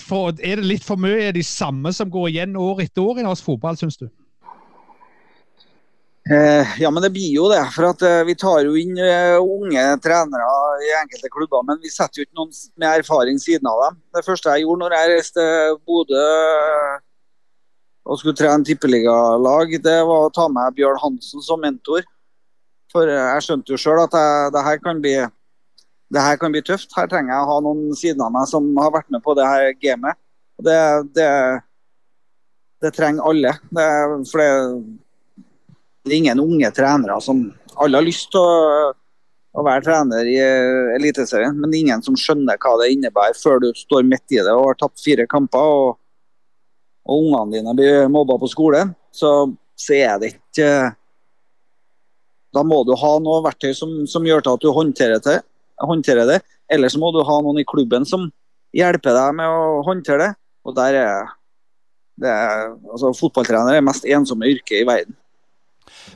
for, 0.03 0.33
er 0.39 0.59
det 0.59 0.65
litt 0.67 0.85
for 0.85 0.99
mye 0.99 1.31
de 1.35 1.43
samme 1.45 1.93
som 1.95 2.09
går 2.11 2.31
igjen 2.31 2.57
år 2.59 2.83
etter 2.85 3.05
år 3.05 3.21
i 3.21 3.27
norsk 3.27 3.45
fotball, 3.45 3.77
syns 3.79 3.99
du? 3.99 4.09
Eh, 6.29 6.81
ja, 6.81 6.91
men 6.91 7.01
det 7.01 7.09
blir 7.09 7.31
jo 7.33 7.47
det. 7.49 7.61
For 7.73 7.87
at 7.89 8.03
eh, 8.05 8.21
vi 8.27 8.35
tar 8.37 8.61
jo 8.67 8.75
inn 8.77 8.97
eh, 9.01 9.39
unge 9.39 9.85
trenere 10.03 10.49
i 10.85 10.91
enkelte 10.99 11.31
klubber, 11.33 11.63
men 11.65 11.79
vi 11.81 11.89
setter 11.89 12.21
jo 12.21 12.27
ikke 12.27 12.37
noen 12.37 12.51
med 12.77 13.01
erfaring 13.01 13.39
siden 13.41 13.69
av 13.71 13.81
dem. 13.87 13.97
Det 14.17 14.25
første 14.27 14.53
jeg 14.53 14.67
gjorde 14.67 14.83
når 14.83 14.97
jeg 14.97 15.11
reiste 15.13 15.45
til 15.47 15.79
Bodø 15.89 16.27
og 18.09 18.17
skulle 18.17 18.37
trene 18.37 18.65
tippeligalag, 18.65 19.73
det 19.85 19.97
var 20.05 20.27
å 20.27 20.31
ta 20.33 20.47
med 20.49 20.77
Bjørn 20.77 21.01
Hansen 21.01 21.43
som 21.45 21.61
mentor. 21.61 22.05
For 22.89 23.09
jeg 23.09 23.45
skjønte 23.45 23.73
jo 23.73 23.77
sjøl 23.77 24.01
at 24.01 24.15
jeg, 24.17 24.53
det, 24.53 24.63
her 24.65 24.79
kan 24.81 25.01
bli, 25.01 25.13
det 26.10 26.24
her 26.26 26.39
kan 26.41 26.53
bli 26.53 26.62
tøft. 26.66 26.93
Her 26.97 27.10
trenger 27.10 27.36
jeg 27.36 27.43
å 27.43 27.49
ha 27.51 27.57
noen 27.66 27.97
siden 27.97 28.24
av 28.26 28.34
meg 28.34 28.47
som 28.49 28.70
har 28.82 28.93
vært 28.95 29.12
med 29.14 29.22
på 29.26 29.36
det 29.38 29.45
her 29.45 29.74
gamet. 29.82 30.18
Det, 30.60 30.80
det, 31.16 31.30
det 32.84 32.93
trenger 32.95 33.30
alle. 33.30 33.53
Det, 33.70 33.86
for 34.32 34.41
det 34.41 34.49
det 36.10 36.16
er 36.16 36.18
ingen 36.24 36.39
unge 36.39 36.72
trenere 36.72 37.22
som 37.22 37.51
Alle 37.80 37.99
har 37.99 38.03
lyst 38.03 38.32
til 38.34 38.41
å, 38.41 38.89
å 39.55 39.64
være 39.64 39.86
trener 39.86 40.28
i 40.28 40.36
uh, 40.41 40.95
Eliteserien, 40.97 41.55
men 41.55 41.76
ingen 41.78 42.01
som 42.03 42.18
skjønner 42.18 42.60
hva 42.60 42.74
det 42.82 42.89
innebærer 42.91 43.38
før 43.39 43.62
du 43.64 43.70
står 43.78 44.03
midt 44.07 44.36
i 44.36 44.41
det 44.41 44.51
og 44.51 44.72
har 44.72 44.80
tapt 44.82 44.99
fire 44.99 45.24
kamper 45.30 45.76
og, 45.76 45.93
og 47.07 47.22
ungene 47.24 47.53
dine 47.53 47.76
blir 47.78 48.10
mobba 48.12 48.36
på 48.41 48.49
skolen. 48.51 48.91
Så, 49.16 49.32
så 49.80 49.95
er 49.95 50.18
det 50.20 50.34
ikke 50.34 50.68
uh, 50.89 50.97
Da 52.57 52.66
må 52.66 52.82
du 52.84 52.95
ha 52.97 53.14
noe 53.22 53.43
verktøy 53.45 53.72
som, 53.78 53.93
som 54.10 54.26
gjør 54.26 54.41
til 54.43 54.57
at 54.57 54.66
du 54.66 54.72
håndterer, 54.74 55.24
til, 55.24 55.39
håndterer 55.88 56.27
det. 56.30 56.39
Eller 56.69 56.91
så 56.91 57.01
må 57.01 57.11
du 57.15 57.21
ha 57.25 57.39
noen 57.43 57.61
i 57.61 57.67
klubben 57.67 58.05
som 58.07 58.27
hjelper 58.75 59.15
deg 59.15 59.36
med 59.39 59.49
å 59.49 59.82
håndtere 59.88 60.27
det. 60.27 60.32
Og 60.67 60.75
der 60.77 60.97
er 60.99 61.36
det 62.19 62.27
er, 62.27 62.73
altså, 62.91 63.13
Fotballtrener 63.15 63.71
er 63.71 63.80
det 63.80 63.88
mest 63.88 64.03
ensomme 64.03 64.49
yrket 64.51 64.82
i 64.82 64.88
verden. 64.88 65.15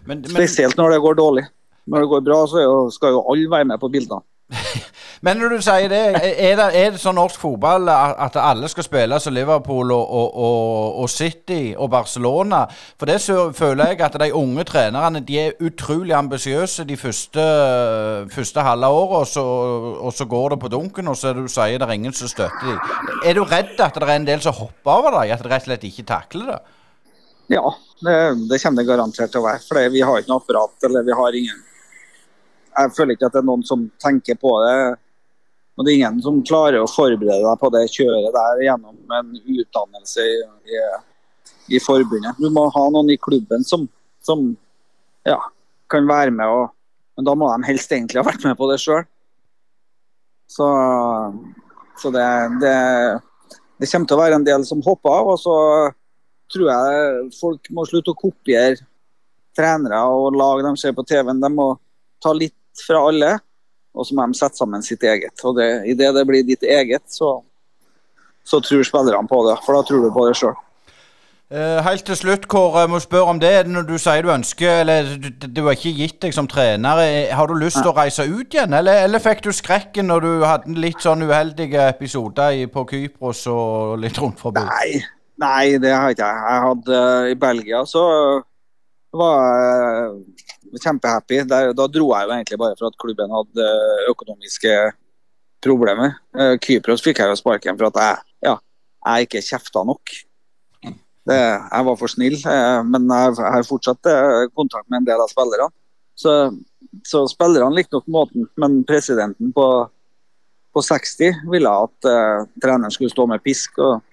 Men, 0.04 0.20
men, 0.20 0.34
Spesielt 0.34 0.76
når 0.76 0.96
det 0.96 1.04
går 1.06 1.16
dårlig. 1.20 1.46
Når 1.88 2.04
det 2.04 2.10
går 2.12 2.26
bra, 2.28 2.40
så 2.48 2.64
jo, 2.64 2.74
skal 2.92 3.16
jo 3.16 3.24
alle 3.32 3.52
være 3.52 3.70
med 3.72 3.80
på 3.80 3.90
bildene. 3.92 4.24
Men 5.26 5.40
når 5.40 5.54
du 5.56 5.62
sier 5.64 5.88
det, 5.92 6.02
er 6.20 6.58
det, 6.60 6.66
er 6.76 6.92
det 6.94 7.00
sånn 7.02 7.16
norsk 7.16 7.40
fotball 7.40 7.88
at 7.90 8.36
alle 8.40 8.68
skal 8.72 8.86
spille 8.86 9.20
som 9.24 9.36
Liverpool 9.36 9.94
og, 9.96 10.12
og, 10.20 11.00
og, 11.04 11.08
City 11.12 11.74
og 11.78 11.90
Barcelona? 11.94 12.64
For 13.00 13.10
det 13.10 13.20
så 13.24 13.48
føler 13.56 13.94
jeg 13.94 14.04
at 14.04 14.18
de 14.20 14.30
unge 14.36 14.66
trenerne 14.68 15.24
de 15.24 15.40
er 15.46 15.64
utrolig 15.64 16.16
ambisiøse 16.18 16.86
de 16.90 17.00
første, 17.00 17.48
første 18.34 18.68
halve 18.68 18.92
året, 18.92 19.38
og, 19.40 19.90
og, 20.04 20.14
så 20.14 20.28
går 20.30 20.56
det 20.56 20.62
på 20.66 20.72
dunken, 20.76 21.08
og 21.08 21.18
så 21.20 21.34
du 21.38 21.46
sier 21.48 21.80
det 21.80 21.88
er 21.88 21.98
ingen 21.98 22.16
som 22.16 22.32
støtter 22.32 22.68
dem. 22.68 22.80
Er 23.24 23.38
du 23.38 23.46
redd 23.48 23.80
at 23.80 23.96
det 23.96 24.10
er 24.10 24.16
en 24.18 24.28
del 24.28 24.44
som 24.44 24.56
hopper 24.60 24.98
over 25.00 25.22
deg, 25.22 25.34
at 25.36 25.44
de 25.44 25.52
rett 25.52 25.68
og 25.68 25.72
slett 25.72 25.88
ikke 25.88 26.10
takler 26.10 26.56
det? 26.56 26.62
Ja, 27.52 27.64
det, 28.04 28.18
det, 28.50 28.60
kommer 28.64 28.82
det 28.82 28.90
garantert 28.90 29.32
til 29.32 29.42
å 29.42 29.48
være. 29.48 29.64
For 29.68 29.94
vi 29.94 30.04
har 30.04 30.20
ikke 30.20 30.32
noe 30.32 30.42
apparat. 30.42 30.76
eller 30.88 31.06
vi 31.08 31.16
har 31.20 31.38
ingen 31.40 31.64
Jeg 32.74 32.94
føler 32.98 33.16
ikke 33.16 33.30
at 33.30 33.36
det 33.36 33.42
er 33.42 33.48
noen 33.48 33.64
som 33.68 33.88
tenker 34.02 34.38
på 34.40 34.52
det. 34.66 34.76
Og 35.74 35.86
det 35.86 35.94
er 35.94 36.00
ingen 36.02 36.20
som 36.22 36.44
klarer 36.46 36.84
å 36.84 36.90
forberede 36.90 37.42
deg 37.42 37.62
på 37.62 37.72
det 37.74 37.88
kjøret 37.94 38.36
der 38.36 38.62
gjennom 38.68 39.16
en 39.18 39.32
utdannelse 39.40 40.26
i, 40.26 40.36
i, 40.70 40.84
i 41.78 41.82
forbundet. 41.82 42.38
Du 42.38 42.52
må 42.54 42.68
ha 42.76 42.84
noen 42.94 43.10
i 43.14 43.18
klubben 43.18 43.66
som, 43.66 43.88
som 44.22 44.52
ja, 45.26 45.40
kan 45.90 46.08
være 46.10 46.36
med. 46.36 46.46
Og, 46.46 46.70
men 47.18 47.30
da 47.30 47.36
må 47.38 47.50
de 47.50 47.70
helst 47.72 47.94
egentlig 47.94 48.22
ha 48.22 48.28
vært 48.28 48.46
med 48.46 48.58
på 48.60 48.70
det 48.70 48.78
sjøl. 48.84 49.02
Så, 50.54 50.70
så 51.98 52.14
det, 52.14 52.30
det, 52.62 52.78
det 53.82 53.90
kommer 53.90 54.10
til 54.10 54.18
å 54.18 54.22
være 54.22 54.38
en 54.38 54.48
del 54.48 54.66
som 54.70 54.84
hopper 54.86 55.18
av. 55.18 55.34
og 55.34 55.42
så 55.42 55.58
tror 56.54 56.70
jeg 56.70 57.30
folk 57.40 57.70
må 57.74 57.86
slutte 57.90 58.14
å 58.14 58.20
kopiere 58.20 58.78
trenere 59.58 60.00
og 60.10 60.36
lag 60.38 60.62
de 60.66 60.74
ser 60.82 60.94
på 60.98 61.06
TV-en. 61.10 61.42
De 61.42 61.50
må 61.54 61.72
ta 62.24 62.34
litt 62.38 62.56
fra 62.82 63.06
alle, 63.10 63.38
og 63.94 64.08
så 64.08 64.18
må 64.18 64.26
de 64.28 64.38
sette 64.38 64.58
sammen 64.58 64.86
sitt 64.86 65.04
eget. 65.06 65.36
Og 65.46 65.58
det, 65.60 65.70
Idet 65.94 66.14
det 66.16 66.28
blir 66.28 66.46
ditt 66.48 66.64
eget, 66.66 67.06
så, 67.14 67.36
så 68.44 68.62
tror 68.64 68.86
spillerne 68.88 69.30
på 69.30 69.42
det. 69.50 69.58
For 69.66 69.78
da 69.78 69.88
tror 69.88 70.06
du 70.06 70.14
på 70.14 70.28
det 70.28 70.38
sjøl. 70.40 70.56
Uh, 71.54 71.84
helt 71.86 72.02
til 72.08 72.18
slutt, 72.18 72.48
Kåre, 72.50 72.88
må 72.90 72.98
spørre 73.04 73.36
om 73.36 73.40
det. 73.40 73.68
Når 73.70 73.84
du 73.86 73.98
sier 74.02 74.24
du 74.26 74.32
ønsker 74.34 74.80
Eller 74.82 75.10
du, 75.44 75.60
har 75.68 75.76
ikke 75.76 75.92
gitt 75.94 76.16
deg 76.24 76.34
som 76.34 76.48
trener. 76.50 77.02
Eh, 77.04 77.36
har 77.36 77.46
du 77.46 77.54
lyst 77.54 77.78
til 77.78 77.92
å 77.92 77.94
reise 77.94 78.26
ut 78.26 78.56
igjen, 78.56 78.74
eller, 78.74 79.04
eller, 79.06 79.22
fikk 79.22 79.44
du 79.46 79.52
skrekken 79.54 80.10
når 80.10 80.26
du 80.26 80.32
hadde 80.48 80.74
litt 80.82 81.04
sånn 81.04 81.22
uheldige 81.22 81.84
episoder 81.92 82.64
på 82.74 82.88
Kypros 82.90 83.44
og 83.52 84.00
litt 84.02 84.18
rundt 84.18 84.42
forbi? 84.42 84.66
Nei, 84.66 85.04
Nei, 85.44 85.78
det 85.82 85.94
har 85.94 86.14
ikke 86.14 86.26
jeg. 86.26 86.42
Jeg 86.48 86.66
hadde 86.68 87.04
uh, 87.04 87.30
I 87.30 87.38
Belgia 87.46 87.84
så 87.90 88.04
var 89.14 89.46
jeg 89.46 90.43
kjempehappy. 90.82 91.42
Der, 91.50 91.72
da 91.78 91.88
dro 91.92 92.10
jeg 92.14 92.28
jo 92.28 92.36
egentlig 92.36 92.60
bare 92.62 92.78
for 92.80 92.90
at 92.90 93.00
klubben 93.02 93.34
hadde 93.34 93.70
økonomiske 94.12 94.76
problemer. 95.64 96.18
Uh, 96.36 96.56
Kypros 96.62 97.04
fikk 97.06 97.22
jeg 97.22 97.32
jo 97.32 97.40
sparken 97.40 97.80
for 97.80 97.90
at 97.92 98.00
jeg, 98.02 98.22
ja, 98.50 98.58
jeg 99.08 99.28
ikke 99.28 99.44
kjefta 99.46 99.86
nok. 99.88 100.16
Det, 101.24 101.40
jeg 101.40 101.88
var 101.88 101.98
for 102.00 102.12
snill, 102.12 102.38
uh, 102.44 102.82
men 102.88 103.08
jeg, 103.08 103.36
har 103.40 103.68
fortsatt 103.68 104.14
kontakt 104.56 104.90
med 104.90 105.02
en 105.02 105.10
del 105.12 105.24
av 105.24 105.32
spillerne. 105.32 105.70
Så, 106.20 106.34
så 107.08 107.24
spillerne 107.32 107.74
likte 107.74 107.98
nok 107.98 108.10
måten, 108.12 108.48
men 108.62 108.82
presidenten 108.86 109.54
på, 109.56 109.68
på 110.76 110.84
60 110.86 111.46
ville 111.50 111.72
at 111.88 112.10
treneren 112.62 112.94
skulle 112.94 113.10
stå 113.10 113.26
med 113.32 113.42
pisk. 113.42 113.80
og 113.82 114.04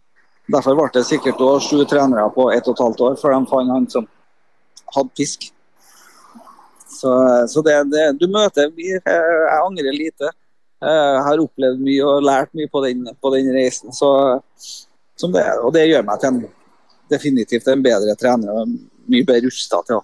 Derfor 0.50 0.78
ble 0.78 0.88
det 0.94 1.04
sikkert 1.06 1.42
sju 1.62 1.82
trenere 1.84 2.24
på 2.34 2.48
ett 2.54 2.66
og 2.66 2.74
et 2.74 2.84
halvt 2.84 3.02
år 3.06 3.18
før 3.20 3.36
de 3.36 3.50
fant 3.50 3.74
han 3.74 3.88
som 3.92 4.08
hadde 4.94 5.12
pisk. 5.18 5.50
Så, 6.90 7.10
så 7.48 7.62
det, 7.62 7.76
det, 7.92 8.04
du 8.18 8.26
møter 8.32 8.70
Jeg 8.76 9.58
angrer 9.60 9.94
lite. 9.94 10.30
Jeg 10.80 11.24
har 11.26 11.42
opplevd 11.42 11.82
mye 11.84 12.06
og 12.08 12.24
lært 12.24 12.54
mye 12.56 12.70
på 12.72 12.82
den, 12.86 13.04
på 13.20 13.32
den 13.34 13.50
reisen. 13.54 13.92
Så, 13.92 14.10
det, 15.20 15.44
og 15.60 15.74
det 15.76 15.86
gjør 15.90 16.06
meg 16.08 16.22
til 16.22 16.32
en, 16.32 16.40
definitivt 17.10 17.68
en 17.68 17.82
bedre 17.84 18.14
trener 18.18 18.62
og 18.62 18.72
mye 19.10 19.26
bedre 19.26 19.48
rusta 19.48 19.82
til, 19.86 20.00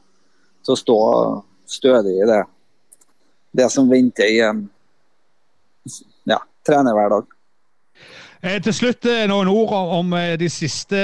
å 0.67 0.77
stå 0.77 0.99
stødig 1.71 2.17
i 2.19 2.27
det, 2.27 2.41
det 3.57 3.69
som 3.73 3.89
venter 3.91 4.29
i 4.31 4.41
en 4.45 4.65
ja, 6.27 6.41
trenerhverdag. 6.67 7.31
Eh, 8.45 8.59
til 8.61 8.75
slutt 8.75 9.07
eh, 9.09 9.25
noen 9.31 9.49
ord 9.49 9.73
om 9.97 10.13
eh, 10.17 10.35
de 10.37 10.49
siste 10.53 10.99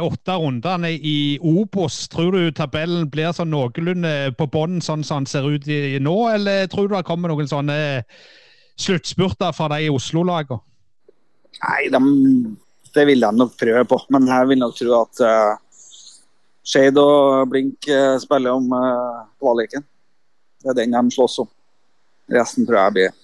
åtte 0.00 0.36
rundene 0.40 0.94
i 0.96 1.36
Obos. 1.44 2.06
Tror 2.08 2.32
du 2.32 2.48
tabellen 2.56 3.08
blir 3.12 3.34
sånn 3.36 3.52
noenlunde 3.52 4.32
på 4.38 4.48
bånn 4.48 4.80
sånn 4.84 5.04
som 5.04 5.26
den 5.26 5.30
ser 5.30 5.48
ut 5.48 5.68
i, 5.68 5.98
nå, 6.00 6.16
eller 6.32 6.66
tror 6.72 6.88
du 6.88 6.96
det 6.96 7.04
kommer 7.08 7.32
noen 7.32 7.50
sånne 7.50 7.78
sluttspurter 8.78 9.52
fra 9.52 9.68
de 9.74 9.90
Oslo-lagene? 9.92 10.62
Nei, 11.58 11.88
de, 11.92 12.00
det 12.94 13.04
vil 13.08 13.24
de 13.24 13.30
nok 13.34 13.56
prøve 13.58 13.84
på. 13.90 14.00
Men 14.14 14.28
jeg 14.30 14.48
vil 14.52 14.60
nok 14.62 14.76
tro 14.78 14.92
at 15.00 15.22
uh, 15.26 15.86
Skeid 16.62 17.00
og 17.02 17.48
Blink 17.50 17.88
uh, 17.90 18.14
spiller 18.22 18.54
om 18.54 18.68
uh, 18.70 19.24
kvaliken. 19.42 19.82
Det 20.62 20.70
er 20.70 20.78
den 20.78 20.94
de 20.94 21.16
slåss 21.16 21.40
om. 21.42 21.50
Resten 22.30 22.68
tror 22.68 22.84
jeg 22.84 22.94
blir 22.94 23.16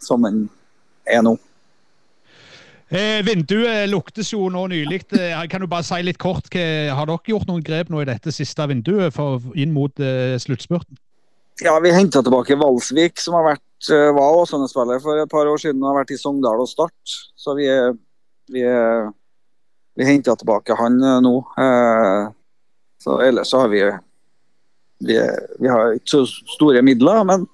som 0.00 0.24
den 0.24 0.48
er 1.06 1.22
nå. 1.24 1.36
Eh, 2.90 3.20
vinduet 3.22 3.86
luktes 3.86 4.32
jo 4.32 4.48
nå 4.50 4.64
nylig. 4.72 5.04
jeg 5.14 5.50
kan 5.50 5.62
du 5.62 5.68
bare 5.70 5.86
si 5.86 6.00
litt 6.02 6.18
kort, 6.18 6.50
Har 6.50 7.06
dere 7.06 7.18
gjort 7.24 7.46
noen 7.46 7.62
grep 7.62 7.88
nå 7.88 8.02
i 8.02 8.08
dette 8.08 8.32
siste 8.34 8.66
vinduet 8.66 9.14
for, 9.14 9.38
inn 9.54 9.70
mot 9.72 9.92
eh, 10.00 10.34
sluttspurten? 10.38 10.98
Ja, 11.62 11.78
vi 11.78 11.92
henta 11.92 12.22
tilbake 12.22 12.56
Valsvik, 12.58 13.20
som 13.20 13.34
har 13.34 13.44
vært, 13.44 13.90
eh, 13.92 14.10
var 14.10 14.34
Åsane-spiller 14.42 14.98
for 14.98 15.22
et 15.22 15.30
par 15.30 15.46
år 15.46 15.56
siden. 15.56 15.82
og 15.82 15.92
Har 15.92 16.00
vært 16.02 16.10
i 16.10 16.18
Sogndal 16.18 16.58
og 16.58 16.68
Start. 16.68 17.14
Så 17.36 17.54
vi, 17.54 17.68
vi, 18.50 18.64
vi 19.94 20.08
henta 20.08 20.34
tilbake 20.34 20.74
han 20.74 20.98
eh, 20.98 21.20
nå. 21.22 21.34
Så 23.00 23.20
ellers 23.22 23.48
så 23.48 23.62
har 23.62 23.68
vi 23.68 23.84
vi, 25.00 25.14
vi 25.60 25.68
har 25.68 25.94
ikke 25.94 26.10
så 26.10 26.24
store 26.26 26.82
midler, 26.82 27.22
men 27.24 27.46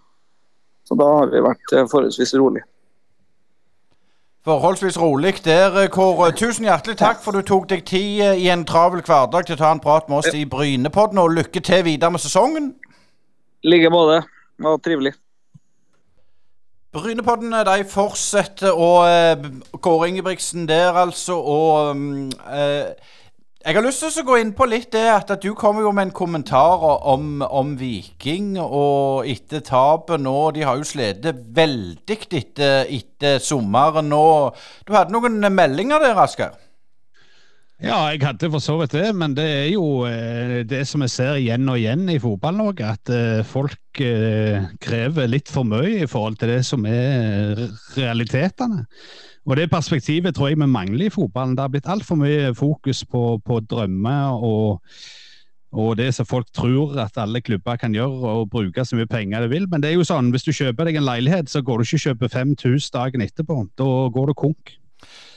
så 0.89 0.97
da 0.99 1.05
har 1.21 1.29
vi 1.31 1.45
vært 1.45 1.77
forholdsvis 1.93 2.35
rolig. 2.41 2.65
Forholdsvis 4.47 5.01
rolig 5.01 5.45
der, 5.45 5.89
Kåre. 5.91 6.29
Tusen 6.31 6.69
hjertelig 6.69 7.01
takk 7.01 7.19
for 7.19 7.35
du 7.35 7.43
tok 7.43 7.65
deg 7.67 7.81
tid 7.83 8.21
eh, 8.23 8.43
i 8.45 8.51
en 8.55 8.61
travel 8.63 9.01
hverdag 9.03 9.49
til 9.49 9.57
å 9.57 9.59
ta 9.59 9.73
en 9.75 9.81
prat 9.83 10.07
med 10.07 10.21
oss 10.21 10.37
i 10.39 10.45
Brynepodden, 10.47 11.19
og 11.19 11.35
lykke 11.35 11.63
til 11.67 11.83
videre 11.83 12.13
med 12.15 12.23
sesongen. 12.23 12.69
I 13.67 13.73
like 13.73 13.91
måte. 13.91 14.21
Det 14.55 14.69
var 14.69 14.79
trivelig. 14.87 15.13
Brynepodden 16.95 17.59
de 17.67 17.75
fortsetter, 17.91 18.71
og 18.71 19.11
eh, 19.11 19.51
Kåre 19.83 20.13
Ingebrigtsen 20.13 20.69
der, 20.71 20.95
altså. 20.95 21.41
Og 21.43 21.99
eh, 22.47 22.95
jeg 23.67 23.75
har 23.75 23.83
lyst 23.83 23.99
til 23.99 24.23
å 24.23 24.27
gå 24.29 24.37
inn 24.39 24.53
på 24.55 24.69
litt 24.71 24.93
det 24.95 25.09
at, 25.11 25.33
du 25.43 25.49
kommer 25.59 25.83
jo 25.83 25.91
med 25.91 26.07
en 26.07 26.13
kommentar 26.15 26.85
om, 27.11 27.41
om 27.43 27.73
Viking 27.81 28.53
og 28.63 29.27
etter 29.27 29.65
tapet 29.67 30.23
nå. 30.23 30.35
De 30.55 30.63
har 30.63 30.79
jo 30.79 30.87
slitt 30.87 31.27
veldig 31.27 32.19
etter, 32.39 32.87
etter 32.87 33.43
sommeren 33.43 34.07
nå. 34.13 34.23
Du 34.87 34.95
hadde 34.95 35.11
noen 35.11 35.43
meldinger 35.51 35.99
der, 36.05 36.15
Asker? 36.23 36.55
Ja, 37.83 38.07
jeg 38.15 38.23
hadde 38.23 38.53
for 38.55 38.63
så 38.63 38.79
vidt 38.79 38.95
det, 38.95 39.11
men 39.19 39.35
det 39.37 39.49
er 39.51 39.67
jo 39.75 40.07
eh, 40.09 40.63
det 40.65 40.85
som 40.87 41.03
jeg 41.03 41.13
ser 41.13 41.43
igjen 41.43 41.67
og 41.69 41.77
igjen 41.77 42.07
i 42.09 42.21
Fotball-Norge, 42.23 42.93
at 42.95 43.13
eh, 43.13 43.43
folk 43.45 44.01
eh, 44.01 44.71
krever 44.81 45.27
litt 45.29 45.51
for 45.53 45.67
mye 45.69 46.07
i 46.07 46.09
forhold 46.09 46.39
til 46.39 46.55
det 46.55 46.63
som 46.71 46.87
er 46.87 47.67
realitetene. 47.99 48.87
Og 49.47 49.57
Det 49.57 49.71
perspektivet 49.71 50.35
tror 50.35 50.49
jeg 50.49 50.59
vi 50.59 50.67
mangler 50.67 51.07
i 51.07 51.13
fotballen. 51.13 51.55
Det 51.55 51.63
har 51.63 51.71
blitt 51.71 51.89
altfor 51.89 52.19
mye 52.19 52.55
fokus 52.55 53.05
på, 53.05 53.39
på 53.47 53.61
drømmer 53.61 54.43
og, 54.43 54.81
og, 55.73 55.97
det 55.99 56.15
som 56.15 56.27
folk 56.27 56.47
tror 56.55 56.99
at 56.99 57.19
alle 57.23 57.41
klubber 57.41 57.77
kan 57.77 57.95
gjøre 57.95 58.33
og 58.41 58.51
bruke 58.51 58.85
så 58.85 58.97
mye 58.99 59.07
penger 59.07 59.41
de 59.41 59.49
vil. 59.49 59.69
Men 59.71 59.83
det 59.83 59.91
er 59.91 59.95
jo 60.01 60.09
sånn, 60.09 60.33
hvis 60.35 60.47
du 60.47 60.51
kjøper 60.53 60.91
deg 60.91 60.99
en 60.99 61.07
leilighet, 61.07 61.51
så 61.51 61.63
går 61.63 61.79
du 61.79 61.87
ikke 61.87 62.01
og 62.01 62.07
kjøper 62.09 62.35
5000 62.35 62.91
dagen 62.99 63.23
etterpå. 63.23 63.61
Da 63.79 63.91
går 64.11 64.33
du 64.33 64.35
konk. 64.35 64.75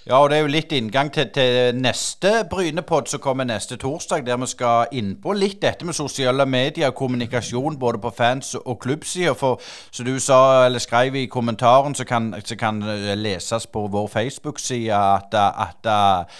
Ja, 0.07 0.17
og 0.23 0.29
det 0.29 0.37
er 0.37 0.41
jo 0.41 0.51
litt 0.51 0.71
inngang 0.71 1.11
til, 1.13 1.27
til 1.33 1.75
neste 1.75 2.31
Brynepod 2.49 3.09
som 3.11 3.19
kommer 3.19 3.43
neste 3.43 3.77
torsdag, 3.77 4.25
der 4.25 4.37
vi 4.39 4.47
skal 4.47 4.93
innpå 4.95 5.33
litt 5.35 5.59
dette 5.61 5.85
med 5.85 5.93
sosiale 5.93 6.45
medier 6.45 6.87
og 6.87 6.95
kommunikasjon 6.95 7.79
både 7.79 7.99
på 8.01 8.13
fans- 8.17 8.55
og 8.55 8.79
klubbsida. 8.79 9.33
For 9.37 9.59
som 9.91 10.07
du 10.07 10.19
sa, 10.19 10.65
eller 10.65 10.79
skrev 10.79 11.15
i 11.15 11.25
kommentaren, 11.25 11.95
så 11.95 12.05
kan, 12.05 12.31
det 12.31 13.17
leses 13.17 13.67
på 13.67 13.87
vår 13.87 14.07
Facebook-side 14.07 14.95
at, 14.95 15.33
at, 15.33 15.85
at, 15.85 16.39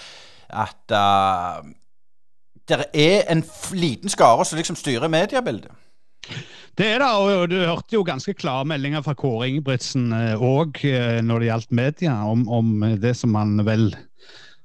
at 0.49 0.97
det 2.69 2.85
er 2.93 3.21
en 3.29 3.43
liten 3.73 4.09
skare 4.09 4.45
som 4.45 4.57
liksom 4.57 4.75
styrer 4.75 5.07
mediebildet. 5.07 5.71
Det 6.79 6.87
er 6.87 7.01
det, 7.03 7.07
og 7.11 7.49
du 7.51 7.57
hørte 7.59 7.91
jo 7.97 8.05
ganske 8.07 8.31
klare 8.39 8.63
meldinger 8.71 9.01
fra 9.03 9.11
Kåre 9.19 9.49
Ingebrigtsen 9.49 10.13
òg 10.15 10.77
eh, 10.87 11.17
eh, 11.17 11.23
når 11.27 11.41
det 11.41 11.49
gjaldt 11.49 11.73
media, 11.75 12.13
om, 12.23 12.45
om, 12.47 12.69
det 13.01 13.17
som 13.19 13.33
man 13.35 13.59
vel 13.67 13.91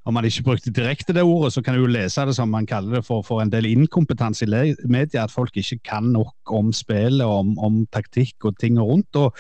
Om 0.07 0.15
man 0.15 0.27
ikke 0.29 0.45
brukte 0.45 0.71
direkte 0.71 1.15
det 1.17 1.25
ordet, 1.25 1.55
så 1.55 1.63
kan 1.65 1.75
du 1.75 1.81
jo 1.81 1.91
lese 1.91 2.27
det 2.29 2.35
som 2.37 2.51
man 2.53 2.67
kaller 2.69 2.99
det 2.99 3.07
for, 3.07 3.25
for 3.25 3.41
en 3.41 3.51
del 3.51 3.67
inkompetanse 3.67 4.45
i 4.45 4.75
media, 4.85 5.25
at 5.25 5.33
folk 5.33 5.57
ikke 5.57 5.79
kan 5.81 6.13
nok 6.13 6.53
om 6.53 6.71
spillet, 6.77 7.25
om, 7.25 7.57
om 7.59 7.87
taktikk 7.91 8.45
og 8.45 8.59
ting 8.61 8.77
rundt. 8.79 9.17
og 9.17 9.33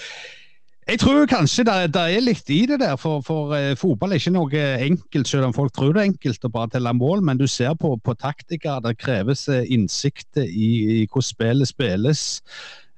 jeg 0.85 1.01
tror 1.01 1.24
kanskje 1.26 1.64
det, 1.64 1.95
det, 1.95 2.05
er 2.12 2.24
litt 2.24 2.51
i 2.53 2.61
det 2.68 2.76
der, 2.82 2.97
for, 3.01 3.22
for 3.24 3.55
uh, 3.57 3.72
fotball 3.80 4.12
er 4.12 4.20
ikke 4.20 4.35
noe 4.35 4.64
enkelt, 4.85 5.28
selv 5.30 5.49
om 5.49 5.57
folk 5.57 5.72
tror 5.72 5.95
det 5.95 6.03
er 6.03 6.11
enkelt 6.11 6.45
å 6.45 6.53
bare 6.53 6.74
telle 6.74 6.93
mål. 6.93 7.24
Men 7.24 7.41
du 7.41 7.47
ser 7.49 7.72
på, 7.80 7.95
på 8.05 8.16
taktikere, 8.20 8.82
det 8.85 8.99
kreves 9.01 9.47
uh, 9.49 9.62
innsikt 9.64 10.43
i, 10.45 10.45
i, 10.45 10.99
hvordan 11.09 11.30
spillet 11.30 11.72
spilles. 11.72 12.24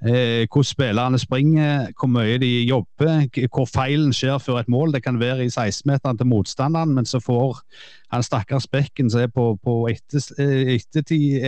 Uh, 0.02 0.42
hvordan 0.50 0.66
spillerne 0.66 1.22
springer, 1.22 1.92
hvor 1.94 2.10
mye 2.10 2.40
de 2.42 2.50
jobber, 2.66 3.22
hvor 3.54 3.70
feilen 3.70 4.10
skjer 4.14 4.42
før 4.42 4.64
et 4.64 4.72
mål. 4.72 4.96
Det 4.96 5.04
kan 5.06 5.22
være 5.22 5.46
i 5.46 5.52
16-meteren 5.52 6.18
til 6.18 6.30
motstanderen, 6.34 6.98
men 6.98 7.06
så 7.06 7.22
får 7.22 7.62
han 8.10 8.26
stakkars 8.26 8.66
Bekken 8.66 9.14
som 9.14 9.28
er 9.28 9.30
på, 9.30 9.52
på 9.62 9.84
etter, 9.94 10.26
ettertid 10.74 11.38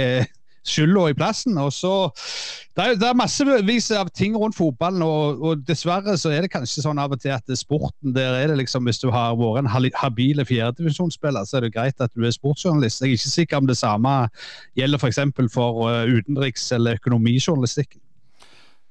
skylda 0.66 1.08
i 1.10 1.16
plassen. 1.18 1.58
og 1.58 1.72
så 1.72 1.92
det 2.78 2.84
er, 2.84 2.94
det 2.94 3.08
er 3.08 3.16
massevis 3.18 3.90
av 3.90 4.10
ting 4.14 4.36
rundt 4.38 4.54
fotballen, 4.56 5.02
og, 5.02 5.42
og, 5.42 5.62
dessverre 5.66 6.14
så 6.20 6.30
er 6.30 6.44
det 6.44 6.52
kanskje 6.52 6.84
sånn 6.84 7.00
av 7.02 7.14
og 7.16 7.22
til 7.22 7.34
at 7.34 7.54
sporten 7.58 8.14
der 8.14 8.36
er 8.38 8.52
det 8.52 8.58
liksom 8.60 8.86
Hvis 8.86 9.02
du 9.02 9.10
har 9.10 9.34
vært 9.38 9.64
en 9.64 9.70
habile 9.98 10.44
fjerdedivisjonsspiller, 10.46 11.44
så 11.44 11.58
er 11.58 11.66
det 11.66 11.74
greit 11.74 12.00
at 12.00 12.12
du 12.14 12.24
er 12.24 12.34
sportsjournalist. 12.34 13.02
Jeg 13.02 13.10
er 13.10 13.18
ikke 13.18 13.34
sikker 13.34 13.58
om 13.58 13.66
det 13.66 13.78
samme 13.80 14.12
gjelder 14.78 15.02
f.eks. 15.02 15.18
for, 15.34 15.50
for 15.52 15.88
uh, 15.90 16.06
utenriks- 16.06 16.70
eller 16.74 17.00
økonomijournalistikken. 17.00 18.00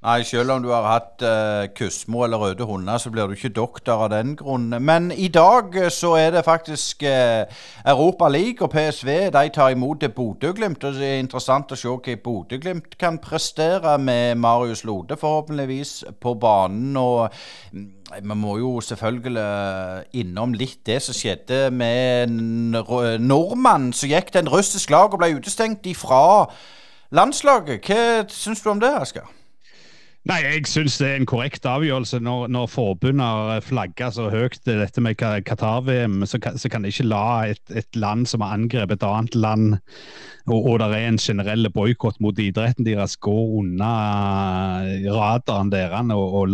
Nei, 0.08 0.22
selv 0.24 0.53
om 0.53 0.62
du 0.64 0.70
har 0.72 0.86
hatt 0.88 1.24
uh, 1.28 1.66
Kusmo 1.76 2.22
eller 2.24 2.39
Røde 2.39 2.64
hunder, 2.64 2.95
så 2.97 3.10
blir 3.12 3.28
du 3.28 3.34
ikke 3.36 3.49
doktor 3.51 4.05
av 4.05 4.14
den 4.14 4.38
grunn. 4.39 4.70
Men 4.80 5.10
i 5.12 5.28
dag 5.28 5.74
uh, 5.76 5.89
så 5.91 6.14
er 6.16 6.30
det 6.32 6.45
faktisk 6.47 7.03
uh, 7.03 7.43
Europa 7.84 8.30
League, 8.32 8.64
og 8.64 8.72
PSV 8.72 9.10
de 9.36 9.49
tar 9.51 9.74
imot 9.76 10.05
Bodø-Glimt. 10.16 10.86
Og 10.88 10.95
det 10.95 11.10
er 11.10 11.20
interessant 11.20 11.74
å 11.76 11.80
se 11.82 11.91
hva 11.91 12.16
Bodø-Glimt 12.24 12.95
kan 12.95 13.20
prestere 13.20 13.97
med 13.99 14.39
Marius 14.39 14.86
Lode, 14.88 15.18
forhåpentligvis, 15.20 16.05
på 16.24 16.38
banen. 16.39 16.95
Og 16.95 17.28
mm, 17.74 17.89
vi 18.16 18.38
må 18.45 18.58
jo 18.62 18.78
selvfølgelig 18.80 19.43
innom 20.22 20.55
litt 20.55 20.86
det 20.88 21.01
som 21.03 21.18
skjedde 21.18 21.66
med 21.76 22.30
en 22.30 23.18
nordmann 23.28 23.91
som 23.91 24.08
gikk 24.08 24.32
til 24.32 24.45
en 24.45 24.53
russisk 24.55 24.95
lag 24.95 25.12
og 25.12 25.20
ble 25.20 25.34
utestengt 25.36 25.91
ifra 25.91 26.47
landslaget. 27.12 27.84
Hva 27.84 28.24
syns 28.32 28.64
du 28.64 28.72
om 28.72 28.80
det, 28.80 28.93
Asker? 29.01 29.28
Nei, 30.28 30.41
Jeg 30.43 30.65
syns 30.67 30.97
det 30.99 31.07
er 31.07 31.19
en 31.21 31.28
korrekt 31.30 31.65
avgjørelse. 31.69 32.17
Når, 32.19 32.49
når 32.51 32.65
forbundet 32.67 33.23
har 33.23 33.61
flagga 33.63 34.09
så 34.11 34.25
høyt 34.34 34.57
dette 34.65 35.03
med 35.03 35.15
Qatar-VM, 35.15 36.17
så, 36.28 36.39
så, 36.59 36.71
kan 36.71 36.84
de 36.84 36.91
ikke 36.91 37.05
la 37.07 37.53
et, 37.53 37.61
et, 37.71 37.88
land 37.95 38.25
som 38.28 38.43
har 38.43 38.57
angrepet 38.57 38.97
et 38.97 39.05
annet 39.07 39.38
land, 39.39 39.78
og, 40.49 40.57
og 40.57 40.82
det 40.82 40.89
er 40.97 41.07
en 41.13 41.21
generell 41.21 41.71
boikott 41.71 42.19
mot 42.23 42.39
idretten 42.43 42.88
deres, 42.88 43.15
gå 43.23 43.38
unna 43.61 43.93
radaren 45.05 45.71
deres 45.71 46.11
og, 46.17 46.41
og 46.41 46.51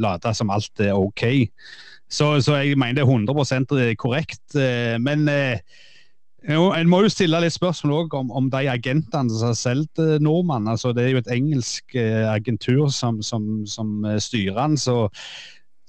late 0.00 0.34
som 0.36 0.54
alt 0.54 0.80
er 0.80 0.96
OK. 0.96 1.26
Så, 2.10 2.32
så 2.40 2.56
jeg 2.62 2.78
mener 2.80 3.02
det 3.02 3.04
er 3.04 3.12
100% 3.12 3.76
korrekt. 4.00 4.42
Eh, 4.56 4.96
men 5.02 5.28
eh, 5.28 5.60
jo, 6.48 6.70
En 6.72 6.88
må 6.88 7.02
jo 7.04 7.12
stille 7.12 7.40
litt 7.42 7.54
spørsmål 7.54 8.08
om, 8.16 8.30
om, 8.30 8.50
de 8.52 8.64
agentene 8.70 9.32
som 9.32 9.50
har 9.50 9.58
solgt 9.58 9.98
nordmenn, 9.98 10.24
nordmann. 10.24 10.68
Altså, 10.72 10.92
det 10.96 11.04
er 11.04 11.14
jo 11.14 11.22
et 11.22 11.32
engelsk 11.34 11.96
eh, 11.98 12.26
agentur 12.30 12.88
som, 12.94 13.20
som, 13.22 13.66
som 13.66 14.04
eh, 14.04 14.18
styrer 14.22 14.56
den. 14.56 14.78
Så, 14.80 15.10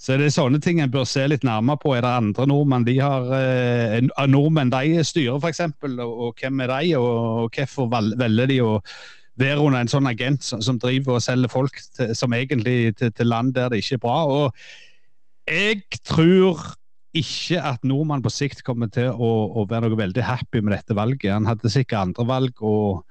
så 0.02 0.18
det 0.18 0.32
sånne 0.34 0.60
ting 0.64 0.82
en 0.82 0.92
bør 0.92 1.08
se 1.08 1.24
litt 1.30 1.46
nærmere 1.48 1.80
på. 1.82 1.96
Er 1.96 2.04
det 2.04 2.12
andre 2.12 2.50
nordmenn 2.50 2.86
de 2.88 2.98
har, 3.00 3.32
eh, 3.38 3.98
nordmenn 4.28 4.74
de 4.74 5.06
styrer, 5.08 5.40
f.eks.? 5.40 5.64
Og, 5.88 6.14
og 6.28 6.38
hvem 6.42 6.66
er 6.66 6.76
de, 6.76 6.94
og, 7.00 7.10
og 7.46 7.58
hvorfor 7.58 7.90
velger 7.92 8.52
de 8.52 8.62
å 8.66 8.78
være 9.42 9.64
under 9.64 9.82
en 9.82 9.90
sånn 9.92 10.10
agent 10.10 10.44
som, 10.44 10.62
som 10.62 10.80
driver 10.82 11.18
og 11.18 11.24
selger 11.24 11.52
folk 11.52 11.80
til, 11.96 12.16
som 12.18 12.34
egentlig 12.36 12.96
til, 13.00 13.14
til 13.16 13.30
land 13.32 13.56
der 13.56 13.72
det 13.72 13.82
ikke 13.82 14.02
er 14.02 14.04
bra? 14.04 14.24
og 14.28 14.56
jeg 15.50 15.82
tror 16.06 16.60
ikke 17.18 17.60
at 17.60 17.84
nordmann 17.88 18.24
på 18.24 18.32
sikt 18.32 18.64
kommer 18.64 18.88
til 18.94 19.12
å, 19.12 19.32
å, 19.60 19.66
være 19.70 19.90
noe 19.90 20.00
veldig 20.00 20.24
happy 20.24 20.62
med 20.64 20.76
dette 20.78 20.96
valget. 20.96 21.34
Han 21.34 21.50
hadde 21.50 21.72
sikkert 21.72 22.06
andre 22.06 22.28
valg. 22.28 22.62
og 22.64 23.04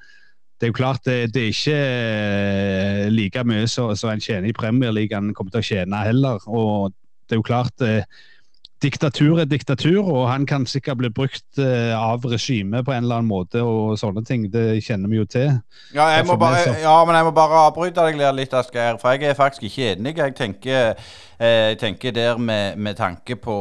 det 0.61 0.69
er 0.69 0.73
jo 0.73 0.77
klart 0.77 1.05
det, 1.09 1.19
det 1.35 1.43
er 1.43 1.55
ikke 1.55 1.77
eh, 1.77 3.05
like 3.13 3.45
mye 3.49 3.69
som 3.69 3.93
en 4.13 4.21
tjener 4.21 4.51
i 4.51 4.57
Premier 4.57 4.93
League 4.93 5.17
han 5.17 5.33
kommer 5.37 5.55
til 5.55 5.63
å 5.63 5.69
tjene 5.71 6.03
heller. 6.05 6.45
og 6.49 6.93
det 7.29 7.37
er 7.37 7.41
jo 7.41 7.47
klart 7.47 7.85
eh, 7.87 8.05
Diktatur 8.83 9.41
er 9.41 9.45
diktatur, 9.45 10.07
og 10.09 10.29
han 10.31 10.47
kan 10.47 10.67
sikkert 10.67 11.01
bli 11.03 11.11
brukt 11.13 11.59
uh, 11.59 11.93
av 11.97 12.25
regimet 12.25 12.85
på 12.87 12.95
en 12.95 13.05
eller 13.05 13.21
annen 13.21 13.29
måte. 13.29 13.63
og 13.63 13.99
sånne 13.99 14.25
ting, 14.25 14.53
Det 14.53 14.83
kjenner 14.85 15.09
vi 15.09 15.17
jo 15.17 15.25
til. 15.25 15.59
Ja, 15.95 16.07
jeg 16.17 16.27
må 16.27 16.37
bare, 16.41 16.63
ja 16.81 17.05
men 17.05 17.17
jeg 17.17 17.25
må 17.25 17.35
bare 17.37 17.67
avbryte 17.67 18.07
deg 18.07 18.21
litt, 18.35 18.55
Asgeir. 18.55 18.97
For 19.01 19.13
jeg 19.13 19.31
er 19.31 19.35
faktisk 19.35 19.69
ikke 19.69 19.93
enig. 19.93 20.17
Jeg 20.17 20.35
tenker 20.35 20.95
Eh, 21.41 21.49
jeg 21.49 21.79
tenker 21.79 22.11
der 22.11 22.37
med, 22.37 22.77
med, 22.77 22.95
tanke 22.95 23.37
på 23.37 23.55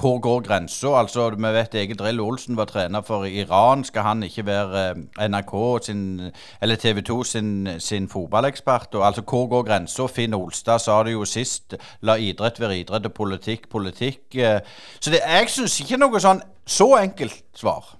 hvor 0.00 0.18
går 0.20 0.40
grensa. 0.44 0.88
Altså, 1.00 1.30
vi 1.30 1.52
vet 1.54 1.74
Egil 1.74 1.96
Drill 1.98 2.20
Olsen 2.20 2.56
var 2.56 2.64
trener 2.64 3.00
for 3.00 3.24
Iran. 3.24 3.84
Skal 3.84 4.02
han 4.02 4.22
ikke 4.22 4.46
være 4.46 4.90
eh, 4.90 5.28
NRK 5.28 5.84
sin, 5.86 6.20
eller 6.60 6.76
TV 6.76 7.00
2 7.02 7.24
sin, 7.24 7.68
sin 7.78 8.08
fotballekspert? 8.08 8.94
Og, 8.94 9.06
altså, 9.06 9.22
hvor 9.22 9.46
går 9.48 9.62
grensa? 9.62 10.06
Finn 10.06 10.34
Olstad 10.34 10.78
sa 10.78 11.02
det 11.02 11.12
jo 11.12 11.24
sist. 11.24 11.74
La 12.02 12.18
idrett 12.20 12.60
være 12.60 12.78
idrett 12.78 13.08
og 13.08 13.12
politikk 13.12 13.70
politikk. 13.70 14.21
Eh. 14.34 14.60
Så 15.00 15.12
det, 15.14 15.22
jeg 15.26 15.50
syns 15.52 15.80
ikke 15.82 16.00
noe 16.00 16.22
sånn 16.22 16.42
så 16.68 16.92
enkelt 17.00 17.42
svar. 17.58 17.96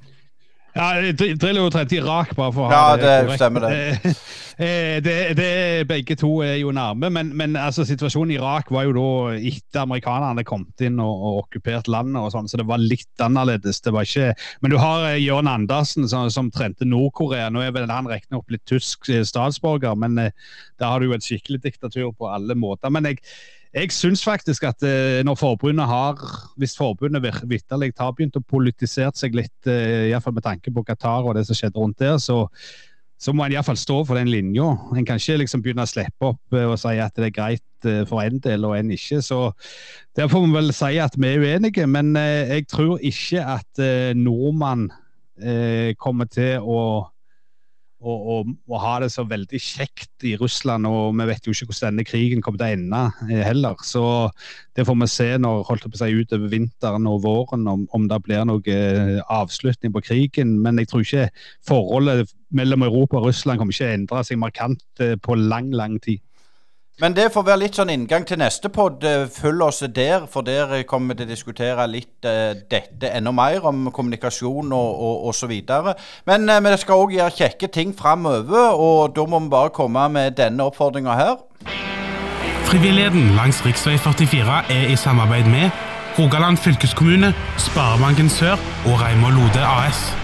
Ja, 0.73 0.95
Drillo 1.12 1.66
jo 1.66 1.73
trente 1.73 1.99
Irak, 1.99 2.31
bare 2.33 2.53
for 2.55 2.64
å 2.64 2.68
ha 2.70 2.77
ja, 2.77 2.93
det, 2.97 3.16
det 3.29 3.41
stemmer 3.41 3.68
det. 3.68 3.75
Eh, 4.62 4.99
det, 5.03 5.33
det. 5.35 5.47
Begge 5.89 6.12
to 6.20 6.29
er 6.45 6.59
jo 6.61 6.70
nærme, 6.77 7.09
men, 7.11 7.31
men 7.35 7.57
altså, 7.57 7.87
situasjonen 7.89 8.35
i 8.35 8.37
Irak 8.37 8.68
var 8.70 8.85
jo 8.85 8.93
da 8.95 9.07
etter 9.49 9.81
amerikanerne 9.81 10.45
kom 10.47 10.66
inn 10.85 11.01
og, 11.03 11.25
og 11.25 11.39
okkupert 11.41 11.89
landet, 11.91 12.20
og 12.20 12.29
sånn, 12.35 12.51
så 12.53 12.61
det 12.61 12.66
var 12.68 12.85
litt 12.85 13.25
annerledes. 13.25 13.81
Det 13.83 13.95
var 13.97 14.07
ikke, 14.07 14.29
Men 14.61 14.75
du 14.75 14.77
har 14.79 15.09
eh, 15.09 15.23
Jørn 15.25 15.49
Andersen 15.51 16.07
som, 16.12 16.29
som 16.31 16.53
trente 16.53 16.87
Nord-Korea. 16.87 17.49
Nå 17.51 17.64
er 17.64 17.73
vel 17.75 17.91
han 17.91 18.12
riktignok 18.12 18.53
litt 18.53 18.62
tysk 18.68 19.09
statsborger, 19.09 19.97
men 19.99 20.20
der 20.20 20.87
har 20.87 21.01
du 21.01 21.09
jo 21.09 21.16
et 21.16 21.27
skikkelig 21.27 21.64
diktatur 21.64 22.12
på 22.12 22.31
alle 22.31 22.55
måter. 22.55 22.93
men 22.93 23.09
jeg 23.09 23.25
jeg 23.73 23.93
syns 23.95 24.23
faktisk 24.25 24.66
at 24.68 24.85
eh, 24.85 25.23
når 25.25 25.39
forbundet 25.41 25.89
har, 25.89 26.20
hvis 26.61 26.77
forbundet 26.77 27.25
vitterlig 27.49 27.93
har 27.99 28.12
begynt 28.12 28.37
å 28.37 28.45
politisere 28.45 29.12
seg 29.16 29.37
litt, 29.39 29.55
eh, 29.70 30.11
iallfall 30.11 30.37
med 30.37 30.45
tanke 30.45 30.73
på 30.75 30.85
Qatar 30.85 31.25
og 31.25 31.37
det 31.39 31.47
som 31.49 31.57
skjedde 31.57 31.81
rundt 31.81 32.03
der, 32.03 32.18
så, 32.20 32.45
så 33.16 33.33
må 33.33 33.47
en 33.47 33.55
iallfall 33.57 33.81
stå 33.81 34.03
for 34.05 34.20
den 34.20 34.29
linja. 34.33 34.75
En 34.93 35.09
kan 35.09 35.20
ikke 35.20 35.41
liksom 35.41 35.64
begynne 35.64 35.87
å 35.87 35.91
slippe 35.91 36.35
opp 36.35 36.59
og 36.59 36.75
si 36.83 36.99
at 37.01 37.16
det 37.16 37.31
er 37.31 37.37
greit 37.39 37.68
for 38.07 38.23
en 38.23 38.39
del 38.45 38.66
og 38.68 38.77
en 38.77 38.93
ikke. 38.95 39.23
Så 39.25 39.39
der 40.14 40.29
får 40.31 40.45
vi 40.45 40.53
vel 40.55 40.75
si 40.77 40.99
at 41.03 41.16
vi 41.16 41.33
er 41.33 41.43
uenige. 41.43 41.89
Men 41.91 42.12
jeg 42.14 42.68
tror 42.70 43.01
ikke 43.03 43.43
at 43.57 43.83
nordmann 44.14 44.85
kommer 45.99 46.29
til 46.31 46.62
å 46.62 46.83
og, 48.03 48.27
og, 48.35 48.51
og, 48.69 48.77
ha 48.83 48.93
det 49.03 49.09
så 49.15 49.25
veldig 49.29 49.61
kjekt 49.63 50.27
i 50.27 50.35
Russland. 50.41 50.89
Og 50.89 51.15
vi 51.19 51.27
vet 51.31 51.47
jo 51.47 51.55
ikke 51.55 51.71
hvordan 51.71 51.93
denne 51.93 52.07
krigen 52.07 52.43
kommer 52.43 52.61
til 52.61 52.69
å 52.69 52.77
ende 52.79 53.03
eh, 53.29 53.43
heller. 53.47 53.79
Så 53.87 54.03
det 54.77 54.87
får 54.89 54.99
vi 55.03 55.09
se 55.13 55.29
når 55.43 55.65
holdt 55.69 55.87
på 55.87 55.95
å 55.95 56.01
si 56.03 56.11
utover 56.19 56.53
vinteren 56.53 57.09
og 57.11 57.23
våren, 57.27 57.69
om, 57.71 57.87
om 57.95 58.09
det 58.11 58.21
blir 58.27 58.45
noe 58.49 58.77
eh, 58.77 59.21
avslutning 59.33 59.95
på 59.95 60.05
krigen. 60.09 60.59
Men 60.65 60.81
jeg 60.83 60.91
tror 60.91 61.07
ikke 61.07 61.29
forholdet 61.69 62.35
mellom 62.53 62.85
Europa 62.89 63.21
og 63.21 63.31
Russland 63.31 63.63
kommer 63.63 63.77
ikke 63.77 63.89
å 63.89 63.97
endre 63.97 64.27
seg 64.27 64.43
markant 64.43 65.05
eh, 65.05 65.17
på 65.23 65.39
lang, 65.39 65.73
lang 65.77 65.99
tid. 66.03 66.23
Men 67.01 67.14
det 67.16 67.30
får 67.32 67.45
være 67.47 67.61
litt 67.62 67.78
sånn 67.78 67.90
inngang 67.90 68.26
til 68.28 68.36
neste 68.43 68.68
pod. 68.72 69.01
Eh, 69.09 69.24
følg 69.32 69.64
oss 69.64 69.80
der, 69.97 70.26
for 70.30 70.45
der 70.45 70.82
kommer 70.88 71.14
vi 71.14 71.22
til 71.22 71.30
å 71.30 71.32
diskutere 71.32 71.86
litt 71.88 72.28
uh, 72.28 72.53
dette 72.53 73.09
enda 73.16 73.32
mer, 73.32 73.64
om 73.64 73.88
kommunikasjon 73.95 74.74
og, 74.76 74.90
og, 74.93 75.24
og 75.30 75.34
så 75.34 75.49
videre. 75.49 75.97
Men 76.28 76.45
uh, 76.53 76.61
vi 76.61 76.74
skal 76.82 77.01
òg 77.01 77.16
gjøre 77.16 77.36
kjekke 77.38 77.72
ting 77.72 77.97
framover, 77.97 78.76
og 78.76 79.16
da 79.16 79.24
må 79.24 79.40
vi 79.40 79.53
bare 79.55 79.72
komme 79.72 80.05
med 80.12 80.36
denne 80.36 80.68
oppfordringa 80.68 81.16
her. 81.16 81.40
Frivilligheten 82.68 83.32
langs 83.40 83.64
rv. 83.64 83.72
44 83.72 84.64
er 84.72 84.93
i 84.93 84.97
samarbeid 84.97 85.49
med 85.49 85.72
Rogaland 86.18 86.61
fylkeskommune, 86.61 87.32
Sparebanken 87.57 88.28
Sør 88.28 88.61
og 88.84 89.01
Reimar 89.01 89.32
Lode 89.32 89.64
AS. 89.64 90.22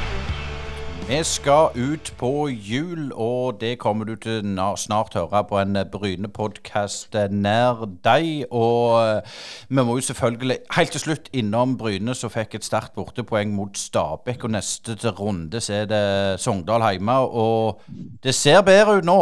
Vi 1.09 1.23
skal 1.25 1.69
ut 1.73 2.13
på 2.21 2.49
jul, 2.49 3.13
og 3.15 3.61
det 3.61 3.79
kommer 3.81 4.05
du 4.05 4.13
til 4.21 4.59
snart 4.77 5.15
høre 5.17 5.41
på 5.49 5.57
en 5.57 5.79
Bryne-podkast 5.93 7.17
nær 7.33 7.87
deg. 8.05 8.45
Og 8.53 8.99
eh, 9.01 9.39
vi 9.69 9.75
må 9.81 9.97
jo 9.97 10.05
selvfølgelig 10.05 10.59
helt 10.77 10.93
til 10.93 11.01
slutt 11.01 11.31
innom 11.33 11.79
Bryne, 11.81 12.13
som 12.15 12.29
fikk 12.29 12.59
et 12.59 12.69
sterkt 12.69 12.93
bortepoeng 12.93 13.57
mot 13.57 13.73
Stabæk. 13.73 14.45
Og 14.45 14.53
neste 14.53 14.99
runde 15.17 15.65
så 15.65 15.81
er 15.81 15.89
det 15.89 16.05
Sogndal 16.45 16.85
hjemme, 16.91 17.17
og 17.25 17.81
det 18.23 18.37
ser 18.37 18.61
bedre 18.61 18.99
ut 19.01 19.09
nå. 19.09 19.21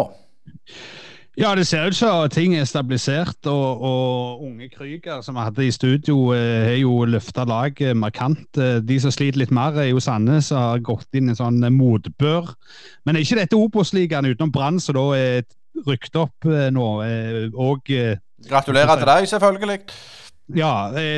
Ja, 1.37 1.51
det 1.53 1.67
ser 1.69 1.85
ut 1.85 1.97
som 1.97 2.31
ting 2.33 2.55
er 2.57 2.65
stabilisert, 2.65 3.45
og, 3.45 3.83
og 3.85 4.45
unge 4.47 4.71
Krüger 4.73 5.21
som 5.21 5.37
vi 5.37 5.43
hadde 5.45 5.67
i 5.67 5.71
studio, 5.75 6.31
eh, 6.33 6.63
har 6.65 6.77
jo 6.81 7.03
løfta 7.05 7.45
laget 7.45 7.97
markant. 7.97 8.57
Eh, 8.57 8.79
de 8.81 8.97
som 9.03 9.13
sliter 9.13 9.43
litt 9.43 9.51
mer, 9.53 9.77
er 9.77 9.91
jo 9.91 10.01
Sandnes, 10.01 10.49
som 10.49 10.63
har 10.63 10.79
gått 10.81 11.13
inn 11.13 11.27
i 11.29 11.35
en 11.35 11.37
sånn 11.37 11.59
motbør. 11.75 12.55
Men 13.05 13.19
er 13.19 13.27
ikke 13.27 13.37
dette 13.43 13.59
Obos-ligaen 13.61 14.31
utenom 14.31 14.53
Brann, 14.55 14.81
som 14.81 14.97
da 14.97 15.03
er 15.13 15.43
rykket 15.85 16.17
opp 16.23 16.49
eh, 16.49 16.71
nå? 16.73 16.87
Og 17.53 17.93
Gratulerer 18.47 18.97
til 18.97 19.11
deg, 19.11 19.29
selvfølgelig. 19.29 19.77
Ja, 20.57 20.71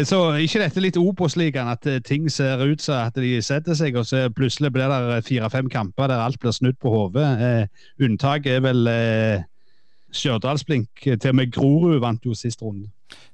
så 0.09 0.19
ikke 0.41 0.65
dette 0.65 0.83
litt 0.83 0.99
Obos-ligaen, 0.99 1.71
at 1.71 1.87
ting 2.09 2.27
ser 2.33 2.65
ut 2.65 2.83
som 2.83 3.05
at 3.05 3.15
de 3.15 3.37
setter 3.45 3.79
seg, 3.79 3.95
og 3.95 4.09
så 4.09 4.25
plutselig 4.35 4.73
blir 4.75 4.91
det 4.91 5.23
fire-fem 5.29 5.71
kamper 5.71 6.11
der 6.11 6.25
alt 6.25 6.41
blir 6.43 6.57
snudd 6.57 6.81
på 6.83 6.91
hodet. 6.91 7.69
Unntaket 8.03 8.57
er 8.57 8.67
vel 8.67 8.91
Stjørdalsblink. 10.13 10.89
Til 11.03 11.29
og 11.29 11.35
med 11.35 11.53
Grorud 11.53 11.99
vant 12.01 12.25
jo 12.27 12.35
sist 12.35 12.63
runde. 12.63 12.89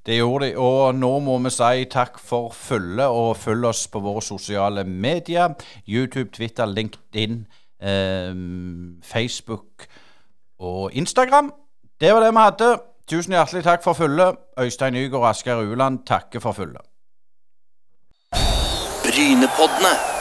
Det 0.06 0.18
gjorde 0.18 0.46
de, 0.46 0.56
og 0.60 0.94
nå 0.94 1.10
må 1.24 1.38
vi 1.46 1.50
si 1.50 1.84
takk 1.90 2.18
for 2.20 2.52
følget, 2.52 3.06
og 3.08 3.36
følg 3.40 3.64
oss 3.70 3.86
på 3.88 4.02
våre 4.04 4.22
sosiale 4.22 4.84
medier. 4.84 5.54
YouTube, 5.88 6.30
Twitter, 6.30 6.66
LinkedIn, 6.66 7.46
eh, 7.80 8.34
Facebook 9.02 9.86
og 10.58 10.92
Instagram. 10.92 11.52
Det 12.00 12.12
var 12.12 12.20
det 12.20 12.32
vi 12.32 12.44
hadde. 12.44 12.72
Tusen 13.08 13.32
hjertelig 13.32 13.64
takk 13.64 13.82
for 13.84 13.92
følget. 13.92 14.36
Øystein 14.60 14.92
Nygaard 14.92 15.22
og 15.22 15.28
Asgeir 15.28 15.56
Ueland 15.56 15.98
takker 16.06 16.40
for 16.40 16.52
følget. 16.52 16.84
Brynepoddene. 19.04 20.13